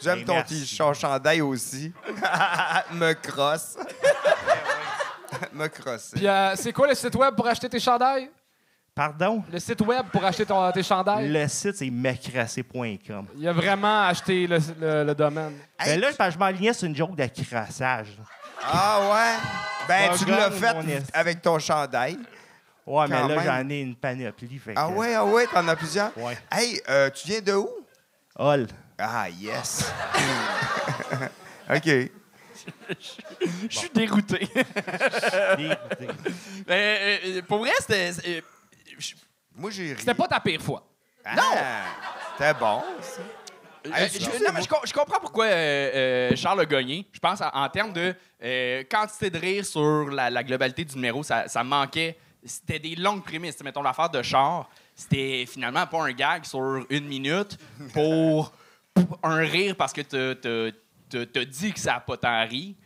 J'aime 0.00 0.24
ton 0.24 0.42
t-shirt 0.42 0.94
chandail 0.94 1.40
aussi. 1.42 1.92
Me 2.92 3.12
crosse. 3.14 3.76
Me 5.52 5.66
crosse. 5.68 6.10
Puis, 6.14 6.26
euh, 6.26 6.54
c'est 6.56 6.72
quoi 6.72 6.86
le 6.88 6.94
site 6.94 7.14
web 7.14 7.34
pour 7.34 7.46
acheter 7.48 7.68
tes 7.68 7.80
chandails? 7.80 8.30
Pardon? 8.98 9.44
Le 9.52 9.60
site 9.60 9.80
web 9.82 10.06
pour 10.10 10.24
acheter 10.24 10.44
ton- 10.44 10.72
tes 10.72 10.82
chandails? 10.82 11.28
Le 11.28 11.46
site, 11.46 11.76
c'est 11.76 11.88
mecrassé.com. 11.88 13.26
Il 13.36 13.46
a 13.46 13.52
vraiment 13.52 14.02
acheté 14.08 14.44
le, 14.48 14.58
le- 14.80 15.04
le 15.04 15.14
domaine. 15.14 15.52
Hey, 15.78 16.00
Ben 16.00 16.10
là, 16.18 16.30
je 16.30 16.36
m'alignais 16.36 16.72
sur 16.72 16.88
une 16.88 16.96
joke 16.96 17.14
de 17.14 17.24
crassage. 17.48 18.08
Ah 18.60 18.98
ouais? 19.12 19.86
Ben, 19.86 20.10
tu 20.18 20.24
l'as 20.24 20.50
fait 20.50 20.74
avec 21.14 21.40
ton 21.40 21.60
chandail. 21.60 22.18
Ouais, 22.84 23.06
mais 23.08 23.28
là, 23.36 23.44
j'en 23.44 23.70
ai 23.70 23.82
une 23.82 23.94
panoplie. 23.94 24.58
Fait 24.58 24.72
Ah 24.74 24.88
que- 24.88 24.94
ouais, 24.94 25.14
ah 25.14 25.24
ouais, 25.24 25.46
t'en 25.46 25.68
as 25.68 25.76
plusieurs? 25.76 26.10
Ouais. 26.18 26.36
Hey, 26.50 26.80
euh, 26.88 27.08
tu 27.10 27.28
viens 27.28 27.40
de 27.40 27.52
où? 27.52 27.70
Hall. 28.36 28.66
Ah, 28.98 29.26
yes. 29.30 29.92
OK. 31.72 31.84
Je 31.86 33.78
suis 33.78 33.90
dérouté. 33.94 34.40
Dégoûté. 34.40 34.48
Euh, 35.38 35.76
euh, 36.70 37.42
pour 37.46 37.58
vrai, 37.58 37.70
c'était. 37.78 38.42
Euh, 38.98 39.00
je- 39.00 39.14
Moi, 39.54 39.70
j'ai 39.70 39.92
ri. 39.92 39.96
C'était 40.00 40.14
pas 40.14 40.28
ta 40.28 40.40
pire 40.40 40.60
fois. 40.60 40.84
Non! 41.36 41.42
C'était 42.32 42.54
bon. 42.54 42.82
ça. 43.00 43.20
Euh, 43.20 43.90
Hey, 43.94 44.08
je, 44.10 44.18
non, 44.44 44.52
mais 44.52 44.62
je, 44.62 44.68
com- 44.68 44.80
je 44.84 44.92
comprends 44.92 45.20
pourquoi 45.20 45.46
euh, 45.46 45.50
euh, 46.32 46.36
Charles 46.36 46.60
a 46.60 46.66
gagné. 46.66 47.06
Je 47.12 47.18
pense 47.20 47.40
en, 47.40 47.48
en 47.48 47.68
termes 47.70 47.92
de 47.92 48.14
euh, 48.42 48.82
quantité 48.90 49.30
de 49.30 49.38
rire 49.38 49.64
sur 49.64 50.10
la, 50.10 50.28
la 50.30 50.42
globalité 50.44 50.84
du 50.84 50.94
numéro, 50.96 51.22
ça, 51.22 51.48
ça 51.48 51.64
manquait. 51.64 52.18
C'était 52.44 52.78
des 52.80 52.96
longues 52.96 53.22
prémices. 53.24 53.62
Mettons 53.62 53.80
l'affaire 53.82 54.10
de 54.10 54.20
Char, 54.22 54.68
c'était 54.94 55.46
finalement 55.48 55.86
pas 55.86 56.02
un 56.02 56.12
gag 56.12 56.44
sur 56.44 56.84
une 56.90 57.06
minute 57.06 57.56
pour, 57.94 58.52
pour 58.92 59.18
un 59.22 59.38
rire 59.38 59.74
parce 59.76 59.92
que 59.92 60.02
t'as- 60.02 60.34
t'as- 60.34 60.76
t'as 61.08 61.24
t'as 61.26 61.44
dit 61.44 61.72
que 61.72 61.80
ça 61.80 61.94
n'a 61.94 62.00
pas 62.00 62.16
tant 62.16 62.46
ri. 62.46 62.76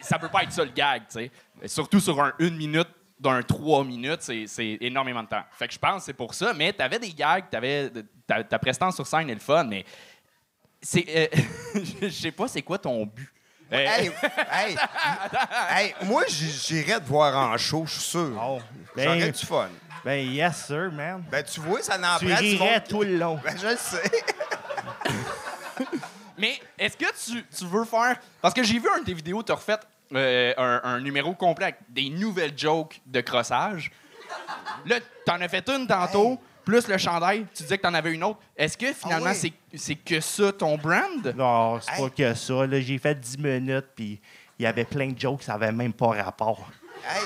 Ça 0.00 0.18
peut 0.18 0.28
pas 0.28 0.42
être 0.44 0.52
ça 0.52 0.64
le 0.64 0.70
gag, 0.70 1.02
tu 1.10 1.18
sais. 1.18 1.30
Surtout 1.68 2.00
sur 2.00 2.20
un 2.22 2.32
une 2.38 2.56
minute 2.56 2.88
d'un 3.20 3.42
trois 3.42 3.84
minutes, 3.84 4.20
c'est 4.22 4.46
c'est 4.46 4.78
énormément 4.80 5.22
de 5.22 5.28
temps. 5.28 5.44
Fait 5.52 5.66
que 5.68 5.74
je 5.74 5.78
pense 5.78 6.00
que 6.02 6.06
c'est 6.06 6.12
pour 6.12 6.34
ça. 6.34 6.52
Mais 6.54 6.72
t'avais 6.72 6.98
des 6.98 7.10
gags, 7.12 7.44
t'avais 7.50 7.90
ta, 8.26 8.44
ta 8.44 8.58
prestance 8.58 8.94
sur 8.94 9.06
scène 9.06 9.28
est 9.30 9.34
le 9.34 9.40
fun, 9.40 9.64
mais 9.64 9.84
c'est 10.80 11.04
euh, 11.08 11.26
je 12.02 12.08
sais 12.08 12.30
pas 12.32 12.46
c'est 12.48 12.62
quoi 12.62 12.78
ton 12.78 13.04
but. 13.06 13.32
Euh, 13.72 13.84
Hey, 13.86 14.10
hey, 14.50 14.76
hey, 15.70 15.94
moi, 16.04 16.22
j'irais 16.26 17.00
te 17.00 17.06
voir 17.06 17.36
en 17.50 17.56
show, 17.58 17.84
je 17.86 17.92
suis 17.92 18.00
sûr. 18.00 18.32
J'aurais 18.96 19.18
Ben, 19.18 19.30
du 19.30 19.44
fun. 19.46 19.68
ben, 20.02 20.26
yes, 20.26 20.66
sir, 20.66 20.90
man. 20.90 21.22
Ben, 21.30 21.44
tu 21.44 21.60
vois, 21.60 21.82
ça 21.82 21.98
n'en 21.98 22.16
Tu 22.18 22.26
prend 22.28 22.36
du 22.40 22.42
rirais 22.56 22.82
tout 22.84 23.02
le 23.02 23.18
long. 23.18 23.38
Ben, 23.44 23.54
je 23.60 23.66
le 23.66 23.76
sais. 23.76 24.10
Mais 26.38 26.58
est-ce 26.78 26.96
que 26.96 27.06
tu, 27.24 27.44
tu 27.54 27.64
veux 27.66 27.84
faire. 27.84 28.16
Parce 28.40 28.54
que 28.54 28.62
j'ai 28.62 28.78
vu 28.78 28.88
un 28.94 29.00
de 29.00 29.04
tes 29.04 29.14
vidéos, 29.14 29.42
tu 29.42 29.52
as 29.52 29.56
refait 29.56 29.76
euh, 30.14 30.52
un, 30.56 30.80
un 30.84 31.00
numéro 31.00 31.34
complet 31.34 31.64
avec 31.66 31.76
des 31.88 32.08
nouvelles 32.10 32.56
jokes 32.58 33.00
de 33.06 33.20
crossage. 33.20 33.90
Là, 34.86 34.96
t'en 35.24 35.40
as 35.40 35.48
fait 35.48 35.68
une 35.70 35.86
tantôt, 35.86 36.38
plus 36.64 36.86
le 36.88 36.98
chandail, 36.98 37.46
tu 37.54 37.62
disais 37.62 37.78
que 37.78 37.82
t'en 37.82 37.94
avais 37.94 38.12
une 38.12 38.22
autre. 38.24 38.38
Est-ce 38.56 38.76
que 38.76 38.92
finalement, 38.92 39.30
Ah 39.30 39.32
oui? 39.42 39.52
c'est 39.72 39.78
c'est 39.78 39.94
que 39.96 40.20
ça 40.20 40.52
ton 40.52 40.76
brand? 40.76 41.32
Non, 41.34 41.80
c'est 41.80 41.92
Hey. 41.94 42.02
pas 42.02 42.10
que 42.10 42.34
ça. 42.34 42.66
Là, 42.66 42.80
j'ai 42.80 42.98
fait 42.98 43.14
10 43.14 43.38
minutes, 43.38 43.86
puis 43.96 44.20
il 44.58 44.62
y 44.64 44.66
avait 44.66 44.84
plein 44.84 45.08
de 45.08 45.18
jokes, 45.18 45.42
ça 45.42 45.54
avait 45.54 45.72
même 45.72 45.92
pas 45.94 46.08
rapport. 46.08 46.68
Hey, 47.08 47.22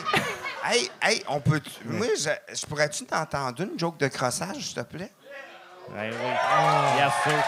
hey, 0.71 0.91
hey, 1.03 1.23
on 1.29 1.41
peut. 1.41 1.61
Moi, 1.87 2.07
je, 2.17 2.55
je 2.55 2.67
pourrais-tu 2.67 3.05
t'entendre 3.05 3.63
une 3.63 3.79
joke 3.79 3.99
de 3.99 4.07
crossage, 4.09 4.57
s'il 4.63 4.75
te 4.75 4.81
plaît? 4.83 5.11
Ouais, 5.91 6.11
oui. 6.11 6.97
Yes, 6.99 7.13
sir. 7.25 7.45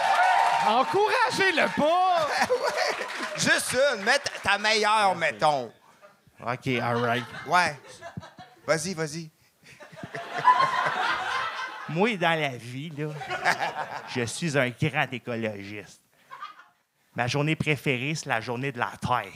Encouragez-le 0.67 1.67
pas! 1.79 2.27
Juste 3.37 3.75
une, 3.95 4.03
mets 4.03 4.19
ta- 4.45 4.57
meilleure, 4.59 5.15
mettons. 5.15 5.71
OK, 6.39 6.67
all 6.67 7.01
right. 7.01 7.25
Ouais. 7.47 7.75
Vas-y, 8.67 8.93
vas-y. 8.93 9.29
Moi, 11.89 12.17
dans 12.17 12.39
la 12.39 12.55
vie, 12.57 12.91
là, 12.91 13.09
je 14.15 14.23
suis 14.25 14.57
un 14.57 14.69
grand 14.69 15.11
écologiste. 15.11 16.01
Ma 17.15 17.27
journée 17.27 17.55
préférée, 17.55 18.13
c'est 18.15 18.27
la 18.27 18.41
journée 18.41 18.71
de 18.71 18.79
la 18.79 18.91
Terre. 19.01 19.31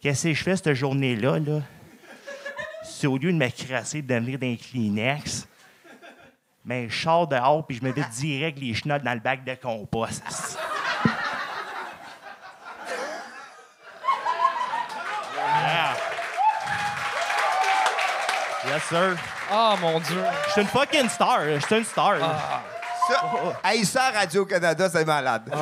Qu'est-ce 0.00 0.28
que 0.28 0.34
je 0.34 0.42
fais 0.42 0.56
cette 0.56 0.74
journée-là? 0.74 1.38
Là? 1.40 1.62
C'est 2.84 3.06
au 3.06 3.18
lieu 3.18 3.32
de 3.32 3.36
me 3.38 3.48
crasser, 3.48 4.00
de 4.02 4.14
venir 4.14 4.38
d'un 4.38 4.56
Kleenex, 4.56 5.48
mais 6.64 6.88
je 6.88 7.02
sors 7.02 7.26
dehors 7.26 7.66
puis 7.66 7.76
je 7.76 7.84
me 7.84 7.92
mets 7.92 8.08
direct 8.12 8.58
les 8.58 8.74
chenottes 8.74 9.02
dans 9.02 9.14
le 9.14 9.20
bac 9.20 9.44
de 9.44 9.54
compost. 9.54 10.22
Yes, 18.78 18.86
sir. 18.90 19.16
Oh 19.50 19.74
mon 19.80 19.98
Dieu. 19.98 20.22
Je 20.46 20.52
suis 20.52 20.60
une 20.60 20.68
fucking 20.68 21.08
star. 21.08 21.40
Je 21.44 21.58
suis 21.66 21.78
une 21.78 21.84
star. 21.84 22.18
Ça, 23.08 23.20
hey, 23.64 23.84
ça, 23.84 24.10
Radio-Canada, 24.14 24.88
c'est 24.88 25.04
malade. 25.04 25.52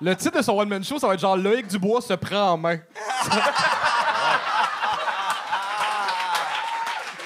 Le 0.00 0.14
titre 0.14 0.38
de 0.38 0.42
son 0.42 0.52
one-man 0.52 0.84
show, 0.84 1.00
ça 1.00 1.08
va 1.08 1.14
être 1.14 1.20
genre 1.20 1.36
Loïc 1.36 1.66
Dubois 1.66 2.00
se 2.00 2.12
prend 2.14 2.50
en 2.50 2.56
main. 2.56 2.76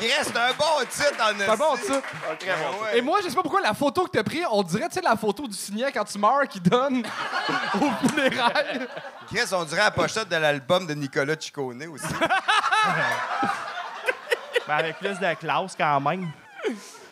Il 0.01 0.09
reste 0.13 0.37
un 0.37 0.53
bon 0.53 0.65
titre 0.91 1.15
en 1.23 1.39
C'est 1.39 1.49
un 1.49 1.57
bon 1.57 1.77
titre. 1.77 2.03
Ah 2.23 2.83
ouais. 2.83 2.99
Et 2.99 3.03
moi, 3.03 3.19
je 3.23 3.29
sais 3.29 3.35
pas 3.35 3.43
pourquoi 3.43 3.61
la 3.63 3.73
photo 3.75 4.05
que 4.05 4.11
t'as 4.11 4.23
pris, 4.23 4.43
on 4.51 4.63
dirait, 4.63 4.89
tu 4.89 4.95
sais, 4.95 5.01
la 5.01 5.17
photo 5.17 5.47
du 5.49 5.57
signet 5.57 5.91
quand 5.93 6.05
tu 6.05 6.19
meurs 6.19 6.47
qui 6.49 6.61
donne 6.61 7.03
au 7.81 8.09
funérailles. 8.09 8.87
Chris, 9.29 9.49
on 9.53 9.65
dirait 9.65 9.83
la 9.85 9.91
pochette 9.91 10.29
de 10.29 10.37
l'album 10.37 10.87
de 10.87 10.95
Nicolas 10.95 11.35
Ciccone 11.41 11.83
aussi. 11.87 12.05
Ben, 14.67 14.75
avec 14.77 14.99
plus 14.99 15.19
de 15.19 15.35
classe 15.35 15.75
quand 15.79 16.01
même. 16.01 16.31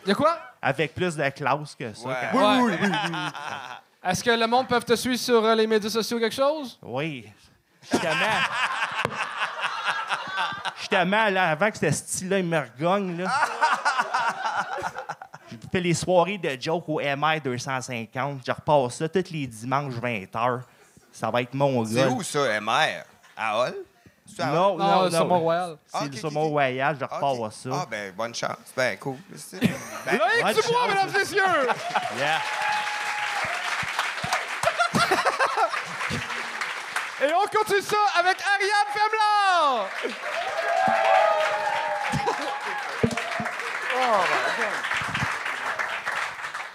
Y'a 0.06 0.14
quoi? 0.14 0.38
Avec 0.60 0.94
plus 0.94 1.16
de 1.16 1.28
classe 1.30 1.74
que 1.74 1.94
ça. 1.94 2.06
Ouais. 2.08 2.14
quand- 2.32 2.62
Oui, 2.64 2.72
oui, 2.80 2.88
Est-ce 4.02 4.22
que 4.24 4.30
le 4.30 4.46
monde 4.46 4.66
peut 4.68 4.80
te 4.80 4.96
suivre 4.96 5.18
sur 5.18 5.42
euh, 5.44 5.54
les 5.54 5.66
médias 5.66 5.88
sociaux 5.90 6.16
ou 6.16 6.20
quelque 6.20 6.34
chose? 6.34 6.78
Oui. 6.82 7.30
Justement. 7.80 8.10
Justement, 10.78 11.28
là, 11.30 11.50
avant 11.50 11.70
que 11.70 11.78
ce 11.78 11.90
style-là 11.90 12.38
il 12.40 12.46
me 12.46 12.58
regagne, 12.58 13.18
là. 13.22 13.30
Je 15.50 15.56
fais 15.70 15.80
les 15.80 15.94
soirées 15.94 16.38
de 16.38 16.56
joke 16.60 16.84
au 16.88 17.00
MR 17.00 17.40
250. 17.42 18.40
Je 18.44 18.50
repasse 18.52 18.96
ça 18.96 19.08
tous 19.08 19.30
les 19.30 19.46
dimanches 19.46 19.94
20h. 19.94 20.60
Ça 21.12 21.30
va 21.30 21.42
être 21.42 21.54
mon 21.54 21.84
C'est 21.84 21.94
gars. 21.94 22.08
où 22.08 22.22
ça, 22.24 22.60
MR? 22.60 23.04
À 23.36 23.56
Hall? 23.58 23.74
C'est 24.26 24.42
à 24.42 24.46
Hall? 24.48 24.54
Non, 24.54 24.76
Non, 24.78 25.02
non, 25.04 25.10
sur 25.10 25.20
non. 25.20 25.26
Mont-Royal. 25.26 25.76
Ah, 25.92 25.98
C'est 26.00 26.06
ok, 26.06 26.12
le 26.12 26.18
sur 26.18 26.30
voyage, 26.48 26.96
je 26.98 27.04
Ah, 27.08 27.14
repars 27.14 27.40
ok. 27.40 27.52
ça. 27.52 27.70
Ah, 27.72 27.86
ben, 27.88 28.12
bonne 28.12 28.34
chance. 28.34 28.56
Ben, 28.76 28.98
cool. 28.98 29.16
C'est- 29.36 29.60
Ben, 29.60 29.68
Loïc 30.18 30.56
Dubois, 30.56 30.62
chance. 30.62 30.88
mesdames 30.88 31.08
et 31.14 31.18
messieurs! 31.18 31.42
Yeah. 32.18 32.40
Et 37.22 37.32
on 37.32 37.46
continue 37.58 37.80
ça 37.80 37.96
avec 38.18 38.36
Ariane 38.42 38.90
Femblard! 38.92 39.88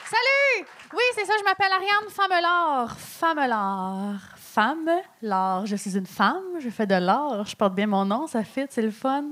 Salut! 0.05 0.65
Oui, 0.93 1.03
c'est 1.15 1.25
ça, 1.25 1.33
je 1.37 1.43
m'appelle 1.43 1.71
Ariane 1.71 2.09
Famelard. 2.09 2.97
Famelard. 2.97 4.37
Famelard. 4.37 5.65
Je 5.65 5.75
suis 5.75 5.97
une 5.97 6.05
femme, 6.05 6.59
je 6.59 6.69
fais 6.69 6.87
de 6.87 6.95
l'art, 6.95 7.45
je 7.45 7.55
porte 7.55 7.75
bien 7.75 7.87
mon 7.87 8.05
nom, 8.05 8.25
ça 8.25 8.43
fit, 8.43 8.65
c'est 8.69 8.81
le 8.81 8.91
fun. 8.91 9.25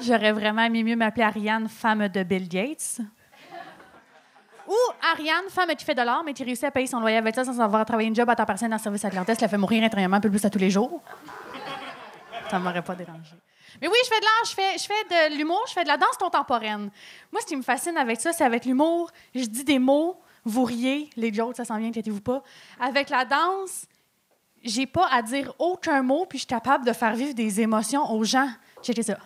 J'aurais 0.00 0.32
vraiment 0.32 0.62
aimé 0.62 0.82
mieux 0.82 0.96
m'appeler 0.96 1.24
Ariane, 1.24 1.68
femme 1.68 2.08
de 2.08 2.22
Bill 2.22 2.48
Gates. 2.48 3.00
Ou 4.66 4.74
Ariane, 5.12 5.48
femme 5.48 5.74
qui 5.76 5.84
fait 5.84 5.94
de 5.94 6.02
l'art, 6.02 6.22
mais 6.24 6.32
qui 6.32 6.44
réussit 6.44 6.64
à 6.64 6.70
payer 6.70 6.86
son 6.86 7.00
loyer 7.00 7.18
avec 7.18 7.34
ça 7.34 7.44
sans 7.44 7.60
avoir 7.60 7.84
travaillé 7.84 8.08
une 8.08 8.16
job 8.16 8.28
à 8.28 8.34
temps 8.34 8.46
partiel 8.46 8.70
dans 8.70 8.76
le 8.76 8.82
service 8.82 9.04
à 9.04 9.10
clientèle, 9.10 9.36
la 9.40 9.48
fait 9.48 9.58
mourir 9.58 9.84
intérieurement 9.84 10.16
un 10.16 10.20
peu 10.20 10.30
plus 10.30 10.44
à 10.44 10.50
tous 10.50 10.58
les 10.58 10.70
jours. 10.70 11.02
Ça 12.50 12.58
m'aurait 12.58 12.82
pas 12.82 12.94
dérangé. 12.94 13.36
Mais 13.80 13.88
oui, 13.88 13.96
je 14.04 14.08
fais 14.08 14.20
de 14.20 14.24
l'art, 14.24 14.44
je 14.44 14.54
fais, 14.54 14.78
je 14.78 14.84
fais 14.84 15.30
de 15.30 15.36
l'humour, 15.36 15.62
je 15.68 15.72
fais 15.72 15.82
de 15.82 15.88
la 15.88 15.96
danse 15.96 16.16
contemporaine. 16.18 16.90
Moi, 17.32 17.40
ce 17.40 17.46
qui 17.46 17.56
me 17.56 17.62
fascine 17.62 17.96
avec 17.96 18.20
ça, 18.20 18.32
c'est 18.32 18.44
avec 18.44 18.64
l'humour, 18.64 19.10
je 19.34 19.44
dis 19.44 19.64
des 19.64 19.78
mots, 19.78 20.20
vous 20.44 20.64
riez, 20.64 21.10
les 21.16 21.32
jokes, 21.32 21.56
ça 21.56 21.64
s'en 21.64 21.78
vient, 21.78 21.88
inquiétez-vous 21.88 22.20
pas. 22.20 22.42
Avec 22.80 23.10
la 23.10 23.24
danse, 23.24 23.86
j'ai 24.62 24.86
pas 24.86 25.08
à 25.08 25.22
dire 25.22 25.52
aucun 25.58 26.02
mot, 26.02 26.26
puis 26.26 26.38
je 26.38 26.42
suis 26.42 26.48
capable 26.48 26.84
de 26.84 26.92
faire 26.92 27.14
vivre 27.14 27.34
des 27.34 27.60
émotions 27.60 28.10
aux 28.12 28.24
gens. 28.24 28.48
Checkez 28.82 29.02
ça. 29.02 29.18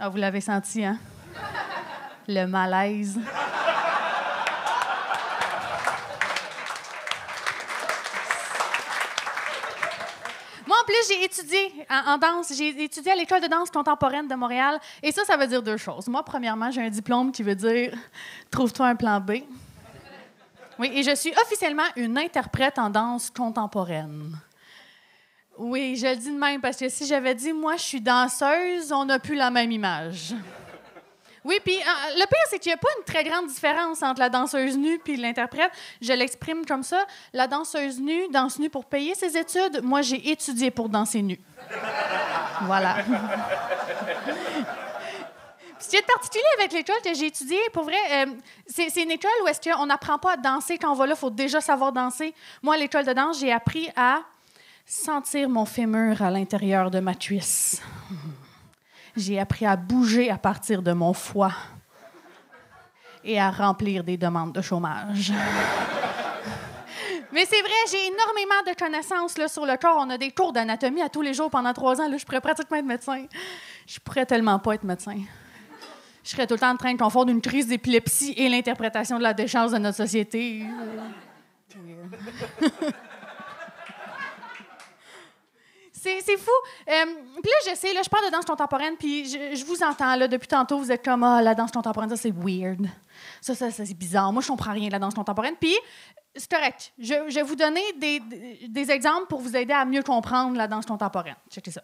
Ah, 0.00 0.08
vous 0.08 0.16
l'avez 0.16 0.40
senti, 0.40 0.84
hein? 0.84 0.96
Le 2.28 2.46
malaise. 2.46 3.18
En 10.88 10.90
plus, 10.90 11.14
j'ai 11.14 11.22
étudié 11.22 11.86
en, 11.90 12.12
en 12.12 12.18
danse. 12.18 12.50
J'ai 12.56 12.84
étudié 12.84 13.12
à 13.12 13.14
l'École 13.14 13.42
de 13.42 13.46
danse 13.46 13.70
contemporaine 13.70 14.26
de 14.26 14.34
Montréal. 14.34 14.80
Et 15.02 15.12
ça, 15.12 15.22
ça 15.26 15.36
veut 15.36 15.46
dire 15.46 15.62
deux 15.62 15.76
choses. 15.76 16.08
Moi, 16.08 16.22
premièrement, 16.24 16.70
j'ai 16.70 16.80
un 16.80 16.88
diplôme 16.88 17.30
qui 17.30 17.42
veut 17.42 17.54
dire 17.54 17.92
Trouve-toi 18.50 18.86
un 18.86 18.96
plan 18.96 19.20
B. 19.20 19.42
Oui, 20.78 20.90
et 20.94 21.02
je 21.02 21.14
suis 21.14 21.32
officiellement 21.42 21.82
une 21.96 22.16
interprète 22.16 22.78
en 22.78 22.88
danse 22.88 23.28
contemporaine. 23.28 24.38
Oui, 25.58 25.94
je 25.96 26.06
le 26.06 26.16
dis 26.16 26.30
de 26.32 26.38
même 26.38 26.62
parce 26.62 26.78
que 26.78 26.88
si 26.88 27.06
j'avais 27.06 27.34
dit 27.34 27.52
moi, 27.52 27.76
je 27.76 27.82
suis 27.82 28.00
danseuse, 28.00 28.90
on 28.90 29.04
n'a 29.04 29.18
plus 29.18 29.34
la 29.34 29.50
même 29.50 29.70
image. 29.70 30.34
Oui, 31.44 31.58
puis 31.64 31.76
euh, 31.76 32.14
le 32.16 32.26
pire, 32.26 32.38
c'est 32.50 32.58
qu'il 32.58 32.70
n'y 32.70 32.74
a 32.74 32.78
pas 32.78 32.88
une 32.98 33.04
très 33.04 33.24
grande 33.24 33.46
différence 33.46 34.02
entre 34.02 34.20
la 34.20 34.28
danseuse 34.28 34.76
nue 34.76 34.98
puis 34.98 35.16
l'interprète. 35.16 35.70
Je 36.00 36.12
l'exprime 36.12 36.64
comme 36.66 36.82
ça. 36.82 37.06
La 37.32 37.46
danseuse 37.46 38.00
nue 38.00 38.28
danse 38.30 38.58
nue 38.58 38.70
pour 38.70 38.84
payer 38.84 39.14
ses 39.14 39.36
études. 39.36 39.80
Moi, 39.82 40.02
j'ai 40.02 40.30
étudié 40.30 40.70
pour 40.70 40.88
danser 40.88 41.22
nue. 41.22 41.40
voilà. 42.62 42.96
Ce 45.80 45.88
qui 45.88 45.96
est 45.96 46.06
particulier 46.06 46.44
avec 46.58 46.72
l'école 46.72 47.00
que 47.04 47.14
j'ai 47.14 47.26
étudiée, 47.26 47.60
pour 47.72 47.84
vrai, 47.84 47.96
euh, 48.10 48.26
c'est 48.66 48.90
c'est 48.90 49.04
une 49.04 49.12
école 49.12 49.30
où 49.44 49.46
est-ce 49.46 49.60
qu'on 49.60 49.86
n'apprend 49.86 50.18
pas 50.18 50.32
à 50.32 50.36
danser 50.36 50.76
quand 50.76 50.90
on 50.90 50.94
va 50.94 51.06
là, 51.06 51.14
il 51.16 51.18
faut 51.18 51.30
déjà 51.30 51.60
savoir 51.60 51.92
danser. 51.92 52.34
Moi, 52.62 52.74
à 52.74 52.78
l'école 52.78 53.06
de 53.06 53.12
danse, 53.12 53.38
j'ai 53.38 53.52
appris 53.52 53.88
à 53.94 54.22
sentir 54.84 55.48
mon 55.48 55.66
fémur 55.66 56.20
à 56.20 56.30
l'intérieur 56.30 56.90
de 56.90 56.98
ma 56.98 57.14
cuisse. 57.14 57.80
J'ai 59.18 59.40
appris 59.40 59.66
à 59.66 59.74
bouger 59.74 60.30
à 60.30 60.38
partir 60.38 60.80
de 60.80 60.92
mon 60.92 61.12
foie 61.12 61.52
et 63.24 63.40
à 63.40 63.50
remplir 63.50 64.04
des 64.04 64.16
demandes 64.16 64.52
de 64.52 64.62
chômage. 64.62 65.32
Mais 67.32 67.44
c'est 67.44 67.60
vrai, 67.60 67.70
j'ai 67.90 68.06
énormément 68.06 68.62
de 68.64 68.78
connaissances 68.78 69.36
là, 69.36 69.48
sur 69.48 69.66
le 69.66 69.76
corps. 69.76 69.98
On 69.98 70.08
a 70.10 70.18
des 70.18 70.30
cours 70.30 70.52
d'anatomie 70.52 71.02
à 71.02 71.08
tous 71.08 71.20
les 71.20 71.34
jours 71.34 71.50
pendant 71.50 71.72
trois 71.72 72.00
ans. 72.00 72.08
Là, 72.08 72.16
je 72.16 72.24
pourrais 72.24 72.40
pratiquement 72.40 72.76
être 72.76 72.86
médecin. 72.86 73.26
Je 73.88 73.98
pourrais 73.98 74.24
tellement 74.24 74.60
pas 74.60 74.76
être 74.76 74.84
médecin. 74.84 75.18
Je 76.22 76.30
serais 76.30 76.46
tout 76.46 76.54
le 76.54 76.60
temps 76.60 76.70
en 76.70 76.76
train 76.76 76.92
de 76.92 76.98
confondre 76.98 77.30
une 77.30 77.42
crise 77.42 77.66
d'épilepsie 77.66 78.34
et 78.36 78.48
l'interprétation 78.48 79.18
de 79.18 79.24
la 79.24 79.34
déchéance 79.34 79.72
de 79.72 79.78
notre 79.78 79.96
société. 79.96 80.64
C'est 86.00 86.36
fou. 86.36 86.50
Euh, 86.88 87.04
puis 87.42 87.50
là, 87.50 87.72
je 87.72 87.76
sais, 87.76 87.92
là, 87.92 88.02
je 88.02 88.08
parle 88.08 88.26
de 88.26 88.30
danse 88.30 88.44
contemporaine, 88.44 88.96
puis 88.96 89.24
je, 89.28 89.64
vous 89.64 89.82
entends, 89.82 90.14
là, 90.16 90.28
depuis 90.28 90.48
tantôt, 90.48 90.78
vous 90.78 90.92
êtes 90.92 91.04
comme, 91.04 91.24
ah, 91.24 91.42
la 91.42 91.54
danse 91.54 91.72
contemporaine, 91.72 92.08
ça, 92.10 92.16
c'est 92.16 92.32
weird. 92.34 92.86
Ça, 93.40 93.54
ça, 93.54 93.70
c'est 93.70 93.94
bizarre. 93.94 94.32
Moi, 94.32 94.42
je 94.42 94.48
comprends 94.48 94.72
rien 94.72 94.86
de 94.88 94.92
la 94.92 94.98
danse 94.98 95.14
contemporaine. 95.14 95.56
Puis, 95.60 95.76
c'est 96.36 96.50
correct. 96.50 96.92
Je, 96.98 97.34
vais 97.34 97.42
vous 97.42 97.56
donner 97.56 97.82
des- 97.96 98.20
des 98.68 98.90
exemples 98.90 99.26
pour 99.28 99.40
vous 99.40 99.56
aider 99.56 99.72
à 99.72 99.84
mieux 99.84 100.02
comprendre 100.02 100.56
la 100.56 100.68
danse 100.68 100.86
contemporaine. 100.86 101.36
Checkez 101.50 101.72
ça. 101.72 101.82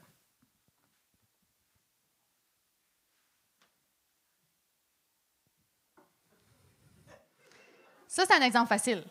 Ça, 8.07 8.22
c'est 8.29 8.35
un 8.40 8.46
exemple 8.46 8.68
facile. 8.68 9.05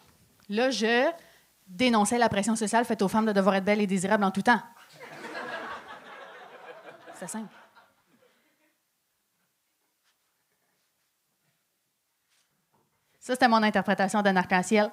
Là, 0.49 0.69
je 0.71 1.09
dénonçais 1.67 2.17
la 2.17 2.29
pression 2.29 2.55
sociale 2.55 2.85
faite 2.85 3.01
aux 3.01 3.07
femmes 3.07 3.25
de 3.25 3.31
devoir 3.33 3.55
être 3.55 3.65
belles 3.65 3.81
et 3.81 3.87
désirables 3.87 4.23
en 4.23 4.31
tout 4.31 4.41
temps. 4.41 4.61
Ça, 7.27 7.39
c'était 13.19 13.47
mon 13.47 13.63
interprétation 13.63 14.21
d'un 14.21 14.35
arc-en-ciel. 14.35 14.91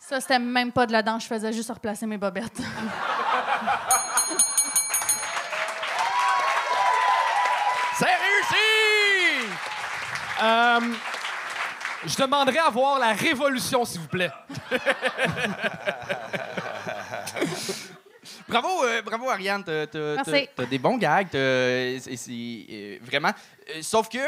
Ça, 0.00 0.20
c'était 0.20 0.38
même 0.38 0.70
pas 0.72 0.86
de 0.86 0.92
la 0.92 1.02
danse, 1.02 1.24
je 1.24 1.28
faisais 1.28 1.52
juste 1.52 1.70
replacer 1.70 2.06
mes 2.06 2.16
bobettes. 2.16 2.60
C'est 7.98 8.04
réussi! 8.04 8.56
Euh, 10.42 10.80
je 12.06 12.16
demanderais 12.16 12.58
à 12.58 12.70
voir 12.70 12.98
la 12.98 13.12
révolution, 13.12 13.84
s'il 13.84 14.00
vous 14.00 14.08
plaît. 14.08 14.30
Bravo, 18.48 18.84
euh, 18.84 19.02
bravo 19.02 19.28
Ariane, 19.30 19.62
t'as, 19.64 19.86
t'as- 19.86 20.14
Merci. 20.16 20.48
t'as- 20.54 20.66
des 20.66 20.78
bons 20.78 20.96
gags, 20.98 21.28
t'as- 21.30 21.98
c'est, 22.00 22.16
c'est, 22.16 22.66
euh, 22.70 22.98
vraiment. 23.02 23.30
Euh, 23.70 23.82
sauf 23.82 24.08
que 24.08 24.18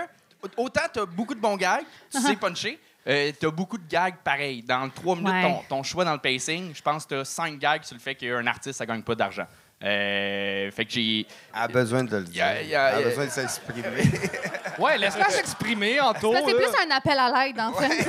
autant 0.56 0.82
t'as 0.92 1.04
beaucoup 1.06 1.34
de 1.34 1.40
bons 1.40 1.56
gags, 1.56 1.84
tu 2.10 2.20
sais 2.20 2.36
puncher, 2.36 2.78
euh, 3.08 3.32
t'as 3.38 3.50
beaucoup 3.50 3.76
de 3.78 3.88
gags 3.88 4.16
pareils. 4.22 4.62
Dans 4.62 4.88
trois 4.90 5.16
minutes, 5.16 5.32
Ouais. 5.32 5.42
ton, 5.42 5.76
ton 5.76 5.82
choix 5.82 6.04
dans 6.04 6.12
le 6.12 6.18
pacing, 6.18 6.72
je 6.74 6.82
pense 6.82 7.04
que 7.06 7.16
t'as 7.16 7.24
cinq 7.24 7.58
gags 7.58 7.82
sur 7.84 7.94
le 7.96 8.00
fait 8.00 8.14
qu'un 8.14 8.46
artiste 8.46 8.78
ça 8.78 8.86
gagne 8.86 9.02
pas 9.02 9.14
d'argent. 9.14 9.46
Euh, 9.84 10.70
fait 10.72 10.84
que 10.84 10.90
j'ai. 10.92 11.26
A 11.54 11.68
besoin 11.68 12.02
de 12.04 12.16
le 12.16 12.24
dire. 12.24 12.44
A- 12.44 13.00
besoin 13.02 13.26
de 13.26 13.30
s'exprimer. 13.30 13.82
Ouais, 14.78 14.96
laisse-la 14.96 15.28
s'exprimer, 15.28 16.00
Anto. 16.00 16.32
C'est 16.36 16.54
plus 16.54 16.86
un 16.86 16.90
appel 16.94 17.18
à 17.18 17.32
l'aide, 17.46 17.58
en 17.58 17.72
fait. 17.72 17.88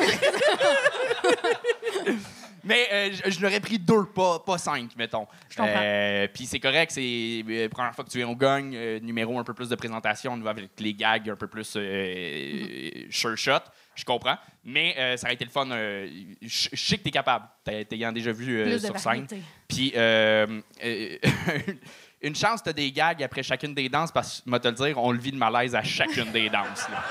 Mais 2.64 2.88
euh, 2.92 3.10
je, 3.26 3.32
je 3.32 3.42
l'aurais 3.42 3.60
pris 3.62 3.80
deux, 3.80 4.06
pas, 4.06 4.40
pas 4.40 4.58
cinq, 4.58 4.96
mettons. 4.98 5.28
Je 5.50 5.58
comprends. 5.58 5.74
Euh, 5.78 6.28
Puis 6.34 6.46
c'est 6.46 6.60
correct, 6.60 6.92
c'est 6.92 7.02
euh, 7.48 7.64
la 7.64 7.70
première 7.70 7.96
fois 7.96 8.04
que 8.04 8.10
tu 8.10 8.18
viens 8.18 8.28
au 8.28 8.36
gang, 8.36 8.74
euh, 8.76 9.00
numéro 9.00 9.40
un 9.40 9.44
peu 9.44 9.54
plus 9.54 9.70
de 9.70 9.76
présentation, 9.76 10.34
on 10.34 10.38
va 10.42 10.50
avec 10.52 10.72
les 10.80 10.94
gags 10.94 11.30
un 11.30 11.36
peu 11.36 11.48
plus 11.48 11.74
euh, 11.78 13.08
sure 13.10 13.38
shot. 13.38 13.60
Je 14.00 14.06
comprends. 14.06 14.38
Mais 14.64 14.96
euh, 14.98 15.18
ça 15.18 15.28
aurait 15.28 15.34
été 15.34 15.44
le 15.46 15.52
fun. 15.52 15.70
euh, 15.72 16.08
je 16.42 16.70
je 16.72 16.86
sais 16.86 16.98
que 16.98 17.04
t'es 17.04 17.12
capable, 17.12 17.46
t'as- 17.66 17.84
t'ayant 17.84 18.12
déjà 18.14 18.32
vu 18.32 18.60
euh, 18.60 18.64
Plus 18.64 18.74
de 18.82 18.86
sur 18.88 18.94
scène. 18.98 19.04
variété. 19.04 19.42
Puis, 19.68 19.92
euh, 19.96 20.62
euh, 20.84 21.18
une 22.22 22.36
chance, 22.36 22.64
t'as 22.64 22.72
des 22.74 22.92
gags 22.92 23.22
après 23.24 23.44
chacune 23.44 23.74
des 23.74 23.90
danses, 23.90 24.12
parce 24.12 24.40
que, 24.42 24.50
moi 24.50 24.60
te 24.60 24.68
le 24.70 24.74
dire, 24.76 24.98
on 24.98 25.12
le 25.12 25.20
vit 25.20 25.32
de 25.32 25.38
malaise 25.38 25.76
à 25.76 25.84
chacune 25.84 26.32
des 26.32 26.50
danses. 26.50 26.88
là. 26.90 27.04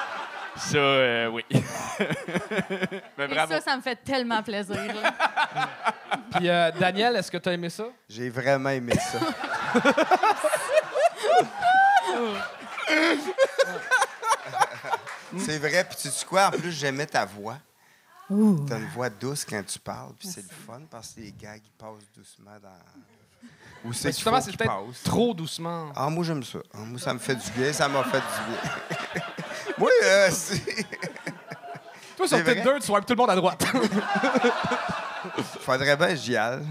Ça, 0.56 0.76
euh, 0.78 1.26
oui. 1.28 1.44
Mais 3.18 3.24
Et 3.24 3.28
bravo. 3.28 3.52
ça, 3.52 3.60
ça 3.60 3.76
me 3.76 3.82
fait 3.82 3.96
tellement 4.04 4.42
plaisir. 4.42 4.74
là. 4.76 5.14
Puis, 6.36 6.48
euh, 6.48 6.70
Daniel, 6.80 7.14
est-ce 7.16 7.30
que 7.30 7.36
tu 7.38 7.48
as 7.48 7.52
aimé 7.52 7.68
ça? 7.70 7.84
J'ai 8.08 8.28
vraiment 8.30 8.70
aimé 8.70 8.94
ça. 8.94 9.18
C'est 15.40 15.58
vrai, 15.58 15.84
puis 15.84 15.98
tu 16.00 16.08
sais 16.08 16.26
quoi? 16.26 16.48
En 16.48 16.50
plus, 16.50 16.72
j'aimais 16.72 17.06
ta 17.06 17.24
voix. 17.24 17.58
T'as 18.28 18.78
une 18.78 18.88
voix 18.94 19.08
douce 19.08 19.44
quand 19.44 19.62
tu 19.66 19.78
parles, 19.78 20.12
puis 20.18 20.28
c'est 20.28 20.42
le 20.42 20.48
fun 20.66 20.82
parce 20.90 21.14
que 21.14 21.20
les 21.20 21.32
gags 21.32 21.62
ils 21.64 21.70
passent 21.78 22.04
doucement 22.14 22.58
dans. 22.62 22.68
Où 23.84 23.92
c'est 23.92 24.12
justement, 24.12 24.40
c'est 24.40 24.54
peut-être 24.56 25.02
trop 25.04 25.32
doucement. 25.32 25.92
Ah, 25.94 26.10
moi, 26.10 26.24
j'aime 26.24 26.42
ça. 26.42 26.58
Ah, 26.74 26.78
moi, 26.78 26.98
ça 26.98 27.14
me 27.14 27.18
fait 27.20 27.36
du 27.36 27.50
bien, 27.52 27.72
ça 27.72 27.88
m'a 27.88 28.04
fait 28.04 28.18
du 28.18 28.36
bien. 28.50 29.22
moi, 29.78 29.90
euh, 30.04 30.28
c'est. 30.30 30.62
Toi, 32.16 32.28
sur? 32.28 32.44
Tinder, 32.44 32.74
tu 32.80 32.86
swipes 32.86 33.06
tout 33.06 33.14
le 33.14 33.18
monde 33.18 33.30
à 33.30 33.36
droite. 33.36 33.64
Faudrait 35.60 35.96
bien 35.96 36.14
j'y 36.16 36.36
aille. 36.36 36.64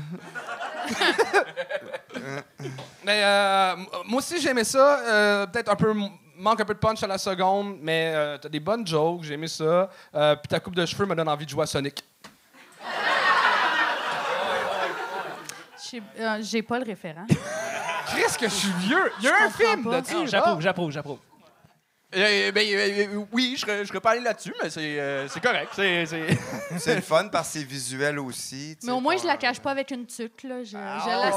mais 3.06 3.24
euh, 3.24 3.76
moi 4.06 4.20
aussi, 4.20 4.40
j'aimais 4.42 4.66
ça. 4.66 5.00
Euh, 5.00 5.48
peut-être 5.48 5.72
un 5.72 5.76
peu... 5.76 5.96
Manque 6.40 6.62
un 6.62 6.66
peu 6.66 6.74
de 6.76 6.80
punch 6.80 7.02
à 7.02 7.08
la 7.08 7.18
seconde, 7.18 7.78
mais 7.82 8.12
euh, 8.14 8.38
t'as 8.38 8.50
des 8.50 8.60
bonnes 8.60 8.86
jokes, 8.86 9.24
j'ai 9.24 9.34
aimé 9.34 9.48
ça. 9.48 9.90
Euh, 10.14 10.36
Puis 10.36 10.48
ta 10.50 10.60
coupe 10.60 10.76
de 10.76 10.86
cheveux 10.86 11.06
me 11.08 11.16
donne 11.16 11.28
envie 11.30 11.46
de 11.46 11.50
jouer 11.50 11.64
à 11.64 11.66
Sonic. 11.66 12.04
J'ai 15.92 16.02
euh, 16.20 16.62
pas 16.68 16.80
le 16.80 16.86
référent. 16.86 17.26
Qu'est-ce 18.16 18.38
que 18.38 18.48
je 18.48 18.54
suis 18.54 18.72
vieux? 18.80 19.12
Il 19.20 19.26
y 19.26 19.28
a 19.30 19.34
Je 19.40 19.46
un 19.46 19.50
film 19.50 19.84
pas. 19.84 20.02
de 20.02 20.14
Non, 20.14 20.26
J'approuve, 20.26 20.62
j'approuve, 20.62 20.92
j'approuve. 20.92 21.20
Euh, 22.16 22.52
ben, 22.54 22.66
euh, 22.74 23.26
oui, 23.34 23.56
je 23.58 23.62
serais, 23.62 23.80
je 23.84 23.90
serais 23.90 24.00
pas 24.00 24.12
allé 24.12 24.22
là-dessus, 24.22 24.54
mais 24.64 24.70
c'est 24.70 24.98
euh, 25.00 25.28
c'est 25.28 25.42
correct. 25.42 25.72
C'est, 25.76 26.06
c'est- 26.06 26.38
C'est 26.78 26.96
le 26.96 27.02
fun 27.02 27.28
parce 27.30 27.52
que 27.52 27.60
c'est 27.60 27.66
visuel 27.66 28.18
aussi. 28.20 28.78
Mais 28.84 28.92
au 28.94 29.02
moins, 29.02 29.18
je 29.18 29.26
la 29.28 29.36
cache 29.38 29.60
pas 29.60 29.72
avec 29.72 29.92
une 29.92 30.06
tuque. 30.06 30.44
Là. 30.44 30.64
Je, 30.64 30.70
je 30.72 30.78
Ah, 30.78 31.32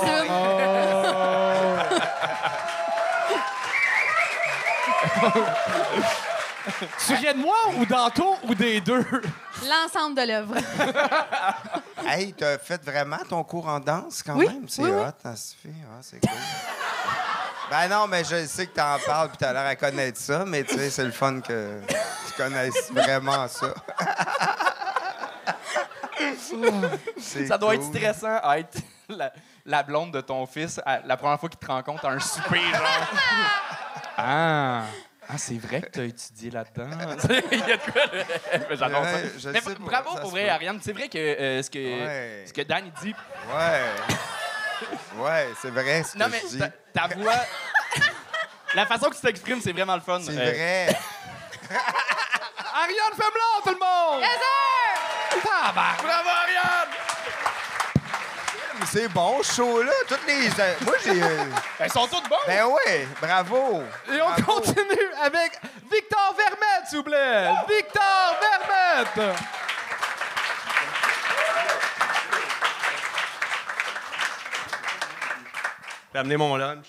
l'assume. 1.89 2.01
Tu 7.07 7.15
riais 7.15 7.33
de 7.35 7.39
moi 7.39 7.57
ou 7.79 7.87
d'Anto 7.87 8.37
ou 8.45 8.55
des 8.55 8.81
deux? 8.83 9.05
L'ensemble 9.69 10.15
de 10.17 10.27
l'œuvre. 10.27 10.55
Hey, 12.07 12.33
t'as 12.33 12.59
fait 12.59 12.83
vraiment 12.85 13.19
ton 13.29 13.45
cours 13.45 13.69
en 13.69 13.79
danse 13.79 14.23
quand 14.25 14.35
Oui, 14.35 14.47
même? 14.49 14.67
C'est 14.69 14.83
oui, 14.83 14.91
oui. 14.91 15.01
hot, 15.01 15.13
hein, 15.29 15.37
Sophie? 15.37 15.69
Ah, 15.87 15.99
c'est 16.01 16.19
cool. 16.21 16.31
ben 17.71 17.89
non, 17.89 18.07
mais 18.09 18.25
je 18.25 18.47
sais 18.47 18.67
que 18.67 18.75
t'en 18.75 18.99
parles 19.07 19.29
puis 19.29 19.37
t'as 19.39 19.53
l'air 19.53 19.67
à 19.67 19.77
connaître 19.77 20.19
ça, 20.19 20.45
mais 20.47 20.65
tu 20.65 20.75
sais, 20.75 20.91
c'est 20.91 21.05
le 21.05 21.13
fun 21.13 21.41
que 21.41 21.81
tu 22.27 22.33
connaisses 22.37 22.91
vraiment 22.91 23.47
ça. 23.47 23.69
Ça 27.47 27.59
doit 27.59 27.75
être 27.75 27.85
stressant 27.85 28.39
à 28.43 28.59
être 28.59 28.79
la, 29.09 29.31
la 29.67 29.83
blonde 29.83 30.13
de 30.13 30.21
ton 30.21 30.47
fils 30.47 30.81
à- 30.85 31.01
la 31.05 31.17
première 31.17 31.39
fois 31.39 31.49
qu'il 31.49 31.59
te 31.59 31.67
rencontre 31.67 32.07
à 32.07 32.11
un 32.13 32.19
souper, 32.21 32.61
genre. 32.73 33.09
ah! 34.19 34.83
C'est 35.41 35.59
vrai 35.59 35.81
que 35.81 35.89
tu 35.91 36.01
as 36.01 36.05
étudié 36.05 36.51
là-dedans? 36.51 36.91
Il 37.53 37.59
y 37.59 37.63
a 37.73 37.77
de 37.77 37.91
quoi, 37.91 38.07
là? 38.07 38.25
Mais 38.71 38.77
J'adore 38.77 39.05
ça. 39.05 39.19
Je 39.39 39.49
Mais 39.49 39.61
sais 39.61 39.75
bravo 39.79 40.17
pour 40.21 40.31
vrai. 40.31 40.49
Ariane. 40.49 40.81
C'est 40.83 40.93
vrai 40.93 41.09
que, 41.09 41.19
euh, 41.19 41.63
ce, 41.63 41.71
que 41.71 41.79
Ouais. 41.79 42.45
ce 42.47 42.53
que 42.53 42.61
Dan 42.63 42.85
il 42.87 42.93
dit. 43.03 43.15
Ouais. 43.53 43.91
Ouais, 45.17 45.49
c'est 45.61 45.71
vrai 45.71 46.03
ce 46.03 46.13
que 46.15 46.19
Non, 46.19 46.27
mais 46.31 46.41
je 46.43 46.47
dis. 46.49 46.59
ta, 46.59 46.69
ta 47.09 47.15
voix. 47.15 47.35
la 48.75 48.87
façon 48.87 49.09
que 49.11 49.15
tu 49.17 49.21
t'exprimes, 49.23 49.61
c'est 49.63 49.73
vraiment 49.73 49.95
le 49.95 50.01
fun. 50.03 50.21
C'est 50.25 50.33
Euh, 50.33 50.35
vrai. 50.35 50.97
Ariane 52.73 53.15
Femelon, 53.15 53.61
tout 53.65 53.71
le 53.71 53.79
monde! 53.79 54.21
Yes, 54.21 54.31
sir! 54.39 55.43
Bravo, 55.43 56.29
Ariane! 56.29 56.70
C'est 58.93 59.09
bon, 59.09 59.41
ce 59.43 59.55
show-là. 59.55 59.93
Toutes 60.09 60.27
les. 60.27 60.49
Moi, 60.85 60.95
j'ai. 61.05 61.23
euh, 61.23 61.45
Ils 61.85 61.93
sont 61.93 62.07
tous 62.09 62.23
bons! 62.29 62.37
Ben 62.47 62.65
ouais, 62.67 63.07
bravo. 63.21 63.83
Et 64.13 64.21
on 64.21 64.31
Bravo. 64.31 64.43
continue 64.61 65.11
avec 65.23 65.61
Victor 65.91 66.35
Vermette, 66.37 66.89
s'il 66.89 66.99
vous 66.99 67.05
plaît! 67.05 67.51
Victor 67.69 68.37
Vermette! 68.41 69.37
Je 76.09 76.13
vais 76.15 76.19
amener 76.19 76.37
mon 76.37 76.57
lunch. 76.57 76.87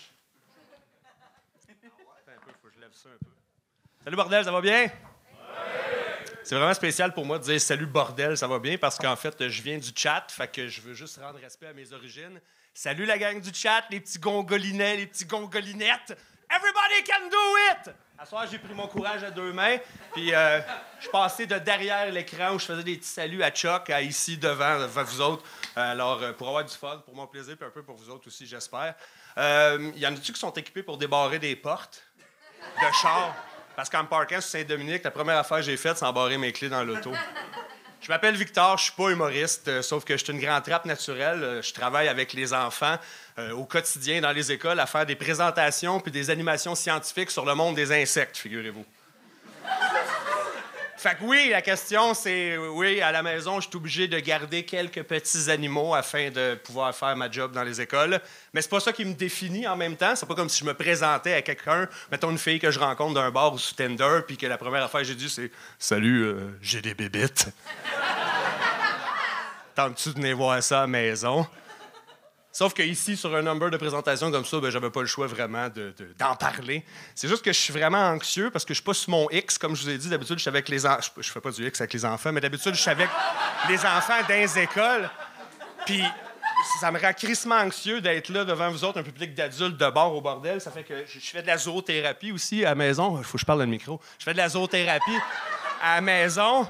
Attends 1.69 2.31
un 2.31 2.45
peu, 2.45 2.51
faut 2.61 2.67
que 2.67 2.73
je 2.75 2.79
lève 2.81 2.89
ça 2.93 3.09
un 3.09 3.17
peu. 3.19 3.31
Salut 4.03 4.15
bordel, 4.15 4.43
ça 4.43 4.51
va 4.51 4.61
bien? 4.61 4.87
C'est 6.51 6.57
vraiment 6.57 6.73
spécial 6.73 7.13
pour 7.13 7.25
moi 7.25 7.39
de 7.39 7.45
dire 7.45 7.61
salut 7.61 7.85
bordel, 7.85 8.37
ça 8.37 8.45
va 8.45 8.59
bien 8.59 8.77
parce 8.77 8.97
qu'en 8.97 9.15
fait, 9.15 9.47
je 9.47 9.61
viens 9.61 9.77
du 9.77 9.91
chat, 9.95 10.25
fait 10.27 10.49
que 10.51 10.67
je 10.67 10.81
veux 10.81 10.93
juste 10.93 11.17
rendre 11.17 11.39
respect 11.39 11.67
à 11.67 11.71
mes 11.71 11.93
origines. 11.93 12.41
Salut 12.73 13.05
la 13.05 13.17
gang 13.17 13.39
du 13.39 13.53
chat, 13.53 13.85
les 13.89 14.01
petits 14.01 14.19
gongolinets, 14.19 14.97
les 14.97 15.07
petits 15.07 15.23
gongolinettes. 15.23 16.17
Everybody 16.53 17.03
can 17.07 17.29
do 17.29 17.37
it! 17.71 17.95
À 18.19 18.25
soir, 18.25 18.45
j'ai 18.51 18.57
pris 18.59 18.73
mon 18.73 18.87
courage 18.87 19.23
à 19.23 19.31
deux 19.31 19.53
mains, 19.53 19.77
puis 20.11 20.35
euh, 20.35 20.59
je 20.99 21.07
passé 21.07 21.45
de 21.45 21.57
derrière 21.57 22.11
l'écran 22.11 22.55
où 22.55 22.59
je 22.59 22.65
faisais 22.65 22.83
des 22.83 22.97
petits 22.97 23.07
saluts 23.07 23.43
à 23.43 23.51
Chuck 23.51 23.89
à 23.89 24.01
ici 24.01 24.35
devant, 24.35 24.77
devant 24.77 25.03
vous 25.05 25.21
autres. 25.21 25.45
Euh, 25.77 25.91
alors, 25.93 26.21
euh, 26.21 26.33
pour 26.33 26.49
avoir 26.49 26.65
du 26.65 26.75
fun, 26.75 27.01
pour 27.05 27.15
mon 27.15 27.27
plaisir, 27.27 27.55
puis 27.55 27.65
un 27.65 27.71
peu 27.71 27.81
pour 27.81 27.95
vous 27.95 28.09
autres 28.09 28.27
aussi, 28.27 28.45
j'espère. 28.45 28.95
Euh, 29.37 29.89
Il 29.95 30.01
y 30.01 30.05
en 30.05 30.13
a-tu 30.13 30.33
qui 30.33 30.39
sont 30.41 30.51
équipés 30.51 30.83
pour 30.83 30.97
débarrer 30.97 31.39
des 31.39 31.55
portes 31.55 32.03
de 32.59 32.87
char? 33.01 33.33
Parce 33.75 33.89
qu'en 33.89 34.03
me 34.03 34.07
parquant 34.07 34.41
sur 34.41 34.51
Saint-Dominique, 34.51 35.03
la 35.03 35.11
première 35.11 35.37
affaire 35.37 35.57
que 35.57 35.63
j'ai 35.63 35.77
faite, 35.77 35.97
c'est 35.97 36.05
embarrer 36.05 36.37
mes 36.37 36.51
clés 36.51 36.69
dans 36.69 36.83
l'auto. 36.83 37.11
Je 38.01 38.07
m'appelle 38.07 38.35
Victor, 38.35 38.79
je 38.79 38.85
suis 38.85 38.93
pas 38.93 39.11
humoriste, 39.11 39.67
euh, 39.67 39.83
sauf 39.83 40.03
que 40.03 40.17
je 40.17 40.23
suis 40.23 40.33
une 40.33 40.39
grande 40.39 40.63
trappe 40.63 40.85
naturelle. 40.85 41.43
Euh, 41.43 41.61
je 41.61 41.71
travaille 41.71 42.07
avec 42.07 42.33
les 42.33 42.51
enfants 42.51 42.95
euh, 43.37 43.51
au 43.51 43.65
quotidien 43.65 44.21
dans 44.21 44.31
les 44.31 44.51
écoles 44.51 44.79
à 44.79 44.87
faire 44.87 45.05
des 45.05 45.15
présentations 45.15 45.99
puis 45.99 46.11
des 46.11 46.31
animations 46.31 46.73
scientifiques 46.73 47.29
sur 47.29 47.45
le 47.45 47.53
monde 47.53 47.75
des 47.75 47.91
insectes, 47.91 48.37
figurez-vous. 48.37 48.85
Fait 51.01 51.15
que 51.15 51.23
oui, 51.23 51.49
la 51.49 51.63
question 51.63 52.13
c'est 52.13 52.59
oui, 52.59 53.01
à 53.01 53.11
la 53.11 53.23
maison, 53.23 53.59
je 53.59 53.67
suis 53.67 53.75
obligé 53.75 54.07
de 54.07 54.19
garder 54.19 54.61
quelques 54.61 55.01
petits 55.01 55.49
animaux 55.49 55.95
afin 55.95 56.29
de 56.29 56.53
pouvoir 56.63 56.93
faire 56.95 57.15
ma 57.15 57.27
job 57.27 57.53
dans 57.53 57.63
les 57.63 57.81
écoles. 57.81 58.21
Mais 58.53 58.61
c'est 58.61 58.69
pas 58.69 58.79
ça 58.79 58.93
qui 58.93 59.03
me 59.03 59.15
définit 59.15 59.67
en 59.67 59.75
même 59.75 59.97
temps. 59.97 60.15
C'est 60.15 60.27
pas 60.27 60.35
comme 60.35 60.47
si 60.47 60.59
je 60.59 60.65
me 60.65 60.75
présentais 60.75 61.33
à 61.33 61.41
quelqu'un, 61.41 61.89
mettons 62.11 62.29
une 62.29 62.37
fille 62.37 62.59
que 62.59 62.69
je 62.69 62.77
rencontre 62.77 63.15
d'un 63.15 63.31
bar 63.31 63.51
ou 63.51 63.57
sous 63.57 63.73
Tinder, 63.73 64.19
puis 64.27 64.37
que 64.37 64.45
la 64.45 64.59
première 64.59 64.83
affaire 64.83 65.01
que 65.01 65.07
j'ai 65.07 65.15
dit 65.15 65.27
c'est 65.27 65.49
Salut, 65.79 66.21
euh, 66.21 66.55
j'ai 66.61 66.83
des 66.83 66.93
bébites. 66.93 67.47
Tentes-tu 69.73 70.09
de 70.09 70.13
venir 70.13 70.37
voir 70.37 70.61
ça 70.61 70.77
à 70.77 70.81
la 70.81 70.87
maison? 70.87 71.47
Sauf 72.53 72.73
que 72.73 72.81
ici, 72.83 73.15
sur 73.15 73.33
un 73.35 73.41
number 73.41 73.69
de 73.71 73.77
présentation 73.77 74.29
comme 74.29 74.43
ça, 74.45 74.59
ben, 74.59 74.69
j'avais 74.69 74.89
pas 74.89 74.99
le 75.01 75.07
choix 75.07 75.25
vraiment 75.25 75.69
de- 75.69 75.93
de- 75.97 76.13
d'en 76.19 76.35
parler. 76.35 76.83
C'est 77.15 77.29
juste 77.29 77.43
que 77.45 77.53
je 77.53 77.57
suis 77.57 77.71
vraiment 77.73 78.09
anxieux 78.09 78.49
parce 78.51 78.65
que 78.65 78.73
je 78.73 78.79
suis 78.79 78.83
pas 78.83 78.93
sur 78.93 79.09
mon 79.09 79.29
X, 79.31 79.57
comme 79.57 79.75
je 79.75 79.83
vous 79.83 79.89
ai 79.89 79.97
dit. 79.97 80.09
D'habitude, 80.09 80.35
je 80.37 80.41
suis 80.41 80.49
avec 80.49 80.67
les 80.67 80.85
enfants. 80.85 81.11
Je 81.17 81.31
fais 81.31 81.39
pas 81.39 81.51
du 81.51 81.65
X 81.65 81.79
avec 81.79 81.93
les 81.93 82.03
enfants, 82.03 82.31
mais 82.33 82.41
d'habitude, 82.41 82.73
je 82.75 82.81
suis 82.81 82.89
avec 82.91 83.07
les 83.69 83.79
enfants 83.85 84.19
dans 84.27 84.35
les 84.35 84.59
écoles. 84.59 85.09
Puis 85.85 86.03
ça 86.81 86.91
me 86.91 86.99
rend 86.99 87.13
crissement 87.13 87.55
anxieux 87.55 88.01
d'être 88.01 88.29
là 88.29 88.43
devant 88.43 88.69
vous 88.69 88.83
autres, 88.83 88.99
un 88.99 89.03
public 89.03 89.33
d'adultes 89.33 89.77
de 89.77 89.89
bord 89.89 90.13
au 90.13 90.21
bordel. 90.21 90.59
Ça 90.59 90.71
fait 90.71 90.83
que 90.83 91.05
je, 91.07 91.19
je 91.19 91.25
fais 91.31 91.41
de 91.41 91.47
la 91.47 91.57
zoothérapie 91.57 92.33
aussi 92.33 92.65
à 92.65 92.69
la 92.69 92.75
maison. 92.75 93.17
Il 93.17 93.23
faut 93.23 93.33
que 93.33 93.39
je 93.39 93.45
parle 93.45 93.59
dans 93.59 93.65
le 93.65 93.71
micro. 93.71 93.99
Je 94.19 94.25
fais 94.25 94.33
de 94.33 94.37
la 94.37 94.49
zoothérapie 94.49 95.17
à 95.81 95.95
la 95.95 96.01
maison. 96.01 96.67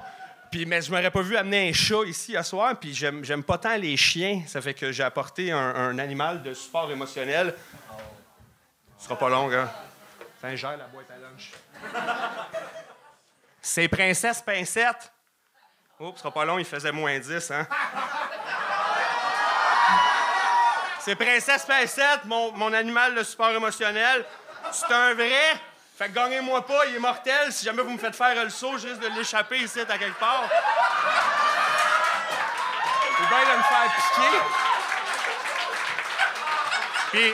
Puis, 0.51 0.65
mais 0.65 0.81
je 0.81 0.91
m'aurais 0.91 1.09
pas 1.09 1.21
vu 1.21 1.37
amener 1.37 1.69
un 1.69 1.73
chat 1.73 2.03
ici 2.05 2.35
à 2.35 2.43
soir. 2.43 2.77
Puis 2.77 2.93
j'aime, 2.93 3.43
pas 3.43 3.57
tant 3.57 3.77
les 3.77 3.95
chiens. 3.95 4.43
Ça 4.47 4.61
fait 4.61 4.73
que 4.73 4.91
j'ai 4.91 5.03
apporté 5.03 5.49
un, 5.49 5.97
animal 5.97 6.43
de 6.43 6.53
support 6.53 6.91
émotionnel. 6.91 7.55
Ce 8.97 9.05
sera 9.05 9.17
pas 9.17 9.29
long, 9.29 9.49
hein? 9.49 9.69
Gère 10.55 10.75
la 10.75 10.87
boîte 10.87 11.09
à 11.09 11.17
lunch. 11.17 11.51
C'est 13.61 13.87
Princesse 13.87 14.41
Pincette. 14.41 15.13
Oups, 15.99 16.17
ce 16.17 16.23
sera 16.23 16.33
pas 16.33 16.45
long, 16.45 16.59
il 16.59 16.65
faisait 16.65 16.91
moins 16.91 17.17
10, 17.17 17.51
hein? 17.51 17.67
C'est 20.99 21.15
Princesse 21.15 21.65
Pincette, 21.65 22.25
mon, 22.25 22.51
mon 22.51 22.73
animal 22.73 23.15
de 23.15 23.23
support 23.23 23.51
émotionnel. 23.51 24.25
C'est 24.71 24.91
un 24.91 25.13
vrai. 25.13 25.55
Fait 26.01 26.07
que 26.07 26.15
gagnez-moi 26.15 26.65
pas, 26.65 26.87
il 26.87 26.95
est 26.95 26.99
mortel. 26.99 27.51
Si 27.51 27.63
jamais 27.63 27.83
vous 27.83 27.91
me 27.91 27.99
faites 27.99 28.15
faire 28.15 28.43
le 28.43 28.49
saut, 28.49 28.75
je 28.75 28.87
risque 28.87 29.01
de 29.01 29.09
l'échapper 29.15 29.57
ici 29.57 29.81
à 29.81 29.85
quelque 29.99 30.19
part. 30.19 30.49
bien 33.29 33.39
de 33.39 33.57
me 33.59 33.61
faire 33.61 33.93
piquer. 33.95 34.37
Puis, 37.11 37.33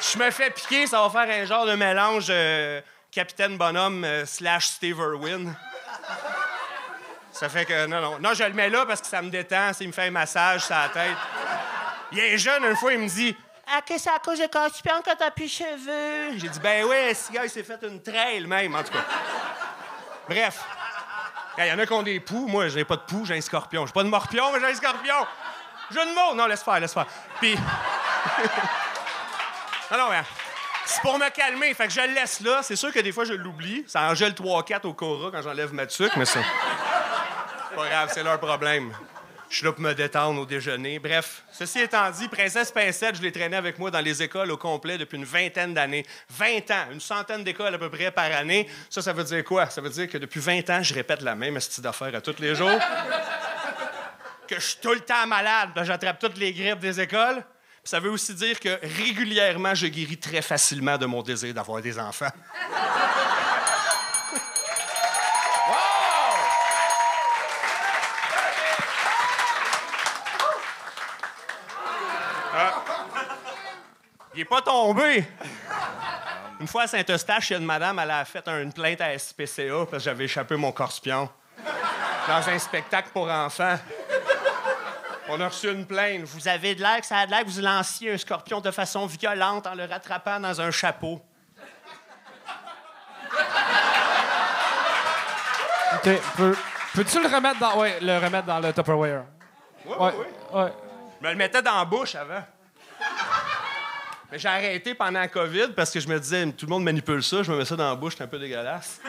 je 0.00 0.18
me 0.18 0.30
fais 0.30 0.48
piquer, 0.48 0.86
ça 0.86 1.06
va 1.06 1.10
faire 1.10 1.42
un 1.42 1.44
genre 1.44 1.66
de 1.66 1.74
mélange 1.74 2.28
euh, 2.30 2.80
Capitaine 3.10 3.58
Bonhomme 3.58 4.02
euh, 4.04 4.24
slash 4.24 4.68
Steve 4.68 4.96
Irwin. 4.96 5.54
Ça 7.32 7.50
fait 7.50 7.66
que, 7.66 7.84
non, 7.84 8.00
non. 8.00 8.18
Non, 8.18 8.32
je 8.32 8.44
le 8.44 8.54
mets 8.54 8.70
là 8.70 8.86
parce 8.86 9.02
que 9.02 9.08
ça 9.08 9.20
me 9.20 9.28
détend, 9.28 9.74
ça, 9.74 9.84
me 9.84 9.92
fait 9.92 10.04
un 10.04 10.10
massage 10.10 10.64
sur 10.64 10.74
la 10.74 10.88
tête. 10.88 11.18
Il 12.12 12.18
est 12.18 12.38
jeune, 12.38 12.64
une 12.64 12.76
fois, 12.76 12.94
il 12.94 13.00
me 13.00 13.08
dit 13.08 13.36
Ah, 13.68 13.82
que 13.82 13.98
c'est 13.98 14.10
à 14.10 14.20
cause 14.20 14.38
de 14.38 14.46
penses 14.46 14.80
quand 15.04 15.16
t'as 15.18 15.32
plus 15.32 15.48
cheveux? 15.48 16.38
J'ai 16.38 16.48
dit 16.48 16.60
Ben 16.60 16.84
oui, 16.84 17.14
ce 17.14 17.32
gars, 17.32 17.44
il 17.44 17.50
s'est 17.50 17.64
fait 17.64 17.82
une 17.82 18.00
trail 18.00 18.46
même, 18.46 18.74
en 18.74 18.82
tout 18.82 18.92
cas. 18.92 19.04
Bref. 20.28 20.64
Il 21.58 21.66
y 21.66 21.72
en 21.72 21.78
a 21.78 21.86
qui 21.86 21.92
ont 21.92 22.02
des 22.02 22.20
poux. 22.20 22.46
Moi, 22.46 22.68
j'ai 22.68 22.84
pas 22.84 22.96
de 22.96 23.02
poux, 23.02 23.24
j'ai 23.24 23.36
un 23.36 23.40
scorpion. 23.40 23.86
J'ai 23.86 23.92
pas 23.92 24.04
de 24.04 24.08
morpion, 24.08 24.52
mais 24.52 24.60
j'ai 24.60 24.66
un 24.66 24.74
scorpion. 24.74 25.14
Jeu 25.90 26.04
de 26.04 26.14
mots. 26.14 26.34
Non, 26.34 26.46
laisse 26.46 26.62
faire, 26.62 26.78
laisse 26.78 26.92
faire. 26.92 27.06
Puis. 27.40 27.54
non, 29.90 29.98
non. 29.98 30.10
C'est 30.84 31.00
pour 31.00 31.18
me 31.18 31.28
calmer. 31.30 31.74
Fait 31.74 31.88
que 31.88 31.92
je 31.92 32.02
le 32.02 32.14
laisse 32.14 32.40
là. 32.40 32.62
C'est 32.62 32.76
sûr 32.76 32.92
que 32.92 33.00
des 33.00 33.10
fois, 33.10 33.24
je 33.24 33.32
l'oublie. 33.32 33.84
Ça 33.88 34.02
en 34.02 34.14
gèle 34.14 34.32
3-4 34.32 34.86
au 34.86 34.92
Cora 34.92 35.30
quand 35.32 35.42
j'enlève 35.42 35.72
ma 35.72 35.86
tuque, 35.86 36.14
mais 36.16 36.26
ça. 36.26 36.40
c'est 37.70 37.76
pas 37.76 37.88
grave, 37.88 38.10
c'est 38.12 38.22
leur 38.22 38.38
problème. 38.38 38.92
Je 39.48 39.56
suis 39.56 39.64
là 39.64 39.72
pour 39.72 39.80
me 39.80 39.94
détendre 39.94 40.40
au 40.40 40.46
déjeuner. 40.46 40.98
Bref, 40.98 41.44
ceci 41.52 41.80
étant 41.80 42.10
dit, 42.10 42.28
Princesse 42.28 42.72
Pincette, 42.72 43.16
je 43.16 43.22
l'ai 43.22 43.30
traîné 43.30 43.56
avec 43.56 43.78
moi 43.78 43.90
dans 43.90 44.00
les 44.00 44.22
écoles 44.22 44.50
au 44.50 44.56
complet 44.56 44.98
depuis 44.98 45.16
une 45.16 45.24
vingtaine 45.24 45.72
d'années. 45.72 46.04
20 46.30 46.70
ans, 46.72 46.86
une 46.92 47.00
centaine 47.00 47.44
d'écoles 47.44 47.74
à 47.74 47.78
peu 47.78 47.88
près 47.88 48.10
par 48.10 48.30
année. 48.32 48.68
Ça, 48.90 49.02
ça 49.02 49.12
veut 49.12 49.24
dire 49.24 49.44
quoi? 49.44 49.70
Ça 49.70 49.80
veut 49.80 49.90
dire 49.90 50.08
que 50.08 50.18
depuis 50.18 50.40
20 50.40 50.68
ans, 50.70 50.82
je 50.82 50.92
répète 50.92 51.22
la 51.22 51.34
même 51.34 51.56
astuce 51.56 51.80
d'affaires 51.80 52.14
à 52.14 52.20
tous 52.20 52.40
les 52.40 52.54
jours. 52.54 52.78
que 54.48 54.56
je 54.56 54.60
suis 54.60 54.78
tout 54.80 54.92
le 54.92 55.00
temps 55.00 55.26
malade, 55.26 55.70
que 55.74 55.84
j'attrape 55.84 56.18
toutes 56.18 56.38
les 56.38 56.52
grippes 56.52 56.80
des 56.80 57.00
écoles. 57.00 57.42
Ça 57.84 58.00
veut 58.00 58.10
aussi 58.10 58.34
dire 58.34 58.58
que 58.58 58.80
régulièrement, 58.82 59.74
je 59.74 59.86
guéris 59.86 60.18
très 60.18 60.42
facilement 60.42 60.98
de 60.98 61.06
mon 61.06 61.22
désir 61.22 61.54
d'avoir 61.54 61.80
des 61.80 61.98
enfants. 61.98 62.32
Il 74.36 74.40
est 74.40 74.44
pas 74.44 74.60
tombé. 74.60 75.24
Une 76.60 76.66
fois 76.68 76.82
à 76.82 76.86
Saint-Eustache, 76.86 77.48
il 77.50 77.52
y 77.54 77.56
a 77.56 77.58
une 77.58 77.64
madame, 77.64 77.98
elle 77.98 78.10
a 78.10 78.24
fait 78.26 78.46
une 78.48 78.70
plainte 78.72 79.00
à 79.00 79.18
SPCA 79.18 79.86
parce 79.90 79.90
que 79.92 79.98
j'avais 79.98 80.24
échappé 80.24 80.56
mon 80.56 80.72
corspion 80.72 81.30
dans 82.28 82.48
un 82.48 82.58
spectacle 82.58 83.08
pour 83.14 83.30
enfants. 83.30 83.76
On 85.28 85.40
a 85.40 85.48
reçu 85.48 85.70
une 85.72 85.86
plainte. 85.86 86.24
Vous 86.24 86.46
avez 86.48 86.74
de 86.74 86.82
l'air 86.82 87.00
que 87.00 87.06
ça 87.06 87.18
a 87.20 87.26
de 87.26 87.30
l'air 87.30 87.44
que 87.44 87.48
vous 87.50 87.60
lanciez 87.62 88.12
un 88.12 88.18
scorpion 88.18 88.60
de 88.60 88.70
façon 88.70 89.06
violente 89.06 89.66
en 89.66 89.74
le 89.74 89.84
rattrapant 89.86 90.38
dans 90.38 90.60
un 90.60 90.70
chapeau. 90.70 91.20
OK. 95.94 96.10
Peux, 96.36 96.56
peux-tu 96.94 97.20
le 97.22 97.28
remettre 97.34 97.58
dans, 97.58 97.78
ouais, 97.78 97.98
le 98.00 98.18
remettre 98.18 98.46
dans 98.46 98.60
le 98.60 98.72
Tupperware? 98.72 99.24
Oui, 99.86 99.94
Ouais. 99.98 100.12
oui. 100.18 100.26
Ouais. 100.60 100.72
Je 101.20 101.26
me 101.26 101.32
le 101.32 101.36
mettais 101.38 101.62
dans 101.62 101.78
la 101.78 101.84
bouche 101.86 102.14
avant. 102.14 102.42
Mais 104.30 104.38
j'ai 104.38 104.48
arrêté 104.48 104.94
pendant 104.94 105.20
la 105.20 105.28
COVID 105.28 105.68
parce 105.74 105.90
que 105.90 106.00
je 106.00 106.08
me 106.08 106.18
disais, 106.18 106.44
tout 106.52 106.66
le 106.66 106.70
monde 106.70 106.84
manipule 106.84 107.22
ça, 107.22 107.42
je 107.42 107.52
me 107.52 107.58
mets 107.58 107.64
ça 107.64 107.76
dans 107.76 107.88
la 107.88 107.94
bouche, 107.94 108.14
c'est 108.16 108.24
un 108.24 108.26
peu 108.26 108.38
dégueulasse. 108.38 109.00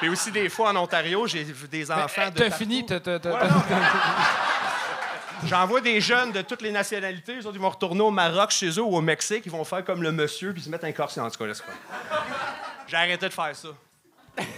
Puis 0.00 0.08
aussi, 0.08 0.30
des 0.30 0.48
fois, 0.48 0.70
en 0.70 0.76
Ontario, 0.76 1.26
j'ai 1.26 1.44
vu 1.44 1.68
des 1.68 1.90
enfants 1.90 2.30
de. 2.30 2.38
T'as 2.38 2.50
fini. 2.50 2.84
J'envoie 5.44 5.80
des 5.80 6.00
jeunes 6.00 6.30
de 6.30 6.42
toutes 6.42 6.62
les 6.62 6.70
nationalités. 6.70 7.36
Eux 7.36 7.46
autres, 7.46 7.56
ils 7.56 7.60
vont 7.60 7.70
retourner 7.70 8.00
au 8.00 8.10
Maroc 8.10 8.50
chez 8.50 8.68
eux 8.70 8.82
ou 8.82 8.96
au 8.96 9.00
Mexique. 9.00 9.42
Ils 9.44 9.50
vont 9.52 9.64
faire 9.64 9.84
comme 9.84 10.02
le 10.02 10.12
monsieur 10.12 10.52
puis 10.52 10.62
se 10.62 10.68
mettre 10.68 10.84
un 10.84 10.92
corset. 10.92 11.20
En 11.20 11.30
tout 11.30 11.38
cas, 11.38 11.46
laisse. 11.46 11.62
J'ai 12.86 12.96
arrêté 12.96 13.28
de 13.28 13.32
faire 13.32 13.54
ça. 13.54 13.68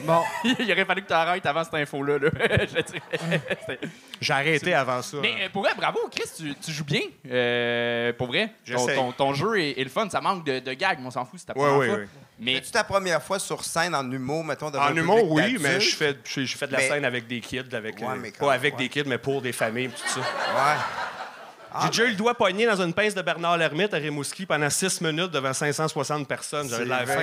Bon. 0.03 0.23
Il 0.45 0.71
aurait 0.71 0.85
fallu 0.85 1.03
que 1.03 1.09
tu 1.09 1.13
arrêtes 1.13 1.45
avant 1.47 1.65
cette 1.65 1.75
info-là. 1.75 2.19
là. 2.19 2.31
J'ai 4.21 4.33
arrêté 4.33 4.73
avant 4.75 5.03
ça. 5.03 5.17
Mais 5.21 5.35
euh, 5.41 5.49
pour 5.53 5.63
vrai, 5.63 5.73
bravo, 5.77 5.99
Chris, 6.11 6.31
tu, 6.37 6.55
tu 6.55 6.71
joues 6.73 6.85
bien. 6.85 7.01
Euh, 7.29 8.13
pour 8.13 8.29
vrai. 8.29 8.47
Ton, 8.47 8.53
J'essaie. 8.65 8.95
ton, 8.95 9.13
ton 9.13 9.35
jeu 9.35 9.59
est, 9.61 9.81
est 9.81 9.85
le 9.85 9.91
fun. 9.91 10.09
Ça 10.09 10.21
manque 10.21 10.45
de, 10.47 10.61
de 10.61 10.73
gags, 10.75 10.99
mais 11.01 11.07
on 11.07 11.11
s'en 11.11 11.25
fout, 11.25 11.41
c'est 11.41 11.47
ta 11.53 11.59
Ouais, 11.59 11.67
première 11.67 11.79
ouais, 11.79 11.89
fois. 11.89 11.97
ouais. 11.99 12.09
Mais 12.39 12.55
C'est-tu 12.57 12.71
ta 12.71 12.85
première 12.85 13.23
fois 13.23 13.39
sur 13.39 13.65
scène 13.65 13.95
en 13.95 14.09
humour, 14.11 14.45
mettons, 14.45 14.71
devant 14.71 14.85
En 14.85 14.95
humour, 14.97 15.31
oui, 15.33 15.57
mais 15.61 15.81
je 15.81 15.97
fais, 15.97 16.17
j'ai 16.25 16.47
j'ai 16.47 16.57
fait 16.57 16.67
de 16.67 16.73
la 16.73 16.79
Mais- 16.79 16.89
scène 16.89 17.05
avec 17.05 17.27
des 17.27 17.41
kids, 17.41 17.65
avec, 17.75 17.99
Ouais, 17.99 18.07
euh, 18.09 18.17
mais 18.21 18.31
quand 18.33 18.47
pas 18.47 18.53
avec 18.55 18.75
ouais. 18.75 18.85
des 18.85 18.89
kids, 18.89 19.05
mais 19.09 19.19
pour 19.19 19.43
des 19.43 19.53
familles, 19.53 19.89
tout 19.91 20.09
ça. 20.09 20.21
Ouais. 20.21 21.81
J'ai 21.83 21.89
déjà 21.89 22.05
eu 22.05 22.11
le 22.11 22.17
doigt 22.17 22.35
poigné 22.35 22.67
dans 22.67 22.81
une 22.81 22.93
pince 22.93 23.15
de 23.15 23.23
Bernard 23.23 23.57
Lermite 23.57 23.93
à 23.95 23.97
Rimouski 23.97 24.47
pendant 24.47 24.71
six 24.71 25.01
minutes 25.01 25.33
devant 25.33 25.53
560 25.53 26.29
personnes. 26.29 26.69
J'avais 26.69 26.85
de 26.85 26.89
la 26.91 27.05
faim. 27.05 27.21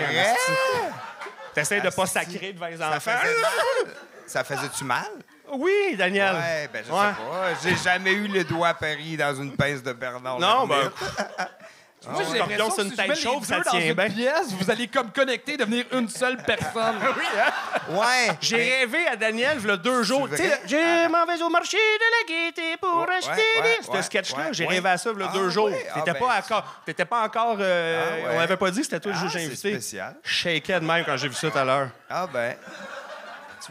T'essayes 1.54 1.82
de 1.82 1.89
pas 1.89 2.04
Asti. 2.04 2.14
sacrer 2.32 2.54
devant 2.54 2.68
les 2.68 2.78
Ça 2.78 2.89
enfants. 2.95 3.12
mal? 3.12 3.93
Ça 4.28 4.43
faisait-tu 4.43 4.84
mal? 4.84 5.06
Oui, 5.54 5.95
Daniel. 5.97 6.34
Ouais, 6.36 6.70
ben 6.72 6.80
je 6.82 6.86
sais 6.86 6.91
pas. 6.91 7.16
J'ai 7.62 7.76
jamais 7.76 8.14
eu 8.14 8.28
le 8.28 8.43
doigt 8.45 8.70
à 8.70 8.74
Paris 8.74 9.18
dans 9.18 9.36
une 9.36 9.54
pince 9.58 9.84
de 9.84 9.91
Bernard 9.91 10.39
Non, 10.39 10.66
ben, 10.66 10.89
Lermite. 12.04 12.10
Moi, 12.10 12.24
j'ai 12.32 12.38
scorpion, 12.39 12.58
l'impression 12.58 12.70
c'est 12.70 12.76
que 12.76 12.82
une 12.84 12.89
si 12.91 12.95
tête 12.95 13.06
je 13.06 13.10
mets 13.10 13.16
les 13.16 13.22
chauve, 13.22 13.45
ça 13.45 13.58
deux 13.58 13.64
dans 13.64 13.72
tient 13.72 13.80
une 13.82 13.93
bien. 13.93 14.10
pièce, 14.10 14.47
vous 14.60 14.72
allez 14.72 14.88
comme 14.88 15.12
connecter, 15.12 15.58
devenir 15.58 15.86
une 15.91 16.10
seule 16.10 16.38
personne. 16.38 16.95
Ouais. 17.89 18.30
J'ai 18.39 18.56
mais- 18.58 18.80
rêvé 18.80 19.08
à 19.08 19.16
Daniel, 19.16 19.58
il 19.62 19.68
y 19.68 19.72
a 19.72 19.76
deux 19.78 20.04
jours. 20.04 20.28
Je 20.32 21.08
m'en 21.10 21.26
vais 21.26 21.41
au 21.41 21.49
marché 21.49 21.78
de 21.78 22.34
la 22.34 22.45
gaieté 22.45 22.78
pour 22.80 22.99
Ouais, 23.02 23.16
acheter 23.18 23.32
ouais, 23.32 23.78
des... 23.82 23.89
ouais, 23.91 23.97
Ce 23.97 24.02
sketch-là, 24.04 24.38
ouais, 24.45 24.54
j'ai 24.54 24.66
ouais. 24.66 24.76
rêvé 24.76 24.89
à 24.89 24.97
ça 24.97 25.10
il 25.14 25.20
y 25.20 25.24
a 25.24 25.28
Ah, 25.30 25.34
deux 25.38 25.49
jours. 25.49 25.70
ah, 25.74 25.99
T'étais 25.99 26.14
ben, 26.14 26.20
pas 26.28 26.38
encore... 26.39 26.82
T'étais 26.86 27.06
pas 27.06 27.24
encore... 27.24 27.58
euh, 27.60 28.22
Ah. 28.28 28.32
On 28.36 28.39
avait 28.39 28.56
pas 28.58 28.72
dit 28.72 28.78
que 28.80 28.86
c'était 28.86 28.99
toi 28.99 29.12
le 29.12 29.18
Ah, 29.18 29.22
juge 29.24 29.32
c'est 29.34 29.45
invité. 29.45 29.72
spécial. 29.74 30.16
Je 30.24 30.32
shakeais 30.34 30.80
de 30.80 30.86
même 30.86 31.04
quand 31.06 31.18
j'ai 31.18 31.28
vu 31.28 31.36
ça 31.36 31.49
tout 31.52 31.58
à 31.58 31.66
l'heure. 31.66 31.89
Ah 32.10 32.28
ben. 32.32 32.56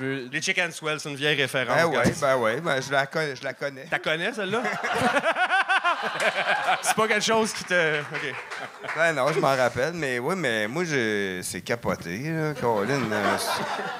Les 0.01 0.43
Chicken 0.43 0.73
Swell, 0.73 0.99
c'est 1.01 1.09
une 1.11 1.17
vieille 1.17 1.41
référence. 1.41 1.77
Ben 1.77 1.87
ouais, 1.87 2.13
ben 2.21 2.37
ouais. 2.37 2.61
Ben, 2.61 2.81
je 2.83 2.91
la 2.91 3.07
connais. 3.07 3.37
Je 3.37 3.45
la 3.45 3.55
connais. 3.55 3.87
T'as 3.91 3.99
connais, 3.99 4.33
celle-là? 4.33 4.63
c'est 6.83 6.95
pas 6.95 7.09
quelque 7.09 7.25
chose 7.25 7.53
qui 7.53 7.65
te... 7.65 8.01
OK. 8.01 8.35
Ben 8.97 9.13
non, 9.13 9.33
je 9.33 9.41
m'en 9.41 9.55
rappelle, 9.57 9.93
mais 9.95 10.19
oui, 10.19 10.35
mais 10.37 10.69
moi, 10.69 10.85
je... 10.85 11.41
c'est 11.43 11.61
capoté, 11.61 12.19
là, 12.31 12.55
Colin. 12.55 13.01
Euh, 13.13 13.37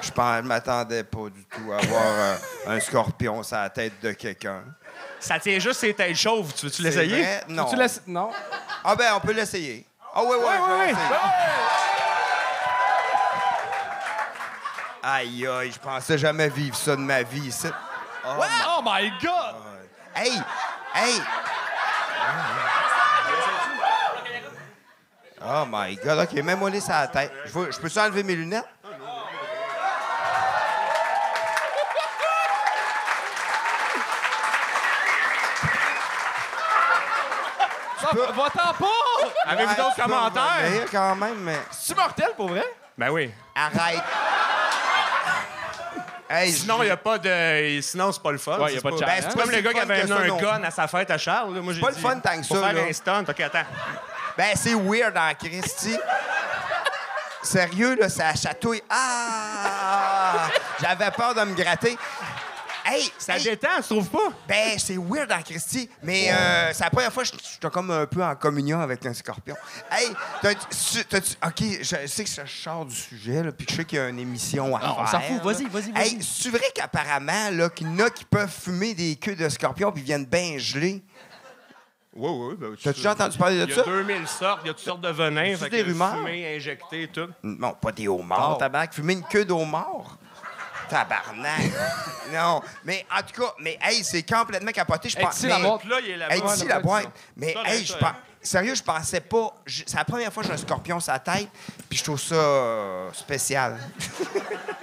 Je 0.01 0.07
je 0.07 0.47
m'attendais 0.47 1.03
pas 1.03 1.29
du 1.29 1.45
tout 1.45 1.71
à 1.71 1.77
avoir 1.77 2.37
un 2.67 2.79
scorpion 2.79 3.43
sur 3.43 3.57
la 3.57 3.69
tête 3.69 3.93
de 4.01 4.11
quelqu'un. 4.13 4.63
Ça 5.19 5.39
tient 5.39 5.59
juste 5.59 5.79
ses 5.79 5.93
têtes 5.93 6.15
chauves. 6.15 6.53
Tu 6.53 6.65
veux-tu 6.65 6.81
l'essayer? 6.81 7.25
Non. 7.47 7.65
Tu. 7.65 7.75
Non. 8.07 8.31
Ah 8.83 8.95
ben, 8.95 9.13
on 9.15 9.19
peut 9.19 9.33
l'essayer. 9.33 9.85
Ah 10.13 10.21
oui, 10.23 10.35
oui, 10.37 10.45
Ouais, 10.45 10.93
Aïe, 15.03 15.47
aïe, 15.47 15.71
je 15.71 15.79
pensais 15.79 16.17
jamais 16.17 16.49
vivre 16.49 16.75
ça 16.75 16.95
de 16.95 17.01
ma 17.01 17.23
vie, 17.23 17.47
ici. 17.47 17.67
Oh 18.25 18.81
my 18.83 19.11
God! 19.21 19.55
Hey! 20.15 20.39
Hey! 20.93 21.21
Oh 25.43 25.65
my 25.67 25.95
God, 25.95 26.19
OK, 26.19 26.33
mets-moi 26.43 26.69
les 26.69 26.81
sur 26.81 26.91
la 26.93 27.07
tête. 27.07 27.31
Je, 27.45 27.51
veux- 27.51 27.71
je 27.71 27.79
peux-tu 27.79 27.97
enlever 27.99 28.21
mes 28.21 28.35
lunettes? 28.35 28.65
Ça, 37.99 38.09
Va-t'en 38.13 38.73
pas! 38.73 38.87
Avez-vous 39.45 39.75
d'autres 39.75 39.95
commentaires? 40.03 40.85
quand 40.91 41.15
même, 41.15 41.39
mais... 41.41 41.59
C'est 41.71 41.95
mortel 41.95 42.29
pour 42.35 42.47
vrai? 42.49 42.65
Ben 42.97 43.09
oui. 43.09 43.31
Arrête! 43.55 44.01
Hey, 46.31 46.51
Sinon, 46.51 46.81
il 46.81 46.85
n'y 46.85 46.91
a 46.91 46.97
pas 46.97 47.17
de... 47.17 47.79
Sinon, 47.81 48.11
c'est 48.11 48.21
pas 48.21 48.31
le 48.31 48.37
fun. 48.37 48.57
Ouais, 48.59 48.73
y 48.73 48.77
a 48.77 48.79
C'est 48.79 48.81
pas 48.81 48.91
de 48.91 48.99
ben, 48.99 49.07
c'est 49.21 49.39
comme 49.39 49.51
le 49.51 49.61
gars 49.61 49.73
qui 49.73 49.79
avait 49.79 50.01
amené 50.01 50.31
un 50.31 50.37
gun 50.37 50.63
à 50.63 50.71
sa 50.71 50.87
fête 50.87 51.11
à 51.11 51.17
Charles. 51.17 51.55
là. 51.55 51.61
Moi, 51.61 51.73
j'ai 51.73 51.81
pas 51.81 51.89
le 51.89 51.95
dit, 51.95 52.01
fun 52.01 52.19
tant 52.19 52.39
que 52.39 52.45
ça, 52.45 52.55
faire 52.55 52.73
là. 52.73 52.81
un 52.89 52.93
stunt. 52.93 53.23
OK, 53.27 53.39
attends. 53.39 53.65
Ben, 54.37 54.55
c'est 54.55 54.73
weird 54.73 55.17
en 55.17 55.33
Christy. 55.35 55.97
Sérieux, 57.43 57.95
là, 57.99 58.07
ça 58.07 58.35
chatouille. 58.35 58.83
Ah! 58.89 60.47
J'avais 60.79 61.11
peur 61.11 61.33
de 61.33 61.41
me 61.41 61.55
gratter. 61.55 61.97
Hey, 62.93 63.11
Ça 63.17 63.37
hey, 63.37 63.43
détend, 63.43 63.69
tu 63.77 63.83
trouves 63.83 64.09
pas? 64.09 64.29
Ben, 64.47 64.77
c'est 64.77 64.97
weird 64.97 65.31
en 65.31 65.41
Christy, 65.41 65.89
mais 66.03 66.29
euh, 66.31 66.71
c'est 66.73 66.83
la 66.83 66.89
première 66.89 67.13
fois 67.13 67.23
que 67.23 67.29
je 67.29 67.35
suis 67.43 67.59
comme 67.71 67.89
un 67.91 68.05
peu 68.05 68.23
en 68.23 68.35
communion 68.35 68.81
avec 68.81 69.05
un 69.05 69.13
scorpion. 69.13 69.55
Hey, 69.91 70.09
t'as-tu- 70.41 71.35
OK, 71.45 71.63
je 71.81 72.07
sais 72.07 72.23
que 72.23 72.29
je 72.29 72.51
sors 72.63 72.85
du 72.85 72.95
sujet, 72.95 73.43
là, 73.43 73.51
puis 73.51 73.65
que 73.65 73.71
je 73.71 73.77
sais 73.77 73.85
qu'il 73.85 73.97
y 73.97 74.01
a 74.01 74.09
une 74.09 74.19
émission 74.19 74.75
à 74.75 74.79
Non, 74.85 74.95
faire. 74.95 75.03
on 75.03 75.07
s'en 75.07 75.21
fout. 75.21 75.41
Vas-y, 75.43 75.65
vas-y, 75.69 75.91
vas-y. 75.91 76.01
Hey, 76.15 76.19
c'est 76.21 76.49
vrai 76.49 76.65
qu'apparemment, 76.75 77.49
là, 77.51 77.69
qu'il 77.69 77.87
y 77.87 77.89
en 77.89 78.05
a 78.05 78.09
qui 78.09 78.25
peuvent 78.25 78.51
fumer 78.51 78.93
des 78.93 79.15
queues 79.15 79.35
de 79.35 79.47
scorpion 79.47 79.91
puis 79.91 80.03
viennent 80.03 80.25
bien 80.25 80.57
geler? 80.57 81.01
Oui, 82.13 82.29
oui. 82.29 82.55
Ben, 82.59 82.75
T'as-tu 82.75 82.97
déjà 82.99 83.13
entendu 83.13 83.37
parler 83.37 83.59
de 83.59 83.63
Il 83.65 83.71
y 83.71 83.73
ça? 83.73 83.81
a 83.81 83.85
2000 83.85 84.27
sortes, 84.27 84.59
il 84.65 84.67
y 84.67 84.69
a 84.69 84.73
toutes 84.73 84.83
sortes 84.83 84.99
de 85.01 85.07
venins. 85.09 85.55
Des 85.69 85.81
rumeurs? 85.81 86.25
Injecté, 86.27 87.07
tout. 87.07 87.29
Non, 87.41 87.73
pas 87.73 87.93
des 87.93 88.09
homards, 88.09 88.57
tabac. 88.57 88.87
Fumer 88.91 89.13
une 89.13 89.23
queue 89.23 89.45
d'homard? 89.45 90.17
Tabarnak. 90.91 91.61
non, 92.33 92.61
mais 92.83 93.05
en 93.11 93.21
tout 93.23 93.41
cas, 93.41 93.53
mais 93.59 93.77
hey, 93.81 94.03
c'est 94.03 94.23
complètement 94.23 94.71
capoté. 94.71 95.09
Je 95.09 95.17
Hey, 95.17 95.23
pense. 95.25 95.41
la 95.43 95.57
mais- 95.59 95.63
boîte. 95.67 95.85
Là, 95.85 95.95
il 96.03 96.09
est 96.11 96.17
là-bas. 96.17 96.35
Hey, 96.35 96.41
ici, 96.45 96.67
la 96.67 96.79
boîte. 96.79 97.07
Mais 97.37 97.55
hey, 97.65 97.85
je 97.85 97.93
pense. 97.97 98.13
Sérieux, 98.43 98.73
je 98.75 98.81
pensais 98.83 99.21
pas. 99.21 99.53
je- 99.65 99.83
C'est 99.85 99.97
la 99.97 100.03
première 100.05 100.33
fois 100.33 100.41
que 100.43 100.47
j'ai 100.49 100.55
un 100.55 100.57
scorpion 100.57 100.99
sur 100.99 101.13
la 101.13 101.19
tête, 101.19 101.47
puis 101.87 101.97
je 101.99 102.03
trouve 102.03 102.19
ça 102.19 102.35
euh, 102.35 103.09
spécial. 103.13 103.77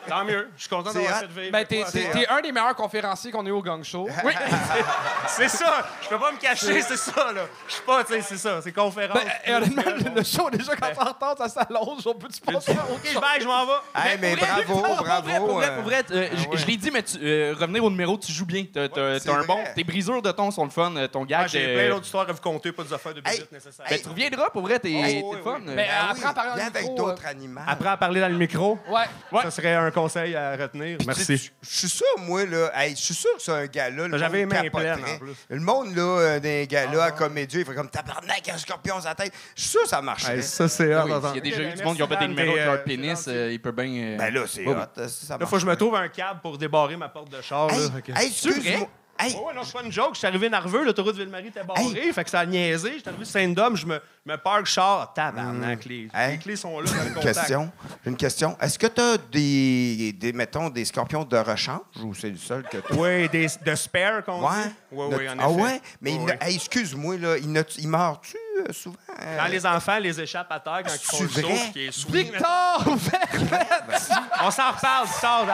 Tant 0.09 0.25
mieux. 0.25 0.49
Je 0.57 0.61
suis 0.63 0.69
content 0.71 0.93
d'avoir 0.93 1.19
cette 1.21 1.31
vie. 1.31 1.51
Ben, 1.51 1.65
t'es, 1.65 1.85
t'es- 1.93 2.11
t'es 2.11 2.27
un 2.29 2.41
des 2.41 2.53
meilleurs 2.53 2.75
conférenciers 2.75 3.31
qu'on 3.31 3.45
a 3.45 3.49
eu 3.49 3.53
au 3.53 3.63
Gang 3.63 3.83
Show. 3.85 4.09
Oui. 4.25 4.33
C'est 5.29 5.49
ça. 5.49 5.87
Je 6.03 6.09
peux 6.09 6.19
pas 6.19 6.33
me 6.33 6.39
cacher, 6.39 6.81
c'est 6.83 6.97
ça, 6.97 7.33
là. 7.33 7.43
Je 7.69 7.75
suis 7.75 7.83
pas, 7.83 8.03
tu 8.05 8.13
sais, 8.15 8.23
c'est 8.23 8.37
ça. 8.39 8.61
C'est 8.63 8.73
conférence. 8.73 9.19
Ben, 9.19 9.31
et 9.45 9.55
honnêtement, 9.55 9.83
le, 9.87 10.15
le 10.17 10.23
show, 10.25 10.49
déjà, 10.51 10.75
quand 10.75 10.95
ça 10.95 11.05
retarde, 11.05 11.39
ça 11.39 11.49
s'allonge. 11.49 12.07
On 12.07 12.15
peut-tu 12.15 12.41
passer 12.41 12.73
à 12.73 12.85
OK, 12.91 13.01
je 13.13 13.19
bye, 13.19 13.41
je 13.41 13.47
m'en 13.47 13.67
vais. 13.67 13.73
Hey, 13.95 14.19
mais 14.21 14.35
Pour 14.37 14.45
vrai, 14.47 14.49
bravo, 14.65 14.73
pour 14.73 14.83
vrai, 14.97 15.21
bravo. 15.23 15.47
Pour 15.47 15.57
vrai, 15.57 15.67
euh, 15.69 15.75
pour 15.77 15.85
vrai, 15.85 16.03
euh, 16.11 16.29
je- 16.35 16.49
ouais. 16.49 16.57
je 16.57 16.67
l'ai 16.67 16.77
dit, 16.77 16.91
mais 16.91 17.03
tu- 17.03 17.19
euh, 17.23 17.55
revenir 17.59 17.85
au 17.85 17.91
numéro, 17.91 18.17
tu 18.19 18.33
joues 18.33 18.47
bien. 18.47 18.65
T'as 18.73 18.89
t'as- 18.89 19.19
c'est 19.21 19.29
t'as 19.29 19.37
un 19.39 19.45
bon. 19.45 19.59
Tes 19.75 19.85
brisures 19.85 20.23
de 20.23 20.33
ton 20.33 20.51
sont 20.51 20.65
le 20.65 20.71
fun. 20.71 20.95
euh, 20.97 21.07
Ton 21.09 21.25
gag. 21.25 21.43
Ah, 21.45 21.47
J'ai 21.47 21.65
euh, 21.67 21.75
plein 21.79 21.89
d'autres 21.95 22.07
histoires 22.07 22.29
à 22.29 22.33
vous 22.33 22.41
conter, 22.41 22.73
pas 22.73 22.83
des 22.85 22.93
affaires 22.93 23.15
de 23.15 23.21
visite 23.25 23.53
nécessaires. 23.53 23.87
Ben, 23.89 23.99
tu 24.03 24.09
reviendras, 24.09 24.51
pour 24.51 24.63
vrai, 24.63 24.79
t'es 24.79 24.89
le 24.91 25.43
fun. 25.43 25.57
euh. 25.57 25.59
Mais 25.67 25.89
Ben 25.89 26.29
en 26.29 26.33
parlant 26.35 26.55
viens 26.55 26.65
dans 26.65 26.73
le 26.73 26.77
avec 26.79 26.83
micro, 26.83 26.97
d'autres 26.97 27.23
euh, 27.27 27.31
animaux. 27.31 27.61
Apprends 27.67 27.91
à 27.91 27.97
parler 27.97 28.21
dans 28.21 28.29
le 28.29 28.37
micro. 28.39 28.79
Ouais. 28.89 29.43
Ça 29.43 29.51
serait 29.51 29.75
un 29.75 29.91
conseil 30.01 30.35
à 30.37 30.57
retenir. 30.57 30.99
Merci. 31.07 31.37
Je 31.37 31.49
je 31.61 31.77
suis 31.79 31.89
sûr, 31.89 32.07
moi, 32.19 32.45
là, 32.47 32.71
hey, 32.75 32.91
je 32.97 33.03
suis 33.03 33.15
sûr 33.15 33.31
que 33.37 33.43
c'est 33.43 33.53
un 33.53 33.67
gars-là. 33.67 34.09
le 34.09 34.19
J'avais 34.19 34.45
monde 34.45 34.53
les 34.53 34.57
mains 34.59 34.63
capoterait. 34.65 34.95
pleines, 35.03 35.15
en 35.15 35.19
plus. 35.19 35.33
Le 35.49 35.61
monde, 35.61 35.95
là, 35.97 36.03
euh, 36.03 36.41
des 36.41 36.67
gars-là, 36.67 37.05
à 37.05 37.11
comédie, 37.11 37.59
il 37.61 37.65
ferait 37.65 37.77
comme 37.77 37.91
tabarnak, 37.91 38.49
un 38.49 38.59
scorpion 38.59 39.01
sur 39.01 39.09
la 39.09 39.15
tête. 39.15 39.33
Je 39.57 39.61
suis 39.63 39.71
sûr 39.71 39.83
que 39.83 39.89
ça 39.89 40.01
marcherait. 40.03 40.37
Hey, 40.37 40.43
ça, 40.43 40.69
c'est 40.69 40.93
Ah 40.93 41.05
hot. 41.05 41.07
oui, 41.07 41.13
attends. 41.13 41.33
S'il 41.35 41.37
y 41.37 41.41
a 41.41 41.57
déjà 41.57 41.63
eu 41.71 41.75
du 41.75 41.83
monde 41.85 41.97
qui 41.97 42.03
ont 42.03 42.09
fait 42.09 42.17
des 42.19 42.29
numéros 42.29 42.57
leur 42.57 42.75
euh, 42.75 42.77
pénis, 42.79 43.25
euh, 43.29 43.53
il 43.53 43.61
peut 43.61 43.73
bien. 43.73 43.87
euh, 43.87 44.17
Ben 44.17 44.33
là, 44.33 44.45
c'est 44.47 44.65
Ouais, 44.67 44.75
hot. 44.75 44.79
Ça, 44.97 45.09
ça 45.09 45.39
Là, 45.39 45.47
faut 45.47 45.57
que 45.57 45.61
je 45.61 45.67
me 45.67 45.71
marcherait. 45.71 45.77
trouve 45.77 45.95
un 45.97 46.09
câble 46.09 46.41
pour 46.41 46.59
débarrer 46.59 46.97
ma 46.97 47.09
porte 47.09 47.31
de 47.31 47.41
char. 47.43 47.71
Hey, 47.73 47.79
là. 47.81 47.91
Fait 47.97 48.03
que- 48.03 48.19
hey, 48.19 48.27
excuse-moi. 48.29 48.89
Hey, 49.21 49.35
Ouais, 49.35 49.41
ouais, 49.47 49.55
non, 49.55 49.65
c'est 49.65 49.73
pas 49.73 49.83
une 49.83 49.91
joke. 49.93 50.11
Je 50.15 50.19
suis 50.19 50.27
arrivé 50.29 50.49
nerveux, 50.49 50.85
l'autoroute 50.85 51.17
Ville-Marie 51.17 51.49
était 51.49 51.65
barrée, 51.65 52.13
fait 52.13 52.25
que 52.25 52.31
ça 52.31 52.41
a 52.41 52.47
niaisé. 52.47 52.93
Je 52.95 52.99
suis 53.01 53.09
arrivé 53.09 53.25
Saint-Dôme, 53.25 53.77
je 53.77 53.85
me, 53.87 54.01
me 54.25 54.37
parque 54.37 54.67
char. 54.67 55.13
Tabarnak, 55.13 55.85
les, 55.87 56.09
Hey. 56.15 56.33
les 56.33 56.39
clés 56.39 56.55
sont 56.57 56.79
là 56.79 56.87
dans 56.91 56.97
le 57.03 57.09
une 57.09 57.15
contact. 57.15 57.37
question. 57.39 57.73
J'ai 58.05 58.11
une 58.11 58.17
question. 58.17 58.57
Est-ce 58.61 58.79
que 58.79 58.87
tu 58.87 59.01
as 59.01 59.17
des, 59.33 60.13
des, 60.13 60.33
mettons, 60.33 60.69
des 60.71 60.85
scorpions 60.85 61.25
de 61.25 61.37
rechange 61.37 61.81
ou 62.03 62.15
c'est 62.15 62.31
le 62.31 62.37
seul 62.37 62.63
que 62.63 62.77
tu 62.77 62.93
Oui, 62.95 63.29
des, 63.29 63.49
de 63.65 63.75
spare 63.75 64.25
qu'on 64.25 64.41
Ouais. 64.49 64.63
dit? 64.65 64.75
Oui, 64.93 65.07
oui, 65.19 65.29
en 65.29 65.37
ah 65.41 65.51
ouais? 65.51 65.81
Mais 66.01 66.13
Oui, 66.13 66.33
excuse-moi, 66.43 67.17
là, 67.19 67.37
il, 67.39 67.49
meurt-tu 67.49 68.37
euh, 68.61 68.73
souvent? 68.73 68.97
euh? 69.21 69.37
Quand 69.39 69.49
les 69.49 69.67
enfants 69.67 69.99
les 69.99 70.21
échappent 70.21 70.53
à 70.53 70.61
terre 70.61 70.83
quand 70.87 70.93
ils 70.95 70.99
font 71.01 71.17
C'est 71.17 71.23
le 71.25 71.29
saut, 71.43 71.49
vrai? 71.49 71.71
qui 71.73 71.87
est 71.87 71.93
sous. 71.93 72.09
Victor! 72.13 72.85
On 74.45 74.51
s'en 74.53 74.71
reparle, 74.73 75.09
sors, 75.09 75.47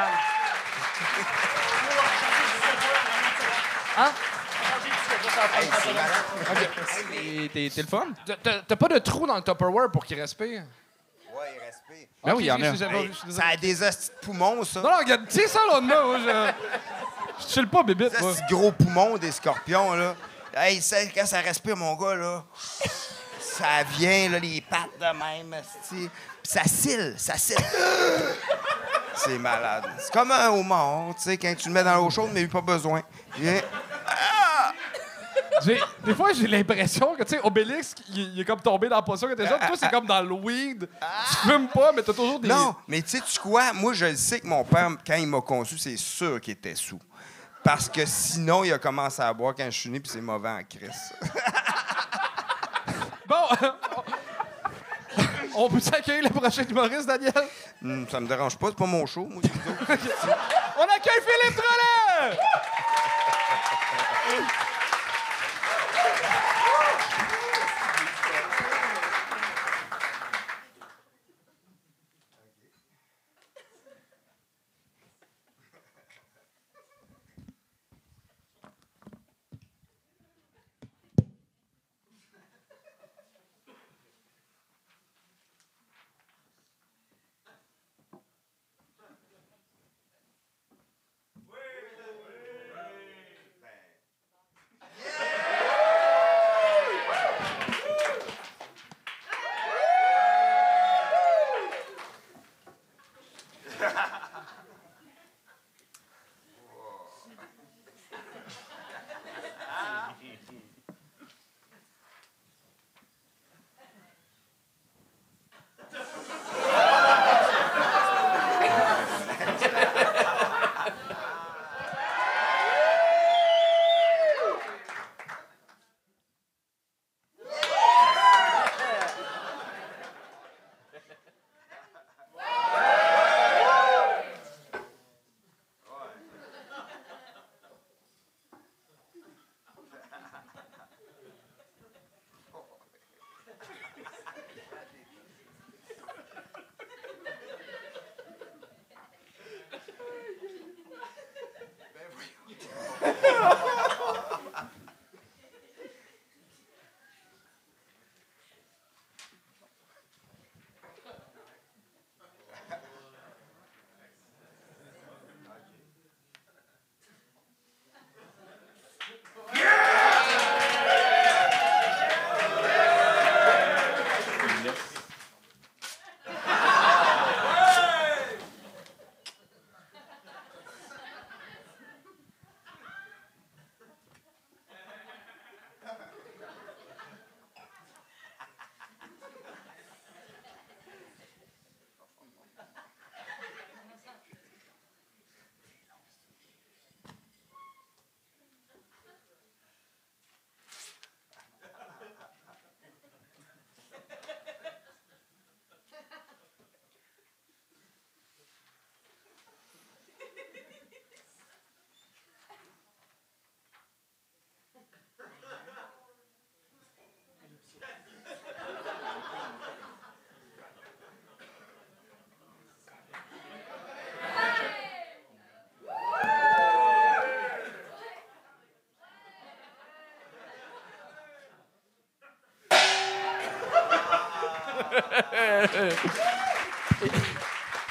Dan. 3.97 4.11
T'es- 7.11 7.49
T'es 7.53 7.70
t'es 7.74 7.82
le 7.82 7.88
fun? 7.88 8.07
T'as- 8.66 8.76
pas 8.76 8.88
de 8.88 8.99
trou 8.99 9.26
dans 9.26 9.36
le 9.36 9.42
Tupperware 9.42 9.90
pour 9.90 10.05
qu'il 10.05 10.20
respire? 10.20 10.62
Ouais, 11.34 11.47
il 11.57 11.61
respire. 11.61 12.09
Ben 12.24 12.34
oui, 12.34 12.45
il 12.45 12.47
y 12.47 12.53
en 12.53 12.62
a. 12.62 12.66
Hey, 12.95 13.11
ça 13.30 13.42
a 13.53 13.57
des 13.57 13.82
hosties 13.82 14.11
de 14.11 14.26
poumons, 14.26 14.64
ça. 14.64 14.80
Non, 14.80 14.90
non, 14.90 14.99
regarde, 14.99 15.22
tiens 15.28 15.47
ça 15.49 15.59
là 15.70 15.80
de 15.80 15.86
moi, 15.86 16.05
moi, 16.05 16.18
je. 16.18 17.45
Je 17.47 17.53
chill 17.53 17.68
pas, 17.68 17.82
bébite, 17.82 18.12
Des 18.12 18.18
moi. 18.20 18.30
hosties 18.30 18.42
de 18.49 18.55
gros 18.55 18.70
poumons 18.72 19.16
des 19.18 19.32
scorpions, 19.32 19.95
là. 19.95 20.14
Hey, 20.57 20.80
ça, 20.80 21.05
quand 21.14 21.26
ça 21.26 21.40
respire, 21.40 21.76
mon 21.76 21.95
gars, 21.97 22.14
là, 22.14 22.45
ça 23.40 23.82
vient, 23.99 24.28
là, 24.30 24.38
les 24.38 24.61
pattes 24.61 24.97
de 25.01 25.05
même. 25.18 25.61
Puis 25.90 26.09
ça 26.45 26.62
cille, 26.64 27.14
ça 27.18 27.36
cille. 27.36 27.57
C'est 29.16 29.38
malade. 29.38 29.84
C'est 29.99 30.12
comme 30.12 30.30
un 30.30 30.49
homard, 30.51 31.14
tu 31.16 31.22
sais, 31.22 31.36
quand 31.36 31.55
tu 31.57 31.68
le 31.68 31.74
mets 31.74 31.84
dans 31.84 31.97
l'eau 31.97 32.11
chaude, 32.11 32.30
mais 32.32 32.42
il 32.42 32.45
n'y 32.45 32.51
a 32.51 32.53
pas 32.53 32.61
besoin. 32.61 33.03
Viens. 33.36 33.61
Des 36.04 36.14
fois, 36.14 36.32
j'ai 36.32 36.46
l'impression 36.46 37.14
que, 37.14 37.22
tu 37.22 37.30
sais, 37.30 37.40
Obélix, 37.42 37.94
il, 38.10 38.34
il 38.34 38.40
est 38.40 38.44
comme 38.44 38.60
tombé 38.60 38.88
dans 38.88 38.96
la 38.96 39.02
potion 39.02 39.28
que 39.28 39.34
t'es. 39.34 39.46
Toi, 39.46 39.58
c'est 39.76 39.90
comme 39.90 40.06
dans 40.06 40.22
le 40.22 40.32
weed. 40.32 40.88
Tu 41.30 41.48
fumes 41.48 41.68
pas, 41.68 41.92
mais 41.92 42.02
t'as 42.02 42.12
toujours 42.12 42.40
des. 42.40 42.48
Non, 42.48 42.74
mais 42.88 43.02
tu 43.02 43.10
sais, 43.10 43.20
tu 43.20 43.38
quoi? 43.38 43.72
Moi, 43.72 43.92
je 43.94 44.06
le 44.06 44.16
sais 44.16 44.40
que 44.40 44.46
mon 44.46 44.64
père, 44.64 44.90
quand 45.06 45.16
il 45.16 45.26
m'a 45.26 45.40
conçu, 45.40 45.78
c'est 45.78 45.96
sûr 45.96 46.40
qu'il 46.40 46.52
était 46.52 46.74
sous. 46.74 47.00
Parce 47.62 47.88
que 47.88 48.04
sinon, 48.04 48.62
il 48.64 48.72
a 48.72 48.78
commencé 48.78 49.22
à 49.22 49.32
boire 49.32 49.54
quand 49.56 49.64
je 49.64 49.78
suis 49.78 49.88
né, 49.90 49.98
puis 49.98 50.10
c'est 50.12 50.20
mauvais 50.20 50.50
en 50.50 50.62
crise. 50.62 51.12
Bon, 53.26 53.36
on 55.54 55.70
peut 55.70 55.80
s'accueillir 55.80 56.24
le 56.24 56.28
prochain 56.28 56.62
humoriste, 56.68 57.06
Daniel? 57.06 57.32
Hum, 57.82 58.06
ça 58.10 58.20
me 58.20 58.28
dérange 58.28 58.58
pas, 58.58 58.66
c'est 58.68 58.76
pas 58.76 58.86
mon 58.86 59.06
show, 59.06 59.24
moi. 59.24 59.40
On 60.76 60.82
accueille 60.82 61.22
Philippe 61.22 61.56
Trollet! 61.56 62.36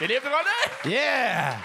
Philippe! 0.03 0.23
Yeah! 0.85 1.55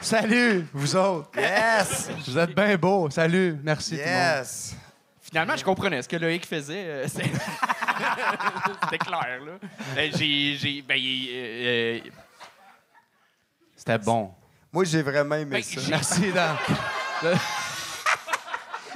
Salut, 0.00 0.64
vous 0.72 0.94
autres. 0.94 1.28
Yes! 1.36 2.08
Vous 2.24 2.38
êtes 2.38 2.54
bien 2.54 2.76
beaux. 2.76 3.10
Salut, 3.10 3.58
merci 3.64 3.96
tout 3.96 3.96
le 3.96 4.02
monde. 4.04 4.14
Yes! 4.14 4.76
Finalement, 5.22 5.56
je 5.56 5.64
comprenais 5.64 6.02
ce 6.02 6.08
que 6.08 6.14
Loïc 6.14 6.46
faisait. 6.46 6.84
euh, 6.86 7.08
c'est- 7.08 7.24
C'était 8.84 8.98
clair, 8.98 9.40
là. 9.44 9.52
Euh, 9.98 10.08
J'ai. 10.14 10.56
j'ai- 10.56 10.82
Ben, 10.82 10.96
euh, 10.96 11.98
euh, 11.98 12.00
C'était 13.74 13.98
bon. 13.98 14.32
Moi, 14.72 14.84
j'ai 14.84 15.02
vraiment 15.02 15.34
aimé 15.34 15.50
Ben, 15.56 15.62
ça. 15.64 15.80
j'ai- 15.80 15.90
Merci, 15.90 16.30
Dan. 16.32 16.56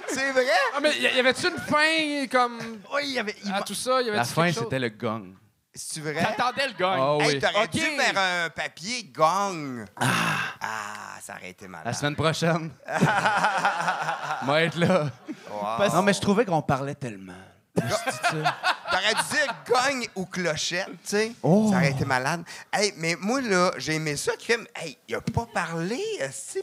C'est 0.06 0.30
vrai? 0.32 0.44
Ah, 0.76 0.78
mais 0.80 0.96
y 0.98 1.02
y 1.02 1.18
avait-tu 1.18 1.48
une 1.48 1.58
fin 1.58 2.26
comme 2.30 2.58
Oui, 2.94 3.00
il 3.06 3.10
y 3.14 3.18
avait. 3.18 3.34
il 3.44 3.52
à 3.52 3.62
tout 3.62 3.74
ça? 3.74 4.00
Y 4.02 4.08
avait 4.08 4.18
La 4.18 4.24
fin, 4.24 4.52
c'était 4.52 4.78
le 4.78 4.88
gong. 4.90 5.34
C'est-tu 5.74 6.00
vrai? 6.00 6.14
T'attendais 6.20 6.66
le 6.68 6.72
gong. 6.74 7.18
Ah 7.20 7.24
Hey, 7.24 7.34
oui. 7.34 7.38
t'aurais 7.40 7.64
Ok. 7.64 7.70
dû 7.70 7.80
faire 7.80 8.18
un 8.18 8.50
papier 8.50 9.04
gong. 9.04 9.84
Ah, 9.96 11.16
ça 11.22 11.34
aurait 11.36 11.50
été 11.50 11.68
malade. 11.68 11.86
La 11.86 11.92
semaine 11.92 12.16
prochaine. 12.16 12.70
Moi 14.42 14.62
être 14.62 14.76
là. 14.76 15.10
Wow. 15.50 15.88
Non, 15.94 16.02
mais 16.02 16.12
je 16.12 16.20
trouvais 16.20 16.44
qu'on 16.44 16.62
parlait 16.62 16.94
tellement. 16.94 17.32
T'aurais 17.74 19.14
dû 19.14 19.22
dire 19.30 19.54
gong 19.68 20.06
ou 20.16 20.26
clochette, 20.26 20.88
tu 20.88 20.96
sais. 21.04 21.32
Oh. 21.42 21.68
Ça 21.70 21.76
aurait 21.76 21.90
été 21.92 22.04
malade. 22.04 22.42
Hey, 22.72 22.92
mais 22.96 23.16
moi, 23.20 23.40
là, 23.40 23.70
j'ai 23.78 23.94
aimé 23.94 24.16
ça, 24.16 24.32
Crème. 24.36 24.66
Hey, 24.74 24.98
il 25.08 25.14
a 25.14 25.20
pas 25.20 25.46
parlé, 25.52 26.00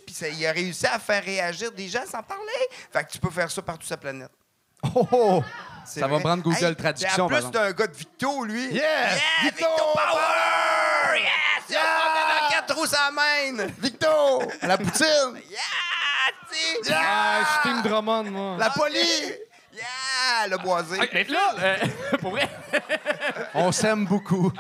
puis 0.06 0.14
ça- 0.14 0.28
il 0.28 0.46
a 0.46 0.52
réussi 0.52 0.86
à 0.86 1.00
faire 1.00 1.24
réagir 1.24 1.72
des 1.72 1.88
gens 1.88 2.06
sans 2.06 2.22
parler. 2.24 2.44
Fait 2.92 3.04
que 3.06 3.12
tu 3.12 3.20
peux 3.20 3.30
faire 3.30 3.50
ça 3.50 3.62
partout 3.62 3.86
sur 3.88 3.94
la 3.94 3.98
planète. 4.02 4.32
Oh, 4.84 5.08
oh. 5.12 5.44
C'est 5.86 6.02
Ça 6.02 6.08
va 6.08 6.20
prendre 6.20 6.44
Google 6.44 6.66
Hey, 6.66 6.76
Traduction, 6.76 7.26
En 7.26 7.28
plus, 7.28 7.38
exemple. 7.38 7.58
c'est 7.58 7.64
un 7.68 7.72
gars 7.72 7.88
de 7.88 7.94
Victo, 7.96 8.44
lui. 8.44 8.64
Yes! 8.66 8.74
Yeah! 8.74 9.10
Victo 9.44 9.66
Victo, 9.68 9.84
Power! 9.94 11.20
Yes! 11.20 11.70
Yeah! 11.70 11.80
On 11.80 12.48
a 12.48 12.52
quatre 12.52 12.76
roues 12.76 12.94
à 12.94 13.06
la 13.06 13.12
main! 13.12 13.68
Victo! 13.80 14.42
La 14.64 14.78
poutine! 14.78 15.42
Yeah! 15.50 15.60
tu 16.52 16.88
sais. 16.90 16.94
Ah, 16.94 17.40
je 17.42 17.52
suis 17.52 17.62
Team 17.64 17.82
Drummond, 17.90 18.24
moi. 18.26 18.56
La 18.60 18.70
police! 18.70 19.34
Yeah! 19.74 20.48
Le 20.50 20.58
boisé. 20.58 21.00
Ok, 21.00 21.10
mais 21.14 21.24
là, 21.26 21.56
euh, 21.60 21.78
pour 22.22 22.32
vrai, 22.32 22.50
On 23.54 23.72
s'aime 23.72 24.06
beaucoup. 24.06 24.52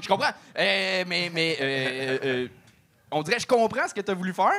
je 0.00 0.08
comprends. 0.08 0.30
Euh, 0.58 1.04
mais 1.06 1.30
mais 1.32 1.56
euh, 1.60 2.18
euh, 2.24 2.48
on 3.10 3.22
dirait, 3.22 3.38
je 3.40 3.46
comprends 3.46 3.86
ce 3.88 3.94
que 3.94 4.00
t'as 4.00 4.14
voulu 4.14 4.32
faire, 4.32 4.52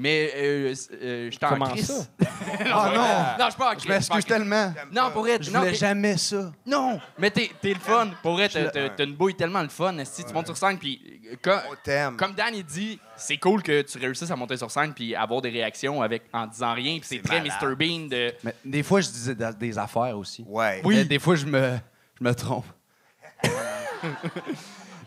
mais 0.00 0.32
euh, 0.34 0.74
euh, 1.02 1.30
je 1.30 1.38
t'en 1.38 1.50
Comment 1.50 1.66
crisse. 1.66 1.86
ça? 1.92 2.06
Ah 2.72 2.90
non! 2.94 3.44
Non, 3.44 3.44
je 3.46 3.50
suis 3.50 3.58
pas 3.58 3.74
en 3.74 3.78
Je 3.78 3.88
m'excuse 3.88 4.24
tellement. 4.24 4.72
Non, 4.90 5.10
pour 5.12 5.28
être. 5.28 5.42
Je 5.42 5.50
non, 5.50 5.58
voulais 5.60 5.72
mais- 5.72 5.76
jamais 5.76 6.16
ça. 6.16 6.50
Non, 6.64 6.98
mais 7.18 7.30
t'es, 7.30 7.50
t'es 7.60 7.74
le 7.74 7.78
fun. 7.80 8.10
Pour 8.22 8.32
vrai, 8.32 8.48
t'as, 8.48 9.04
une 9.04 9.14
bouille 9.14 9.34
tellement 9.34 9.62
le 9.62 9.68
fun. 9.68 9.94
Si 10.04 10.24
tu 10.24 10.32
montes 10.32 10.46
sur 10.46 10.56
scène, 10.56 10.78
puis 10.78 11.20
euh, 11.30 11.36
comme, 11.42 11.60
On 11.70 11.74
t'aime. 11.84 12.16
comme 12.16 12.32
Dan 12.32 12.54
il 12.54 12.64
dit, 12.64 12.98
c'est 13.16 13.36
cool 13.36 13.62
que 13.62 13.82
tu 13.82 13.98
réussisses 13.98 14.30
à 14.30 14.36
monter 14.36 14.56
sur 14.56 14.70
scène 14.70 14.94
puis 14.94 15.14
avoir 15.14 15.42
des 15.42 15.50
réactions 15.50 16.00
avec 16.00 16.22
en 16.32 16.46
disant 16.46 16.72
rien. 16.74 16.98
Puis 16.98 17.06
c'est, 17.08 17.18
très 17.22 17.40
malade. 17.42 17.58
Mr 17.62 17.74
Bean 17.76 18.06
de. 18.08 18.34
Mais 18.42 18.54
des 18.64 18.82
fois, 18.82 19.00
je 19.02 19.08
disais 19.10 19.34
da- 19.34 19.52
des 19.52 19.76
affaires 19.78 20.16
aussi. 20.16 20.44
Ouais. 20.48 20.80
Oui. 20.84 21.04
des 21.04 21.18
fois, 21.18 21.34
je 21.34 21.44
me, 21.46 21.76
je 22.18 22.24
me 22.24 22.34
trompe. 22.34 22.64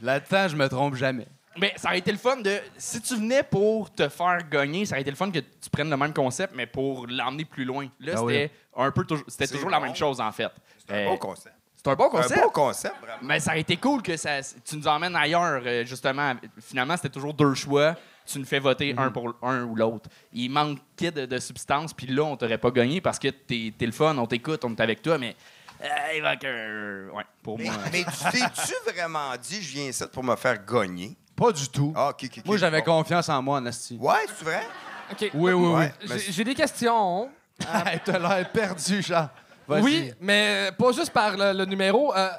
Là-dedans, 0.01 0.47
je 0.49 0.55
me 0.55 0.67
trompe 0.67 0.95
jamais. 0.95 1.27
Mais 1.57 1.73
ça 1.77 1.89
aurait 1.89 1.99
été 1.99 2.11
le 2.11 2.17
fun 2.17 2.37
de. 2.37 2.59
Si 2.77 3.01
tu 3.01 3.15
venais 3.15 3.43
pour 3.43 3.91
te 3.93 4.09
faire 4.09 4.39
gagner, 4.49 4.85
ça 4.85 4.93
aurait 4.95 5.01
été 5.01 5.11
le 5.11 5.17
fun 5.17 5.29
que 5.31 5.39
tu 5.39 5.69
prennes 5.71 5.89
le 5.89 5.97
même 5.97 6.13
concept, 6.13 6.53
mais 6.55 6.65
pour 6.65 7.05
l'emmener 7.07 7.45
plus 7.45 7.65
loin. 7.65 7.87
Là, 7.99 8.13
Ah 8.17 8.19
c'était 8.27 8.51
un 8.75 8.91
peu 8.91 9.03
toujours, 9.05 9.25
c'était 9.27 9.47
toujours 9.47 9.69
la 9.69 9.79
même 9.79 9.95
chose 9.95 10.19
en 10.19 10.31
fait. 10.31 10.51
C'est 10.87 10.93
un 10.93 10.97
Euh, 10.97 11.05
bon 11.09 11.17
concept. 11.17 11.55
c'est 11.75 11.87
un 11.87 11.95
bon 11.95 12.09
concept. 12.09 12.39
Un 12.39 12.43
bon 12.43 12.49
concept, 12.49 12.95
vraiment. 13.01 13.19
Mais 13.21 13.39
ça 13.39 13.51
aurait 13.51 13.61
été 13.61 13.77
cool 13.77 14.01
que 14.01 14.17
ça, 14.17 14.41
tu 14.41 14.77
nous 14.77 14.87
emmènes 14.87 15.15
ailleurs, 15.15 15.61
euh, 15.65 15.85
justement. 15.85 16.33
Finalement, 16.59 16.95
c'était 16.97 17.09
toujours 17.09 17.33
deux 17.33 17.53
choix. 17.53 17.95
Tu 18.25 18.39
nous 18.39 18.45
fais 18.45 18.59
voter 18.59 18.95
un 18.97 19.11
pour 19.11 19.35
un 19.41 19.63
ou 19.63 19.75
l'autre. 19.75 20.09
Il 20.31 20.49
manquait 20.49 21.11
de, 21.11 21.25
de 21.25 21.37
substance, 21.39 21.93
puis 21.93 22.07
là, 22.07 22.23
on 22.23 22.37
t'aurait 22.37 22.57
pas 22.57 22.71
gagné 22.71 23.01
parce 23.01 23.19
que 23.19 23.27
t'es 23.27 23.73
es 23.79 23.85
le 23.85 23.91
fun, 23.91 24.17
on 24.17 24.25
t'écoute, 24.25 24.63
on 24.65 24.71
est 24.73 24.81
avec 24.81 25.01
toi, 25.01 25.17
mais. 25.17 25.35
Euh, 25.83 25.87
il 26.15 26.21
va 26.21 26.37
que. 26.37 27.09
Ouais, 27.11 27.25
pour 27.43 27.57
Mais, 27.57 27.65
moi. 27.65 27.73
mais 27.91 28.03
tu 28.05 28.31
t'es-tu 28.39 28.91
vraiment 28.93 29.35
dit, 29.35 29.61
je 29.61 29.73
viens 29.73 29.87
ici 29.89 30.03
pour 30.13 30.23
me 30.23 30.35
faire 30.37 30.63
gagner? 30.65 31.17
Pas 31.35 31.51
du 31.51 31.67
tout. 31.69 31.93
Ah, 31.95 32.09
ok, 32.09 32.23
ok, 32.25 32.31
ok. 32.39 32.45
Moi, 32.45 32.57
j'avais 32.57 32.81
Bon. 32.81 32.97
confiance 32.97 33.27
en 33.29 33.41
moi, 33.41 33.59
Nasty. 33.61 33.97
Ouais, 33.99 34.25
c'est 34.37 34.45
vrai? 34.45 34.63
OK. 35.11 35.19
Oui, 35.21 35.29
oui, 35.33 35.53
oui. 35.53 35.73
Ouais, 35.73 35.93
J'ai 36.03 36.31
j'ai 36.31 36.43
des 36.43 36.55
questions. 36.55 37.29
Hey, 37.85 37.99
T'as 38.03 38.17
l'air 38.19 38.51
perdu, 38.51 39.01
Jean. 39.01 39.29
Vas-y. 39.67 39.81
Oui, 39.83 40.13
mais 40.19 40.71
pas 40.77 40.91
juste 40.91 41.11
par 41.11 41.37
le, 41.37 41.53
le 41.53 41.65
numéro. 41.65 42.13
Euh, 42.15 42.29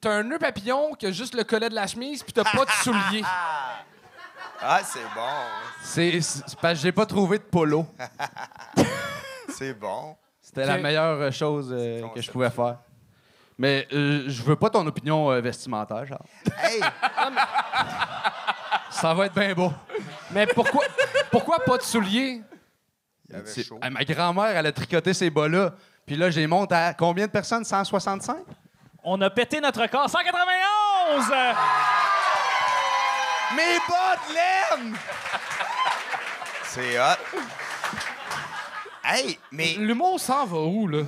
t'as 0.00 0.10
un 0.16 0.22
nœud 0.22 0.38
papillon 0.38 0.92
qui 0.94 1.06
a 1.06 1.10
juste 1.10 1.34
le 1.34 1.42
collet 1.44 1.68
de 1.70 1.74
la 1.74 1.86
chemise, 1.86 2.22
puis 2.22 2.32
t'as 2.32 2.44
pas 2.44 2.64
de 2.64 2.70
souliers. 2.70 3.24
Ah, 4.64 4.78
c'est 4.84 5.00
bon. 5.12 5.26
C'est 5.82 6.20
c'est 6.20 6.56
parce 6.60 6.74
que 6.74 6.80
j'ai 6.82 6.92
pas 6.92 7.04
trouvé 7.04 7.38
de 7.38 7.42
polo. 7.42 7.84
C'est 9.48 9.74
bon. 9.74 10.16
C'était 10.40 10.62
Ok. 10.62 10.68
la 10.68 10.78
meilleure 10.78 11.32
chose 11.32 11.70
euh, 11.72 12.06
que 12.14 12.20
je 12.22 12.30
pouvais 12.30 12.48
faire. 12.50 12.78
Mais 13.58 13.88
euh, 13.92 14.22
je 14.28 14.42
veux 14.44 14.54
pas 14.54 14.70
ton 14.70 14.86
opinion 14.86 15.32
euh, 15.32 15.40
vestimentaire, 15.40 16.06
genre. 16.06 16.24
Hey, 16.62 16.80
Ça 19.02 19.12
va 19.14 19.26
être 19.26 19.34
bien 19.34 19.52
beau. 19.52 19.72
Mais 20.30 20.46
pourquoi, 20.46 20.84
pourquoi 21.30 21.58
pas 21.64 21.76
de 21.76 21.82
souliers? 21.82 22.40
il 23.28 23.34
y 23.34 23.38
avait 23.38 23.46
C'est- 23.50 23.64
chaud. 23.64 23.78
Hey, 23.82 23.90
ma 23.90 24.04
grand-mère, 24.04 24.56
elle 24.56 24.66
a 24.66 24.72
tricoté 24.72 25.12
ces 25.12 25.28
bas-là. 25.28 25.72
Puis 26.06 26.16
là, 26.16 26.30
j'ai 26.30 26.46
monté 26.46 26.74
à 26.74 26.94
combien 26.94 27.26
de 27.26 27.32
personnes? 27.32 27.64
165? 27.64 28.36
On 29.02 29.20
a 29.20 29.28
pété 29.30 29.60
notre 29.60 29.82
record. 29.82 30.08
191! 30.08 31.30
Euh, 31.32 31.52
Mes 33.56 33.78
bottes 33.88 34.34
laine! 34.34 34.96
C'est 36.64 36.98
hot. 36.98 37.40
Hey, 39.04 39.38
mais. 39.50 39.74
L'humour 39.78 40.18
s'en 40.20 40.46
va 40.46 40.58
où, 40.58 40.86
là? 40.88 41.02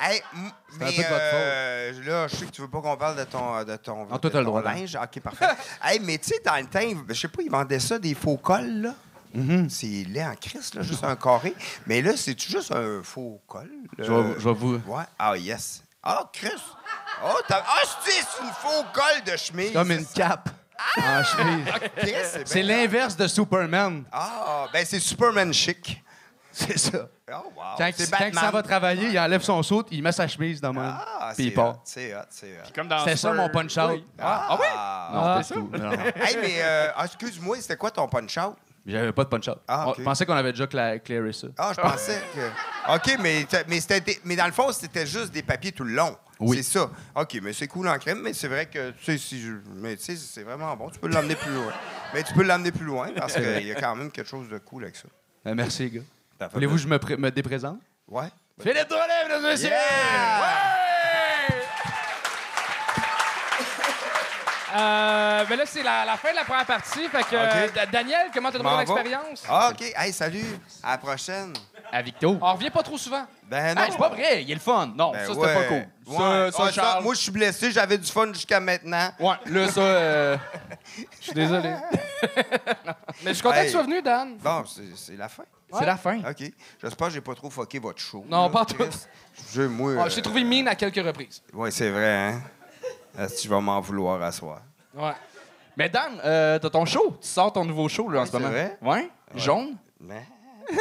Hey, 0.00 0.20
m- 0.34 0.50
un 0.82 0.86
mais 0.86 0.92
peu 0.92 1.02
de 1.02 1.08
votre 1.08 1.20
euh, 1.34 1.92
là, 2.04 2.28
je 2.28 2.36
sais 2.36 2.46
que 2.46 2.50
tu 2.50 2.60
veux 2.62 2.68
pas 2.68 2.80
qu'on 2.80 2.96
parle 2.96 3.16
de 3.16 3.24
ton 3.24 3.64
de 3.64 3.76
ton, 3.76 4.06
Ah, 4.10 4.18
toi, 4.18 4.30
de 4.30 4.36
ton 4.36 4.42
droit, 4.42 4.62
linge. 4.62 4.96
Ok, 4.96 5.20
parfait. 5.20 5.46
hey, 5.84 6.00
mais 6.00 6.18
tu 6.18 6.30
sais, 6.30 6.40
dans 6.44 6.56
le 6.56 6.66
temps, 6.66 7.04
je 7.08 7.14
sais 7.14 7.28
pas, 7.28 7.42
ils 7.42 7.50
vendaient 7.50 7.80
ça 7.80 7.98
des 7.98 8.14
faux 8.14 8.36
cols 8.36 8.82
là. 8.82 8.94
Mm-hmm. 9.36 9.68
C'est 9.68 10.04
laid 10.08 10.24
en 10.24 10.34
crise, 10.34 10.72
là, 10.74 10.82
juste 10.82 11.04
un 11.04 11.16
carré. 11.16 11.54
Mais 11.86 12.00
là, 12.00 12.12
c'est 12.16 12.40
juste 12.40 12.72
un 12.72 13.02
faux 13.02 13.40
col. 13.46 13.70
Je 13.98 14.10
vais, 14.10 14.52
vous... 14.52 14.80
Ouais. 14.86 15.04
Ah 15.18 15.36
yes. 15.36 15.82
Ah, 16.02 16.30
Chris. 16.32 16.50
Oh, 17.24 17.38
t'as- 17.48 17.64
ah, 17.66 17.80
c'est 18.04 18.12
c'est 18.12 18.42
une 18.42 18.52
faux 18.52 18.84
col 18.94 19.24
de 19.32 19.36
chemise. 19.36 19.72
Comme 19.72 19.90
une 19.90 20.06
cape 20.06 20.48
en 20.96 21.22
chemise. 21.24 21.66
Chris, 21.96 22.42
c'est 22.44 22.62
l'inverse 22.62 23.16
de 23.16 23.26
Superman. 23.26 24.04
Ah, 24.12 24.68
ben 24.72 24.84
c'est 24.86 25.00
Superman 25.00 25.52
chic. 25.52 26.02
C'est 26.58 26.78
ça. 26.78 27.08
Oh, 27.30 27.52
wow. 27.54 27.62
Quand, 27.76 27.90
c'est 27.94 28.10
quand 28.10 28.26
il 28.28 28.34
s'en 28.38 28.50
va 28.50 28.62
travailler, 28.62 29.08
il 29.10 29.18
enlève 29.18 29.42
son 29.42 29.62
saut, 29.62 29.84
il 29.90 30.02
met 30.02 30.10
sa 30.12 30.26
chemise 30.26 30.58
dans 30.58 30.72
même. 30.72 30.84
Ah, 30.86 31.32
puis 31.34 31.44
il 31.44 31.48
c'est 31.50 31.54
part. 31.54 31.68
hot, 31.68 31.80
c'est 31.84 32.14
hot, 32.14 32.18
c'est 32.30 32.52
hot. 32.52 32.70
Comme 32.74 32.88
dans 32.88 33.00
C'était 33.00 33.16
ça 33.16 33.32
mon 33.34 33.48
punch-out. 33.50 33.90
Oui. 33.90 34.06
Ah, 34.18 34.46
Ah 34.48 34.58
oui? 34.58 35.14
Non, 35.14 35.42
c'était 35.42 35.60
tout. 35.60 35.70
Non, 35.76 35.90
non. 35.90 35.96
Hey, 36.24 36.36
mais 36.40 36.54
euh, 36.62 36.88
ah, 36.96 37.04
excuse-moi, 37.04 37.56
c'était 37.60 37.76
quoi 37.76 37.90
ton 37.90 38.08
punch-out? 38.08 38.56
J'avais 38.86 39.12
pas 39.12 39.24
de 39.24 39.28
punch-out. 39.28 39.58
Ah. 39.68 39.92
Je 39.98 40.02
pensais 40.02 40.24
qu'on 40.24 40.32
avait 40.34 40.52
déjà 40.52 40.64
cla- 40.64 40.98
clearé 41.00 41.32
ça. 41.34 41.48
Ah, 41.58 41.72
je 41.76 41.80
pensais 41.82 42.22
que. 42.34 42.94
OK, 42.94 43.18
mais, 43.20 43.46
mais, 43.68 43.80
c'était 43.80 44.00
des- 44.00 44.20
mais 44.24 44.36
dans 44.36 44.46
le 44.46 44.52
fond, 44.52 44.72
c'était 44.72 45.06
juste 45.06 45.32
des 45.32 45.42
papiers 45.42 45.72
tout 45.72 45.84
le 45.84 45.92
long. 45.94 46.16
Oui. 46.40 46.56
C'est 46.62 46.78
ça. 46.78 46.88
OK, 47.16 47.38
mais 47.42 47.52
c'est 47.52 47.66
cool 47.66 47.88
en 47.88 47.98
crème, 47.98 48.20
mais 48.22 48.32
c'est 48.32 48.48
vrai 48.48 48.64
que, 48.66 48.90
tu 48.92 49.04
sais, 49.04 49.18
si 49.18 49.42
je- 49.42 49.52
mais 49.74 49.96
tu 49.96 50.04
sais, 50.04 50.16
c'est 50.16 50.42
vraiment 50.42 50.74
bon. 50.76 50.88
Tu 50.88 50.98
peux 51.00 51.08
l'emmener 51.08 51.34
plus 51.34 51.52
loin. 51.52 51.72
Mais 52.14 52.22
tu 52.22 52.32
peux 52.32 52.44
l'emmener 52.44 52.72
plus 52.72 52.84
loin 52.86 53.08
parce 53.14 53.34
qu'il 53.34 53.66
y 53.66 53.72
a 53.72 53.74
quand 53.74 53.94
même 53.94 54.10
quelque 54.10 54.28
chose 54.30 54.48
de 54.48 54.56
cool 54.58 54.84
avec 54.84 54.96
ça. 54.96 55.08
Euh, 55.46 55.54
merci, 55.54 55.90
gars. 55.90 56.00
Voulez-vous 56.52 56.74
que 56.76 56.80
je 56.82 56.88
me, 56.88 56.98
pré- 56.98 57.16
me 57.16 57.30
déprésente? 57.30 57.80
Ouais. 58.08 58.28
Philippe 58.60 58.88
Drolet, 58.88 59.24
mesdames 59.24 59.44
et 59.44 59.48
messieurs! 59.48 59.70
Euh, 64.76 65.44
ben 65.48 65.56
là, 65.56 65.64
c'est 65.64 65.82
la, 65.82 66.04
la 66.04 66.16
fin 66.16 66.32
de 66.32 66.36
la 66.36 66.44
première 66.44 66.66
partie. 66.66 67.08
Fait 67.08 67.22
que, 67.22 67.34
euh, 67.36 67.68
Da- 67.74 67.86
Daniel, 67.86 68.28
comment 68.34 68.50
t'as 68.50 68.58
trouvé 68.58 68.70
M'en 68.74 68.76
va. 68.76 68.94
l'expérience? 69.02 69.44
Ah, 69.48 69.70
OK. 69.70 69.92
Hey, 69.96 70.12
salut. 70.12 70.44
À 70.82 70.92
la 70.92 70.98
prochaine. 70.98 71.52
À 71.92 72.02
Victo. 72.02 72.36
On 72.40 72.52
revient 72.54 72.70
pas 72.70 72.82
trop 72.82 72.98
souvent. 72.98 73.24
Ben 73.48 73.74
non. 73.74 73.82
Hey, 73.82 73.92
c'est 73.92 73.98
pas 73.98 74.08
vrai, 74.08 74.42
il 74.42 74.50
est 74.50 74.54
le 74.54 74.60
fun. 74.60 74.92
Non, 74.96 75.12
Ben 75.12 75.20
ça, 75.26 75.32
c'était 75.34 75.40
ouais. 75.46 75.54
pas 75.54 75.64
cool. 75.64 75.86
Ouais. 76.06 76.16
Ça, 76.16 76.50
ça, 76.52 76.62
Ah, 76.62 76.66
ça, 76.66 76.72
Charles. 76.72 77.04
moi, 77.04 77.14
je 77.14 77.20
suis 77.20 77.30
blessé. 77.30 77.70
J'avais 77.70 77.96
du 77.98 78.10
fun 78.10 78.32
jusqu'à 78.32 78.60
maintenant. 78.60 79.08
Ouais, 79.20 79.34
là, 79.46 79.68
ça. 79.68 79.80
euh, 79.80 80.36
Je 81.20 81.24
suis 81.24 81.32
désolé. 81.32 81.74
Mais 83.24 83.30
je 83.30 83.32
suis 83.34 83.42
content 83.42 83.54
que 83.54 83.60
Hey. 83.60 83.66
tu 83.66 83.72
sois 83.72 83.82
venu, 83.82 84.02
Dan. 84.02 84.36
Bon, 84.38 84.64
c'est 84.66 84.82
c'est 84.96 85.16
la 85.16 85.28
fin. 85.28 85.44
C'est 85.72 85.86
la 85.86 85.96
fin. 85.96 86.18
OK. 86.18 86.52
J'espère 86.80 87.08
que 87.08 87.12
j'ai 87.14 87.20
pas 87.20 87.34
trop 87.34 87.50
fucké 87.50 87.78
votre 87.78 88.00
show. 88.00 88.24
Non, 88.28 88.44
là, 88.44 88.48
pas 88.50 88.64
Chris. 88.64 88.76
tout. 88.78 88.98
Je, 89.52 89.62
moi. 89.62 89.92
Ah, 90.04 90.08
je 90.08 90.14
t'ai 90.16 90.22
trouvé 90.22 90.44
mine 90.44 90.68
à 90.68 90.74
quelques 90.74 91.04
reprises. 91.04 91.42
Oui, 91.52 91.70
c'est 91.72 91.90
vrai, 91.90 92.14
hein? 92.14 92.40
Est-ce 93.18 93.34
que 93.36 93.40
tu 93.42 93.48
vas 93.48 93.60
m'en 93.60 93.80
vouloir 93.80 94.22
à 94.22 94.30
soir? 94.32 94.60
Ouais. 94.94 95.12
Mais 95.76 95.88
Dan, 95.88 96.20
euh, 96.24 96.58
t'as 96.58 96.70
ton 96.70 96.84
show. 96.86 97.16
Tu 97.20 97.28
sors 97.28 97.52
ton 97.52 97.64
nouveau 97.64 97.88
show 97.88 98.08
là, 98.08 98.20
en 98.22 98.26
ce 98.26 98.32
moment. 98.32 98.46
c'est 98.48 98.52
vrai. 98.52 98.78
Ouais? 98.80 99.10
Jaune? 99.34 99.76
Mais... 100.00 100.24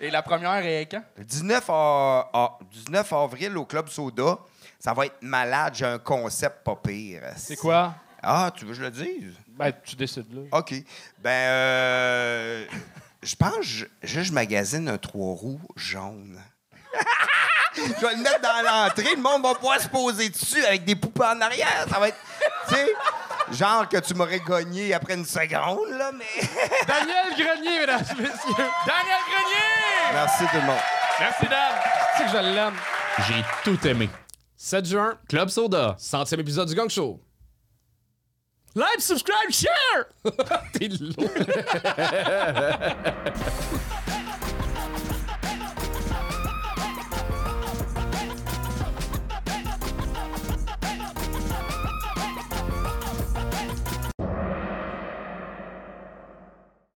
Et 0.00 0.10
la 0.10 0.22
première 0.22 0.64
est 0.64 0.86
quand? 0.90 1.02
Le 1.16 1.24
19, 1.24 1.64
a- 1.68 2.30
a- 2.32 2.58
19 2.72 3.12
avril 3.12 3.56
au 3.58 3.64
Club 3.66 3.88
Soda. 3.88 4.38
Ça 4.78 4.94
va 4.94 5.06
être 5.06 5.18
malade. 5.20 5.74
J'ai 5.74 5.86
un 5.86 5.98
concept 5.98 6.64
pas 6.64 6.76
pire. 6.76 7.22
C'est 7.36 7.56
quoi? 7.56 7.94
Ah, 8.22 8.50
tu 8.54 8.64
veux 8.64 8.70
que 8.72 8.76
je 8.78 8.82
le 8.82 8.90
dise? 8.90 9.34
Ben, 9.48 9.72
tu 9.84 9.96
décides, 9.96 10.32
là. 10.32 10.58
OK. 10.58 10.74
Ben, 11.18 11.30
euh, 11.30 12.66
je 13.22 13.34
pense 13.36 13.56
que 13.56 13.62
je, 13.62 13.84
je, 14.02 14.22
je 14.22 14.32
magasine 14.32 14.88
un 14.88 14.98
trois 14.98 15.34
roues 15.34 15.60
jaune. 15.76 16.40
je 17.76 17.82
vais 18.06 18.14
le 18.16 18.22
mettre 18.22 18.40
dans 18.40 18.62
l'entrée. 18.64 19.14
Le 19.14 19.20
monde 19.22 19.42
va 19.42 19.54
pouvoir 19.54 19.80
se 19.80 19.88
poser 19.88 20.28
dessus 20.30 20.64
avec 20.64 20.84
des 20.84 20.96
poupées 20.96 21.24
en 21.24 21.40
arrière. 21.40 21.86
Ça 21.90 21.98
va 21.98 22.08
être, 22.08 22.18
tu 22.68 22.74
sais, 22.74 22.94
genre 23.52 23.88
que 23.88 23.98
tu 23.98 24.14
m'aurais 24.14 24.40
gagné 24.40 24.94
après 24.94 25.14
une 25.14 25.24
seconde, 25.24 25.90
là, 25.90 26.10
mais... 26.12 26.24
Daniel 26.86 27.30
Grenier, 27.36 27.80
mesdames 27.80 28.04
et 28.10 28.22
messieurs. 28.22 28.70
Daniel 28.86 29.22
Grenier! 29.30 30.12
Merci 30.12 30.44
tout 30.46 30.56
le 30.56 30.66
monde. 30.66 30.80
Merci, 31.18 31.44
Dan. 31.44 31.74
C'est 32.16 32.24
que 32.24 32.30
je 32.30 32.54
l'aime. 32.54 32.74
J'ai 33.28 33.44
tout 33.64 33.86
aimé. 33.86 34.08
7 34.56 34.84
juin, 34.86 35.18
Club 35.28 35.48
Soda, 35.48 35.96
centième 35.98 36.40
épisode 36.40 36.68
du 36.68 36.74
Gang 36.74 36.88
Show. 36.88 37.20
Like, 38.74 39.00
subscribe, 39.00 39.50
share! 39.50 40.06
T'es 40.72 40.88
lourd. 40.88 41.30